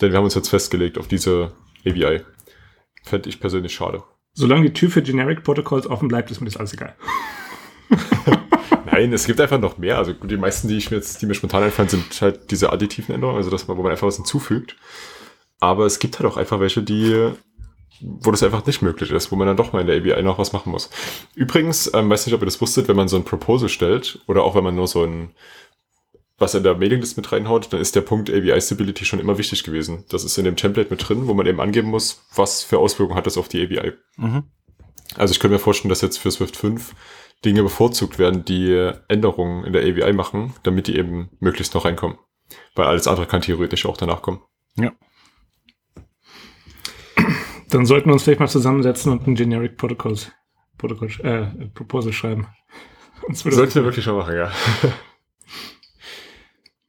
denn 0.00 0.10
wir 0.10 0.16
haben 0.16 0.24
uns 0.24 0.34
jetzt 0.34 0.48
festgelegt 0.48 0.96
auf 0.96 1.06
diese 1.06 1.52
ABI. 1.86 2.22
Fände 3.04 3.28
ich 3.28 3.38
persönlich 3.38 3.74
schade. 3.74 4.02
Solange 4.32 4.62
die 4.62 4.72
Tür 4.72 4.88
für 4.88 5.02
Generic 5.02 5.44
Protocols 5.44 5.86
offen 5.86 6.08
bleibt, 6.08 6.30
ist 6.30 6.40
mir 6.40 6.46
das 6.46 6.56
alles 6.56 6.72
egal. 6.72 6.96
Nein, 8.90 9.12
es 9.12 9.26
gibt 9.26 9.38
einfach 9.38 9.60
noch 9.60 9.76
mehr. 9.76 9.98
Also 9.98 10.14
die 10.14 10.38
meisten, 10.38 10.68
die 10.68 10.78
ich 10.78 10.90
mir 10.90 10.96
jetzt, 10.96 11.20
die 11.20 11.26
mir 11.26 11.34
spontan 11.34 11.62
einfallen, 11.62 11.90
sind 11.90 12.22
halt 12.22 12.50
diese 12.50 12.72
additiven 12.72 13.14
Änderungen, 13.14 13.36
also 13.36 13.50
das, 13.50 13.68
wo 13.68 13.74
man 13.74 13.92
einfach 13.92 14.06
was 14.06 14.16
hinzufügt. 14.16 14.76
Aber 15.62 15.86
es 15.86 16.00
gibt 16.00 16.18
halt 16.18 16.28
auch 16.28 16.36
einfach 16.36 16.58
welche, 16.58 16.82
die, 16.82 17.30
wo 18.00 18.32
das 18.32 18.42
einfach 18.42 18.66
nicht 18.66 18.82
möglich 18.82 19.12
ist, 19.12 19.30
wo 19.30 19.36
man 19.36 19.46
dann 19.46 19.56
doch 19.56 19.72
mal 19.72 19.80
in 19.80 19.86
der 19.86 19.96
ABI 19.96 20.20
noch 20.24 20.38
was 20.38 20.52
machen 20.52 20.72
muss. 20.72 20.90
Übrigens, 21.36 21.88
ähm, 21.94 22.10
weiß 22.10 22.26
nicht, 22.26 22.34
ob 22.34 22.42
ihr 22.42 22.46
das 22.46 22.60
wusstet, 22.60 22.88
wenn 22.88 22.96
man 22.96 23.06
so 23.06 23.16
ein 23.16 23.24
Proposal 23.24 23.68
stellt 23.68 24.18
oder 24.26 24.42
auch 24.42 24.56
wenn 24.56 24.64
man 24.64 24.74
nur 24.74 24.88
so 24.88 25.04
ein 25.04 25.30
was 26.38 26.56
in 26.56 26.64
der 26.64 26.74
Mailinglist 26.74 27.16
mit 27.16 27.30
reinhaut, 27.30 27.72
dann 27.72 27.80
ist 27.80 27.94
der 27.94 28.00
Punkt 28.00 28.28
ABI 28.28 28.60
Stability 28.60 29.04
schon 29.04 29.20
immer 29.20 29.38
wichtig 29.38 29.62
gewesen. 29.62 30.04
Das 30.08 30.24
ist 30.24 30.36
in 30.36 30.44
dem 30.44 30.56
Template 30.56 30.90
mit 30.90 31.08
drin, 31.08 31.28
wo 31.28 31.34
man 31.34 31.46
eben 31.46 31.60
angeben 31.60 31.90
muss, 31.90 32.24
was 32.34 32.64
für 32.64 32.78
Auswirkungen 32.78 33.16
hat 33.16 33.28
das 33.28 33.38
auf 33.38 33.46
die 33.46 33.62
ABI. 33.62 33.92
Mhm. 34.16 34.42
Also 35.14 35.30
ich 35.30 35.38
könnte 35.38 35.52
mir 35.52 35.60
vorstellen, 35.60 35.90
dass 35.90 36.00
jetzt 36.00 36.18
für 36.18 36.32
Swift 36.32 36.56
5 36.56 36.96
Dinge 37.44 37.62
bevorzugt 37.62 38.18
werden, 38.18 38.44
die 38.44 38.90
Änderungen 39.06 39.64
in 39.64 39.72
der 39.72 39.82
ABI 39.82 40.12
machen, 40.12 40.54
damit 40.64 40.88
die 40.88 40.96
eben 40.96 41.30
möglichst 41.38 41.74
noch 41.74 41.84
reinkommen. 41.84 42.18
Weil 42.74 42.86
alles 42.86 43.06
andere 43.06 43.26
kann 43.26 43.42
theoretisch 43.42 43.86
auch 43.86 43.96
danach 43.96 44.22
kommen. 44.22 44.40
Ja. 44.76 44.90
Dann 47.72 47.86
sollten 47.86 48.10
wir 48.10 48.12
uns 48.12 48.24
vielleicht 48.24 48.40
mal 48.40 48.48
zusammensetzen 48.48 49.10
und 49.10 49.26
ein 49.26 49.34
Generic 49.34 49.78
Protocols, 49.78 50.30
Protocoll, 50.76 51.08
äh, 51.22 51.46
Proposal 51.68 52.12
schreiben. 52.12 52.46
Sollten 53.32 53.74
wir 53.76 53.84
wirklich 53.84 54.04
schon 54.04 54.16
machen, 54.16 54.36
ja. 54.36 54.52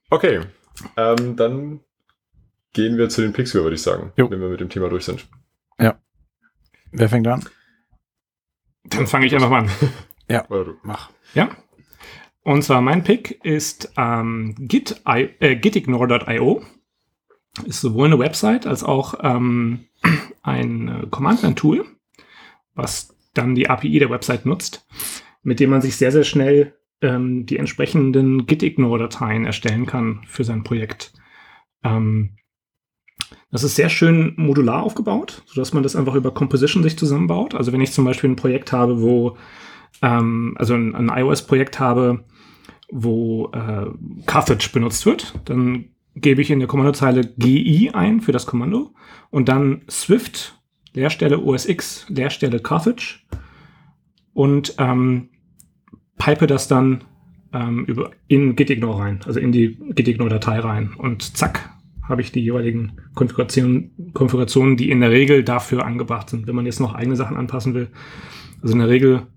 Okay, 0.10 0.42
ähm, 0.96 1.36
dann 1.36 1.80
gehen 2.72 2.98
wir 2.98 3.10
zu 3.10 3.22
den 3.22 3.34
Picks 3.34 3.56
über, 3.56 3.64
würde 3.64 3.76
ich 3.76 3.82
sagen, 3.82 4.12
jo. 4.16 4.30
wenn 4.30 4.40
wir 4.42 4.50
mit 4.50 4.60
dem 4.60 4.70
Thema 4.70 4.88
durch 4.90 5.06
sind. 5.06 5.28
Ja. 5.80 5.98
Wer 6.92 7.10
fängt 7.10 7.28
an? 7.28 7.44
Dann 8.84 9.08
fange 9.08 9.26
ich 9.26 9.34
einfach 9.34 9.50
mal 9.50 9.64
an. 9.64 9.72
ja, 10.30 10.46
mach. 10.84 11.10
Ja. 11.34 11.50
Und 12.44 12.62
zwar 12.62 12.82
mein 12.82 13.04
Pick 13.04 13.44
ist 13.44 13.92
ähm, 13.98 14.54
Git, 14.60 15.02
äh, 15.06 15.56
gitignore.io. 15.56 16.62
Ist 17.66 17.82
sowohl 17.82 18.06
eine 18.08 18.20
Website 18.20 18.68
als 18.68 18.84
auch 18.84 19.16
ähm, 19.24 19.88
ein 20.42 20.88
äh, 20.88 21.08
Command-Line-Tool, 21.10 21.86
was 22.76 23.16
dann 23.34 23.56
die 23.56 23.70
API 23.70 24.00
der 24.00 24.10
Website 24.10 24.46
nutzt, 24.46 24.86
mit 25.42 25.60
dem 25.60 25.70
man 25.70 25.82
sich 25.82 25.96
sehr, 25.96 26.12
sehr 26.12 26.24
schnell 26.24 26.76
ähm, 27.02 27.46
die 27.46 27.58
entsprechenden 27.58 28.46
Git-Ignore-Dateien 28.46 29.46
erstellen 29.46 29.86
kann 29.86 30.22
für 30.28 30.44
sein 30.44 30.64
Projekt. 30.64 31.14
Ähm, 31.84 32.38
das 33.52 33.64
ist 33.64 33.76
sehr 33.76 33.90
schön 33.90 34.34
modular 34.36 34.82
aufgebaut, 34.84 35.44
sodass 35.46 35.74
man 35.74 35.84
das 35.84 35.96
einfach 35.96 36.16
über 36.16 36.34
Composition 36.34 36.84
sich 36.84 36.98
zusammenbaut. 36.98 37.54
Also 37.54 37.72
wenn 37.72 37.82
ich 37.82 37.92
zum 37.92 38.06
Beispiel 38.06 38.32
ein 38.32 38.36
Projekt 38.36 38.72
habe, 38.72 39.02
wo, 39.02 39.38
ähm, 40.02 40.56
also 40.58 40.74
ein, 40.74 40.96
ein 40.96 41.10
iOS-Projekt 41.10 41.80
habe, 41.80 42.26
wo 42.92 43.52
äh, 43.52 43.88
Carthage 44.26 44.70
benutzt 44.72 45.06
wird, 45.06 45.34
dann 45.46 45.93
gebe 46.16 46.42
ich 46.42 46.52
in 46.52 46.60
der 46.60 46.68
Kommandozeile 46.68 47.34
GI 47.38 47.92
ein 47.94 48.22
für 48.22 48.32
das 48.32 48.46
Kommando 48.46 48.94
und 49.30 49.50
dann 49.50 49.82
Swift, 49.90 50.60
Leerstelle 50.94 51.40
OSX, 51.40 52.06
Leerstelle 52.10 52.60
Carthage 52.60 53.22
und 54.34 54.76
ähm, 54.78 55.30
pipe 56.18 56.48
das 56.48 56.68
dann 56.68 57.04
ähm, 57.52 57.86
über, 57.86 58.12
in 58.28 58.56
gitignore 58.56 59.00
rein, 59.00 59.20
also 59.26 59.40
in 59.40 59.52
die 59.52 59.78
gitignore-Datei 59.96 60.60
rein. 60.60 60.94
Und 60.98 61.38
zack, 61.38 61.70
habe 62.08 62.22
ich 62.22 62.32
die 62.32 62.42
jeweiligen 62.42 62.94
Konfigurationen, 63.16 64.12
Konfigurationen, 64.14 64.78
die 64.78 64.90
in 64.90 65.00
der 65.00 65.12
Regel 65.12 65.44
dafür 65.44 65.86
angebracht 65.86 66.30
sind. 66.30 66.48
Wenn 66.48 66.56
man 66.56 66.66
jetzt 66.66 66.80
noch 66.80 66.94
eigene 66.94 67.16
Sachen 67.16 67.38
anpassen 67.38 67.74
will, 67.74 67.90
also 68.62 68.74
in 68.74 68.80
der 68.80 68.90
Regel 68.90 69.28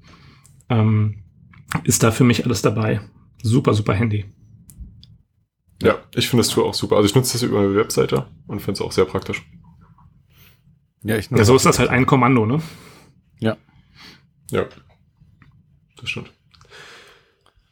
ähm, 0.69 1.23
ist 1.85 2.03
da 2.03 2.11
für 2.11 2.25
mich 2.25 2.45
alles 2.45 2.63
dabei. 2.63 3.01
Super, 3.43 3.75
super 3.75 3.95
Handy. 3.95 4.25
Ja, 5.83 5.99
ich 6.15 6.29
finde 6.29 6.43
das 6.43 6.53
Tool 6.53 6.65
auch 6.65 6.75
super. 6.75 6.97
Also 6.97 7.07
ich 7.07 7.15
nutze 7.15 7.35
das 7.35 7.43
über 7.43 7.59
eine 7.59 7.75
Webseite 7.75 8.27
und 8.47 8.61
finde 8.61 8.73
es 8.73 8.81
auch 8.81 8.93
sehr 8.93 9.05
praktisch. 9.05 9.43
Ja, 11.03 11.17
ich 11.17 11.31
nutze 11.31 11.43
ja, 11.43 11.45
so 11.45 11.57
ist 11.57 11.67
das 11.67 11.79
halt 11.79 11.91
ein 11.91 12.07
Kommando, 12.07 12.47
ne? 12.47 12.63
Ja. 13.39 13.57
Ja. 14.51 14.67
Das 16.01 16.11
stimmt. 16.11 16.33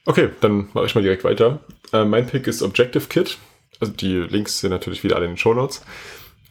Okay, 0.07 0.31
dann 0.41 0.69
mache 0.75 0.87
ich 0.87 0.95
mal 0.95 1.03
direkt 1.03 1.25
weiter. 1.25 1.61
Äh, 1.93 2.05
mein 2.05 2.27
Pick 2.27 2.47
ist 2.47 2.63
Objective 2.63 3.07
Kit. 3.09 3.39
Also 3.81 3.93
die 3.93 4.19
Links 4.19 4.61
sind 4.61 4.71
natürlich 4.71 5.03
wieder 5.03 5.17
alle 5.17 5.25
in 5.25 5.33
den 5.33 5.39
Show 5.39 5.55
Notes. 5.55 5.83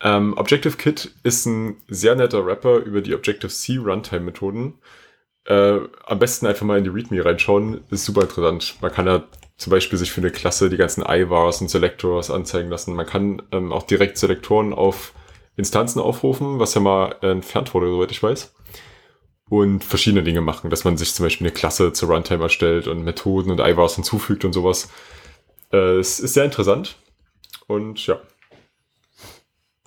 Ähm, 0.01 0.34
Objective 0.38 0.75
Kit 0.75 1.11
ist 1.23 1.45
ein 1.45 1.77
sehr 1.88 2.15
netter 2.15 2.45
Rapper 2.45 2.77
über 2.77 3.01
die 3.01 3.15
Objective-C 3.15 3.77
Runtime-Methoden. 3.77 4.73
Äh, 5.45 5.80
am 6.05 6.19
besten 6.19 6.47
einfach 6.47 6.65
mal 6.65 6.77
in 6.77 6.84
die 6.84 6.89
README 6.89 7.23
reinschauen, 7.23 7.82
ist 7.89 8.05
super 8.05 8.21
interessant. 8.21 8.75
Man 8.82 8.91
kann 8.91 9.07
ja 9.07 9.23
zum 9.64 9.72
Beispiel 9.72 9.97
sich 9.97 10.11
für 10.11 10.22
eine 10.22 10.32
Klasse 10.32 10.70
die 10.70 10.78
ganzen 10.78 11.03
IVARs 11.07 11.61
und 11.61 11.70
Selectors 11.70 12.30
anzeigen 12.30 12.70
lassen. 12.70 12.95
Man 12.95 13.05
kann 13.05 13.41
ähm, 13.51 13.72
auch 13.72 13.84
direkt 13.84 14.18
Selektoren 14.18 14.74
auf 14.74 15.14
Instanzen 15.55 15.99
aufrufen, 15.99 16.59
was 16.59 16.74
ja 16.74 16.82
mal 16.82 17.16
entfernt 17.22 17.74
wurde, 17.74 17.89
soweit 17.89 18.11
ich 18.11 18.22
weiß 18.22 18.53
und 19.49 19.84
verschiedene 19.84 20.24
Dinge 20.24 20.41
machen, 20.41 20.70
dass 20.70 20.84
man 20.84 20.97
sich 20.97 21.14
zum 21.14 21.26
Beispiel 21.26 21.45
eine 21.45 21.53
Klasse 21.53 21.93
zur 21.93 22.09
Runtime 22.09 22.43
erstellt 22.43 22.88
und 22.88 23.03
Methoden 23.03 23.51
und 23.51 23.59
IVARs 23.59 23.95
hinzufügt 23.95 24.45
und 24.45 24.53
sowas. 24.53 24.89
Äh, 25.72 25.97
es 25.97 26.20
ist 26.20 26.34
sehr 26.34 26.45
interessant 26.45 26.97
und 27.68 28.05
ja. 28.07 28.20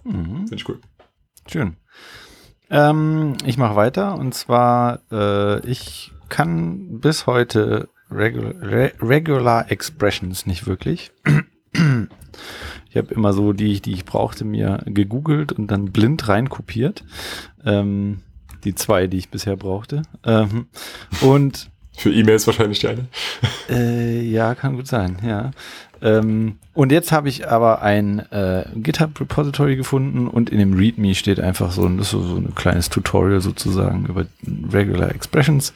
Mhm. 0.05 0.47
Finde 0.47 0.55
ich 0.55 0.69
cool. 0.69 0.81
Schön. 1.49 1.77
Ähm, 2.71 3.37
ich 3.45 3.59
mache 3.59 3.77
weiter 3.77 4.15
und 4.15 4.35
zwar, 4.35 5.01
äh, 5.11 5.67
ich 5.67 6.13
kann 6.29 7.01
bis 7.01 7.27
heute 7.27 7.89
Regular, 8.11 8.55
Re 8.61 8.93
Regular 9.01 9.71
Expressions 9.71 10.47
nicht 10.47 10.67
wirklich. 10.67 11.13
Ich 12.89 12.97
habe 12.97 13.13
immer 13.13 13.33
so 13.33 13.53
die, 13.53 13.81
die 13.81 13.93
ich 13.93 14.05
brauchte, 14.05 14.45
mir 14.45 14.83
gegoogelt 14.87 15.53
und 15.53 15.71
dann 15.71 15.93
blind 15.93 16.29
reinkopiert. 16.29 17.05
Ähm, 17.65 18.21
die 18.65 18.75
zwei, 18.75 19.07
die 19.07 19.19
ich 19.19 19.29
bisher 19.31 19.57
brauchte. 19.57 20.03
Ähm, 20.25 20.67
und 21.21 21.71
für 21.97 22.13
E-Mails 22.13 22.47
wahrscheinlich 22.47 22.81
die 22.81 22.89
eine. 22.89 23.07
Äh, 23.71 24.23
ja, 24.23 24.55
kann 24.55 24.77
gut 24.77 24.87
sein, 24.87 25.17
ja. 25.27 25.51
Ähm, 26.03 26.59
und 26.75 26.93
jetzt 26.93 27.11
habe 27.11 27.29
ich 27.29 27.49
aber 27.49 27.81
ein 27.81 28.19
äh, 28.31 28.65
GitHub-Repository 28.75 29.77
gefunden 29.77 30.29
und 30.29 30.51
in 30.51 30.59
dem 30.59 30.75
README 30.75 31.15
steht 31.15 31.41
einfach 31.41 31.73
so, 31.73 31.89
das 31.89 32.07
ist 32.07 32.11
so, 32.11 32.23
so 32.23 32.37
ein 32.37 32.55
kleines 32.55 32.91
Tutorial 32.91 33.41
sozusagen 33.41 34.07
über 34.07 34.27
Regular 34.73 35.15
Expressions. 35.15 35.73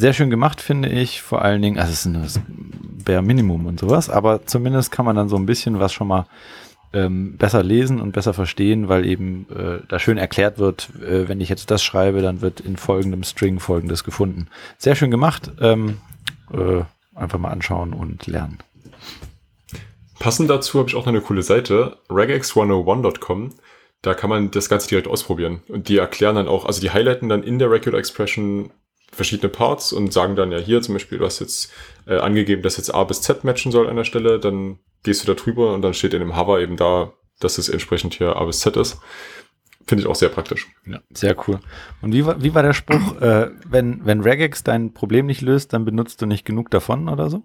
Sehr 0.00 0.12
schön 0.12 0.30
gemacht, 0.30 0.60
finde 0.60 0.88
ich. 0.88 1.22
Vor 1.22 1.42
allen 1.42 1.60
Dingen, 1.60 1.76
also 1.76 1.92
es 1.92 2.06
ist 2.06 2.36
ein 2.36 3.02
Bare 3.04 3.20
Minimum 3.20 3.66
und 3.66 3.80
sowas, 3.80 4.08
aber 4.08 4.46
zumindest 4.46 4.92
kann 4.92 5.04
man 5.04 5.16
dann 5.16 5.28
so 5.28 5.34
ein 5.34 5.44
bisschen 5.44 5.80
was 5.80 5.92
schon 5.92 6.06
mal 6.06 6.26
ähm, 6.92 7.36
besser 7.36 7.64
lesen 7.64 8.00
und 8.00 8.12
besser 8.12 8.32
verstehen, 8.32 8.88
weil 8.88 9.04
eben 9.04 9.46
äh, 9.50 9.80
da 9.88 9.98
schön 9.98 10.16
erklärt 10.16 10.58
wird, 10.58 10.90
äh, 11.02 11.28
wenn 11.28 11.40
ich 11.40 11.48
jetzt 11.48 11.72
das 11.72 11.82
schreibe, 11.82 12.22
dann 12.22 12.42
wird 12.42 12.60
in 12.60 12.76
folgendem 12.76 13.24
String 13.24 13.58
folgendes 13.58 14.04
gefunden. 14.04 14.46
Sehr 14.78 14.94
schön 14.94 15.10
gemacht. 15.10 15.50
Ähm, 15.60 15.98
äh, 16.52 16.84
einfach 17.16 17.40
mal 17.40 17.50
anschauen 17.50 17.92
und 17.92 18.28
lernen. 18.28 18.58
Passend 20.20 20.48
dazu 20.48 20.78
habe 20.78 20.88
ich 20.88 20.94
auch 20.94 21.06
noch 21.06 21.12
eine 21.12 21.22
coole 21.22 21.42
Seite, 21.42 21.96
regex101.com. 22.08 23.54
Da 24.02 24.14
kann 24.14 24.30
man 24.30 24.52
das 24.52 24.68
Ganze 24.68 24.88
direkt 24.88 25.08
ausprobieren. 25.08 25.62
Und 25.66 25.88
die 25.88 25.98
erklären 25.98 26.36
dann 26.36 26.46
auch, 26.46 26.66
also 26.66 26.80
die 26.80 26.92
highlighten 26.92 27.28
dann 27.28 27.42
in 27.42 27.58
der 27.58 27.68
Regular 27.68 27.98
Expression 27.98 28.70
verschiedene 29.12 29.48
Parts 29.48 29.92
und 29.92 30.12
sagen 30.12 30.36
dann 30.36 30.52
ja 30.52 30.58
hier 30.58 30.82
zum 30.82 30.94
Beispiel, 30.94 31.18
du 31.18 31.24
hast 31.24 31.40
jetzt 31.40 31.72
äh, 32.06 32.18
angegeben, 32.18 32.62
dass 32.62 32.76
jetzt 32.76 32.94
A 32.94 33.04
bis 33.04 33.22
Z 33.22 33.44
matchen 33.44 33.72
soll 33.72 33.88
an 33.88 33.96
der 33.96 34.04
Stelle, 34.04 34.38
dann 34.38 34.78
gehst 35.02 35.22
du 35.22 35.26
da 35.26 35.40
drüber 35.40 35.74
und 35.74 35.82
dann 35.82 35.94
steht 35.94 36.14
in 36.14 36.20
dem 36.20 36.36
Hover 36.36 36.60
eben 36.60 36.76
da, 36.76 37.12
dass 37.40 37.58
es 37.58 37.68
entsprechend 37.68 38.14
hier 38.14 38.36
A 38.36 38.44
bis 38.44 38.60
Z 38.60 38.76
ist. 38.76 39.00
Finde 39.86 40.02
ich 40.02 40.08
auch 40.08 40.14
sehr 40.14 40.28
praktisch. 40.28 40.66
Ja, 40.86 41.00
sehr 41.14 41.34
cool. 41.48 41.60
Und 42.02 42.12
wie 42.12 42.26
war, 42.26 42.42
wie 42.42 42.54
war 42.54 42.62
der 42.62 42.74
Spruch, 42.74 43.20
äh, 43.22 43.50
wenn, 43.66 44.04
wenn 44.04 44.20
Regex 44.20 44.62
dein 44.62 44.92
Problem 44.92 45.24
nicht 45.24 45.40
löst, 45.40 45.72
dann 45.72 45.86
benutzt 45.86 46.20
du 46.20 46.26
nicht 46.26 46.44
genug 46.44 46.70
davon 46.70 47.08
oder 47.08 47.30
so? 47.30 47.44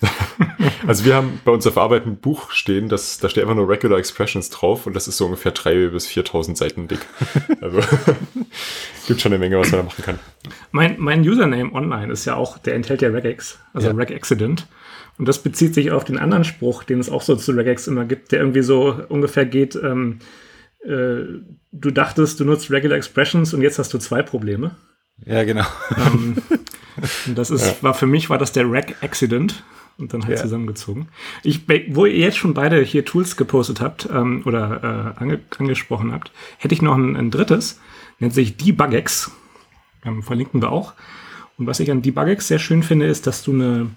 also 0.86 1.04
wir 1.04 1.14
haben 1.14 1.40
bei 1.44 1.52
uns 1.52 1.66
auf 1.66 1.76
Arbeit 1.76 2.06
ein 2.06 2.16
Buch 2.16 2.50
stehen, 2.50 2.88
das, 2.88 3.18
da 3.18 3.28
steht 3.28 3.42
einfach 3.42 3.54
nur 3.54 3.68
Regular 3.68 3.98
Expressions 3.98 4.50
drauf 4.50 4.86
und 4.86 4.94
das 4.94 5.08
ist 5.08 5.16
so 5.16 5.26
ungefähr 5.26 5.52
drei 5.52 5.88
bis 5.88 6.08
4.000 6.08 6.56
Seiten 6.56 6.88
dick. 6.88 7.00
Also 7.60 7.80
gibt 9.06 9.20
schon 9.20 9.32
eine 9.32 9.38
Menge, 9.38 9.58
was 9.58 9.70
man 9.70 9.80
da 9.80 9.84
machen 9.84 10.04
kann. 10.04 10.18
Mein, 10.70 10.96
mein 10.98 11.20
Username 11.20 11.72
online 11.74 12.12
ist 12.12 12.24
ja 12.24 12.36
auch, 12.36 12.58
der 12.58 12.74
enthält 12.74 13.02
ja 13.02 13.10
Regex, 13.10 13.58
also 13.74 13.88
ja. 13.88 13.94
Regaccident. 13.94 14.66
Und 15.18 15.28
das 15.28 15.42
bezieht 15.42 15.74
sich 15.74 15.90
auf 15.90 16.04
den 16.04 16.16
anderen 16.16 16.44
Spruch, 16.44 16.84
den 16.84 17.00
es 17.00 17.10
auch 17.10 17.20
so 17.20 17.36
zu 17.36 17.52
Regex 17.52 17.86
immer 17.86 18.06
gibt, 18.06 18.32
der 18.32 18.40
irgendwie 18.40 18.62
so 18.62 18.96
ungefähr 19.08 19.44
geht, 19.44 19.74
ähm, 19.74 20.20
äh, 20.82 21.42
du 21.72 21.90
dachtest, 21.90 22.40
du 22.40 22.44
nutzt 22.44 22.70
Regular 22.70 22.96
Expressions 22.96 23.52
und 23.52 23.62
jetzt 23.62 23.78
hast 23.78 23.92
du 23.92 23.98
zwei 23.98 24.22
Probleme. 24.22 24.76
Ja, 25.26 25.44
genau. 25.44 25.66
Ähm, 25.98 26.36
das 27.34 27.50
ist, 27.50 27.66
ja. 27.66 27.74
war 27.82 27.94
für 27.94 28.06
mich 28.06 28.30
war 28.30 28.38
das 28.38 28.52
der 28.52 28.70
Reg 28.70 28.96
Accident 29.02 29.62
und 30.00 30.12
dann 30.12 30.22
halt 30.24 30.36
ja. 30.36 30.42
zusammengezogen. 30.42 31.08
Ich, 31.42 31.62
wo 31.88 32.06
ihr 32.06 32.16
jetzt 32.16 32.38
schon 32.38 32.54
beide 32.54 32.82
hier 32.82 33.04
Tools 33.04 33.36
gepostet 33.36 33.80
habt 33.80 34.08
ähm, 34.12 34.42
oder 34.44 35.14
äh, 35.18 35.22
ange 35.22 35.40
angesprochen 35.58 36.12
habt, 36.12 36.32
hätte 36.58 36.74
ich 36.74 36.82
noch 36.82 36.96
ein, 36.96 37.16
ein 37.16 37.30
drittes, 37.30 37.80
nennt 38.18 38.34
sich 38.34 38.56
Debugex. 38.56 39.30
Ähm, 40.04 40.22
verlinken 40.22 40.62
wir 40.62 40.72
auch. 40.72 40.94
Und 41.58 41.66
was 41.66 41.80
ich 41.80 41.90
an 41.90 42.02
Debugex 42.02 42.48
sehr 42.48 42.58
schön 42.58 42.82
finde, 42.82 43.06
ist, 43.06 43.26
dass 43.26 43.42
du 43.42 43.52
eine 43.52 43.90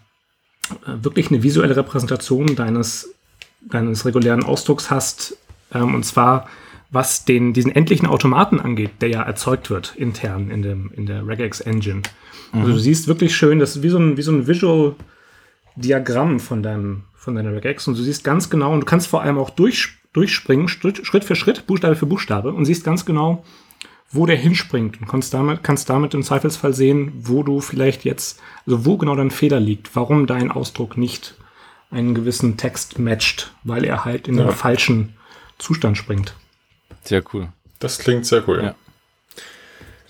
äh, 0.69 1.03
wirklich 1.03 1.29
eine 1.29 1.43
visuelle 1.43 1.75
Repräsentation 1.75 2.55
deines, 2.55 3.13
deines 3.61 4.05
regulären 4.05 4.43
Ausdrucks 4.43 4.89
hast. 4.89 5.37
Ähm, 5.73 5.95
und 5.95 6.03
zwar, 6.03 6.47
was 6.89 7.25
den, 7.25 7.53
diesen 7.53 7.71
endlichen 7.71 8.07
Automaten 8.07 8.59
angeht, 8.59 8.91
der 9.01 9.09
ja 9.09 9.23
erzeugt 9.23 9.69
wird 9.69 9.95
intern 9.95 10.49
in, 10.49 10.61
dem, 10.61 10.91
in 10.95 11.05
der 11.05 11.27
Regex 11.27 11.59
Engine. 11.59 12.03
Mhm. 12.53 12.61
Also 12.61 12.73
du 12.73 12.79
siehst 12.79 13.07
wirklich 13.07 13.35
schön, 13.35 13.59
das 13.59 13.75
ist 13.75 13.83
wie 13.83 13.89
so 13.89 13.97
ein, 13.97 14.17
wie 14.17 14.21
so 14.21 14.31
ein 14.31 14.47
Visual 14.47 14.95
Diagramm 15.75 16.39
von 16.39 16.63
deinem, 16.63 17.03
von 17.15 17.35
deiner 17.35 17.53
Regex 17.53 17.87
und 17.87 17.97
du 17.97 18.03
siehst 18.03 18.23
ganz 18.23 18.49
genau 18.49 18.73
und 18.73 18.81
du 18.81 18.85
kannst 18.85 19.07
vor 19.07 19.21
allem 19.21 19.37
auch 19.37 19.49
durch, 19.49 19.97
durchspringen, 20.13 20.67
Schritt, 20.67 21.05
Schritt 21.05 21.23
für 21.23 21.35
Schritt, 21.35 21.67
Buchstabe 21.67 21.95
für 21.95 22.05
Buchstabe 22.05 22.53
und 22.53 22.65
siehst 22.65 22.83
ganz 22.83 23.05
genau, 23.05 23.43
wo 24.11 24.25
der 24.25 24.37
hinspringt 24.37 25.01
und 25.01 25.07
kannst 25.07 25.33
damit, 25.33 25.63
kannst 25.63 25.89
damit 25.89 26.13
im 26.13 26.23
Zweifelsfall 26.23 26.73
sehen, 26.73 27.11
wo 27.15 27.41
du 27.43 27.61
vielleicht 27.61 28.05
jetzt, 28.05 28.39
also 28.65 28.85
wo 28.85 28.97
genau 28.97 29.15
dein 29.15 29.31
Fehler 29.31 29.59
liegt, 29.59 29.95
warum 29.95 30.27
dein 30.27 30.51
Ausdruck 30.51 30.97
nicht 30.97 31.35
einen 31.89 32.13
gewissen 32.13 32.57
Text 32.57 32.99
matcht, 32.99 33.53
weil 33.63 33.83
er 33.85 34.05
halt 34.05 34.27
in 34.27 34.37
ja. 34.37 34.45
den 34.45 34.53
falschen 34.53 35.15
Zustand 35.57 35.97
springt. 35.97 36.35
Sehr 37.03 37.23
cool. 37.33 37.49
Das 37.79 37.99
klingt 37.99 38.25
sehr 38.25 38.47
cool. 38.47 38.63
Ja. 38.63 38.75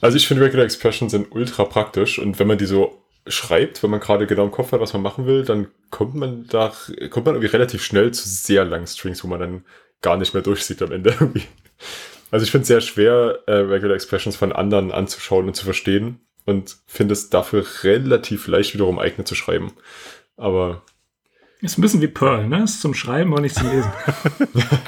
Also 0.02 0.18
ich 0.18 0.28
finde 0.28 0.44
Regular 0.44 0.66
Expressions 0.66 1.12
sind 1.12 1.32
ultra 1.32 1.64
praktisch 1.64 2.20
und 2.20 2.38
wenn 2.40 2.48
man 2.48 2.58
die 2.58 2.66
so 2.66 3.03
schreibt, 3.28 3.84
wenn 3.84 3.90
man 3.90 4.00
gerade 4.00 4.28
genau 4.28 4.44
im 4.44 4.52
Kopf 4.52 4.72
hat, 4.72 4.82
was 4.82 4.94
man 4.94 5.02
machen 5.02 5.26
will, 5.26 5.46
dann 5.46 5.68
kommt 5.90 6.16
man 6.16 6.46
da, 6.48 6.74
kommt 7.10 7.26
man 7.26 7.36
irgendwie 7.36 7.52
relativ 7.52 7.84
schnell 7.84 8.12
zu 8.12 8.28
sehr 8.28 8.66
langen 8.66 8.88
Strings, 8.88 9.24
wo 9.24 9.28
man 9.28 9.40
dann 9.40 9.66
gar 10.02 10.18
nicht 10.18 10.34
mehr 10.34 10.44
durchsieht 10.44 10.82
am 10.82 10.92
Ende 10.92 11.12
irgendwie. 11.20 11.44
Also 12.32 12.44
ich 12.44 12.52
finde 12.52 12.64
es 12.64 12.68
sehr 12.68 12.82
schwer, 12.82 13.40
äh, 13.46 13.54
Regular 13.54 13.96
Expressions 13.96 14.36
von 14.36 14.52
anderen 14.52 14.92
anzuschauen 14.92 15.48
und 15.48 15.56
zu 15.56 15.66
verstehen 15.66 16.20
und 16.46 16.78
finde 16.88 17.14
es 17.14 17.30
dafür 17.30 17.66
relativ 17.84 18.48
leicht 18.48 18.74
wiederum 18.74 19.00
eignet 19.00 19.28
zu 19.28 19.36
schreiben. 19.36 19.72
Aber 20.36 20.82
ist 21.62 21.78
ein 21.78 21.82
bisschen 21.82 22.02
wie 22.02 22.08
Perl, 22.08 22.48
ne? 22.50 22.64
Ist 22.64 22.82
zum 22.82 22.94
Schreiben, 22.94 23.32
aber 23.32 23.42
nicht 23.42 23.56
zum 23.56 23.70
Lesen. 23.70 23.90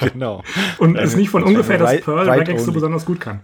genau. 0.12 0.42
Und 0.76 0.96
ist 0.96 1.16
nicht 1.16 1.30
von 1.30 1.42
ungefähr, 1.42 1.78
dass 1.78 2.02
Perl 2.02 2.28
Regex 2.28 2.64
so 2.64 2.72
besonders 2.72 3.06
gut 3.06 3.18
kann. 3.18 3.40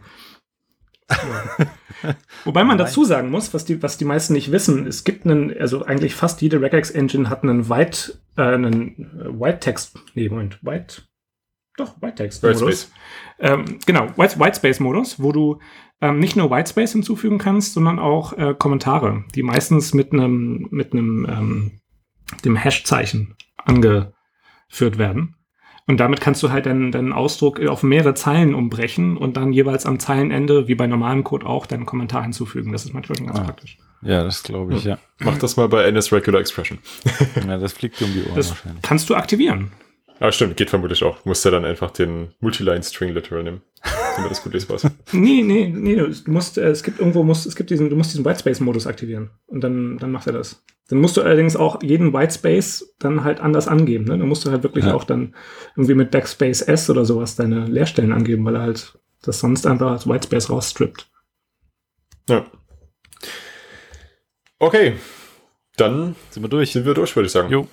Ja. 1.12 2.14
Wobei 2.44 2.64
man 2.64 2.78
dazu 2.78 3.04
sagen 3.04 3.30
muss, 3.30 3.54
was 3.54 3.64
die, 3.64 3.82
was 3.82 3.96
die 3.96 4.04
meisten 4.04 4.32
nicht 4.32 4.50
wissen, 4.50 4.86
es 4.86 5.04
gibt 5.04 5.24
einen, 5.24 5.56
also 5.56 5.84
eigentlich 5.84 6.14
fast 6.14 6.42
jede 6.42 6.60
Regex-Engine 6.60 7.30
hat 7.30 7.42
einen 7.44 7.68
White, 7.68 8.18
äh, 8.36 8.42
einen 8.42 9.38
White 9.38 9.60
Text, 9.60 9.98
nee, 10.14 10.28
Moment, 10.28 10.58
White, 10.62 11.02
doch, 11.76 12.00
White 12.02 12.16
Text 12.16 12.42
Modus. 12.42 12.90
Ähm, 13.38 13.78
genau, 13.86 14.08
White, 14.16 14.38
White 14.38 14.56
Space 14.56 14.80
Modus, 14.80 15.22
wo 15.22 15.32
du 15.32 15.58
ähm, 16.00 16.18
nicht 16.18 16.36
nur 16.36 16.50
White 16.50 16.70
Space 16.70 16.92
hinzufügen 16.92 17.38
kannst, 17.38 17.72
sondern 17.72 17.98
auch 17.98 18.32
äh, 18.34 18.54
Kommentare, 18.58 19.24
die 19.34 19.42
meistens 19.42 19.94
mit 19.94 20.12
einem 20.12 20.68
mit 20.70 20.92
einem 20.92 21.26
ähm, 21.28 21.80
dem 22.44 22.56
Hash-Zeichen 22.56 23.36
angeführt 23.56 24.98
werden. 24.98 25.36
Und 25.86 25.98
damit 25.98 26.20
kannst 26.20 26.42
du 26.42 26.50
halt 26.50 26.66
deinen, 26.66 26.92
deinen 26.92 27.12
Ausdruck 27.12 27.60
auf 27.60 27.82
mehrere 27.82 28.14
Zeilen 28.14 28.54
umbrechen 28.54 29.16
und 29.16 29.36
dann 29.36 29.52
jeweils 29.52 29.84
am 29.84 29.98
Zeilenende, 29.98 30.68
wie 30.68 30.74
bei 30.74 30.86
normalem 30.86 31.24
Code 31.24 31.46
auch, 31.46 31.66
deinen 31.66 31.86
Kommentar 31.86 32.22
hinzufügen. 32.22 32.72
Das 32.72 32.84
ist 32.84 32.94
manchmal 32.94 33.18
schon 33.18 33.26
ganz 33.26 33.40
ah. 33.40 33.44
praktisch. 33.44 33.78
Ja, 34.02 34.24
das 34.24 34.42
glaube 34.42 34.74
ich, 34.74 34.84
ja. 34.84 34.98
Mach 35.20 35.38
das 35.38 35.56
mal 35.56 35.68
bei 35.68 35.84
NS 35.84 36.12
Regular 36.12 36.40
Expression. 36.40 36.78
ja, 37.46 37.56
das 37.56 37.72
fliegt 37.72 38.02
um 38.02 38.12
die 38.12 38.24
Ohren 38.24 38.34
das 38.34 38.50
wahrscheinlich. 38.50 38.82
Kannst 38.82 39.08
du 39.08 39.14
aktivieren. 39.14 39.70
Ah, 40.18 40.30
stimmt, 40.30 40.56
geht 40.56 40.70
vermutlich 40.70 41.02
auch. 41.02 41.20
Du 41.22 41.28
musst 41.28 41.44
ja 41.44 41.50
dann 41.50 41.64
einfach 41.64 41.90
den 41.90 42.28
Multiline 42.40 42.82
String 42.82 43.12
Literal 43.12 43.42
nehmen, 43.42 43.62
damit 44.16 44.30
das 44.30 44.42
gut 44.42 44.54
lesbar 44.54 44.76
ist. 44.76 44.88
nee, 45.12 45.42
nee, 45.42 45.68
nee, 45.68 45.96
du 45.96 46.12
musst, 46.30 46.58
äh, 46.58 46.68
es 46.68 46.82
gibt 46.82 47.00
irgendwo, 47.00 47.24
musst, 47.24 47.46
es 47.46 47.56
gibt 47.56 47.70
diesen, 47.70 47.90
du 47.90 47.96
musst 47.96 48.12
diesen 48.12 48.24
Whitespace-Modus 48.24 48.86
aktivieren. 48.86 49.30
Und 49.46 49.62
dann, 49.62 49.98
dann 49.98 50.12
macht 50.12 50.28
er 50.28 50.34
das. 50.34 50.62
Dann 50.88 51.00
musst 51.00 51.16
du 51.16 51.22
allerdings 51.22 51.56
auch 51.56 51.82
jeden 51.82 52.12
Whitespace 52.12 52.94
dann 52.98 53.24
halt 53.24 53.40
anders 53.40 53.68
angeben. 53.68 54.04
Ne? 54.04 54.18
Dann 54.18 54.28
musst 54.28 54.44
du 54.44 54.50
halt 54.50 54.62
wirklich 54.62 54.84
ja. 54.84 54.94
auch 54.94 55.04
dann 55.04 55.34
irgendwie 55.76 55.94
mit 55.94 56.10
Backspace 56.10 56.62
S 56.62 56.90
oder 56.90 57.04
sowas 57.04 57.36
deine 57.36 57.64
Leerstellen 57.66 58.12
angeben, 58.12 58.44
weil 58.44 58.56
er 58.56 58.62
halt 58.62 58.98
das 59.22 59.38
sonst 59.38 59.66
einfach 59.66 59.92
als 59.92 60.06
Whitespace 60.06 60.50
rausstrippt. 60.50 61.08
Ja. 62.28 62.46
Okay. 64.58 64.94
Dann 65.76 66.14
sind 66.30 66.42
wir 66.42 66.48
durch. 66.48 66.72
Sind 66.72 66.84
wir 66.84 66.94
durch, 66.94 67.14
würde 67.16 67.26
ich 67.26 67.32
sagen. 67.32 67.50
Jo. 67.50 67.68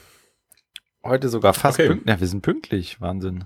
Heute 1.04 1.30
sogar 1.30 1.54
fast 1.54 1.80
okay. 1.80 1.88
pünktlich. 1.88 2.14
Ja, 2.14 2.20
wir 2.20 2.28
sind 2.28 2.42
pünktlich. 2.42 3.02
Wahnsinn. 3.02 3.46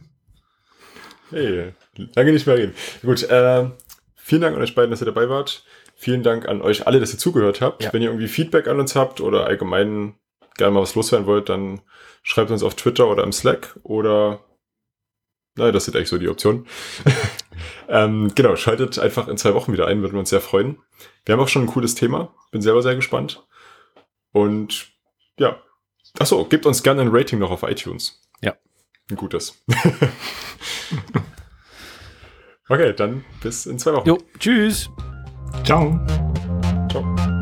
Hey, 1.29 1.73
lange 2.15 2.31
nicht 2.31 2.45
mehr 2.45 2.57
reden. 2.57 2.75
Gut, 3.01 3.23
äh, 3.23 3.69
vielen 4.15 4.41
Dank 4.41 4.55
an 4.55 4.61
euch 4.61 4.75
beiden, 4.75 4.91
dass 4.91 5.01
ihr 5.01 5.05
dabei 5.05 5.29
wart. 5.29 5.65
Vielen 6.03 6.21
Dank 6.21 6.49
an 6.49 6.61
euch 6.61 6.85
alle, 6.85 6.99
dass 6.99 7.13
ihr 7.13 7.17
zugehört 7.17 7.61
habt. 7.61 7.81
Ja. 7.81 7.93
Wenn 7.93 8.01
ihr 8.01 8.09
irgendwie 8.09 8.27
Feedback 8.27 8.67
an 8.67 8.77
uns 8.77 8.93
habt 8.93 9.21
oder 9.21 9.45
allgemein 9.45 10.15
gerne 10.57 10.73
mal 10.73 10.81
was 10.81 10.95
loswerden 10.95 11.27
wollt, 11.27 11.47
dann 11.47 11.81
schreibt 12.23 12.51
uns 12.51 12.61
auf 12.61 12.75
Twitter 12.75 13.07
oder 13.07 13.23
im 13.23 13.31
Slack 13.31 13.79
oder 13.83 14.41
naja, 15.55 15.71
das 15.71 15.85
sind 15.85 15.95
eigentlich 15.95 16.09
so 16.09 16.17
die 16.17 16.27
Optionen. 16.27 16.67
ähm, 17.87 18.33
genau, 18.35 18.57
schaltet 18.57 18.99
einfach 18.99 19.29
in 19.29 19.37
zwei 19.37 19.53
Wochen 19.53 19.71
wieder 19.71 19.87
ein, 19.87 20.01
würden 20.01 20.13
wir 20.13 20.19
uns 20.19 20.29
sehr 20.31 20.41
freuen. 20.41 20.77
Wir 21.23 21.33
haben 21.33 21.39
auch 21.39 21.47
schon 21.47 21.63
ein 21.63 21.67
cooles 21.67 21.95
Thema. 21.95 22.33
Bin 22.51 22.61
selber 22.61 22.81
sehr 22.81 22.95
gespannt. 22.95 23.47
Und 24.33 24.87
ja, 25.39 25.61
Achso, 26.19 26.43
gebt 26.43 26.65
uns 26.65 26.83
gerne 26.83 27.01
ein 27.01 27.09
Rating 27.11 27.39
noch 27.39 27.49
auf 27.49 27.63
iTunes. 27.63 28.21
Ja. 28.41 28.55
Ein 29.09 29.15
gutes. 29.15 29.63
Okay, 32.69 32.93
dann 32.93 33.25
bis 33.41 33.65
in 33.65 33.77
zwei 33.77 33.91
Wochen. 33.91 34.07
Jo, 34.07 34.17
tschüss. 34.39 34.89
Ciao. 35.61 35.99
Ciao. 36.89 37.32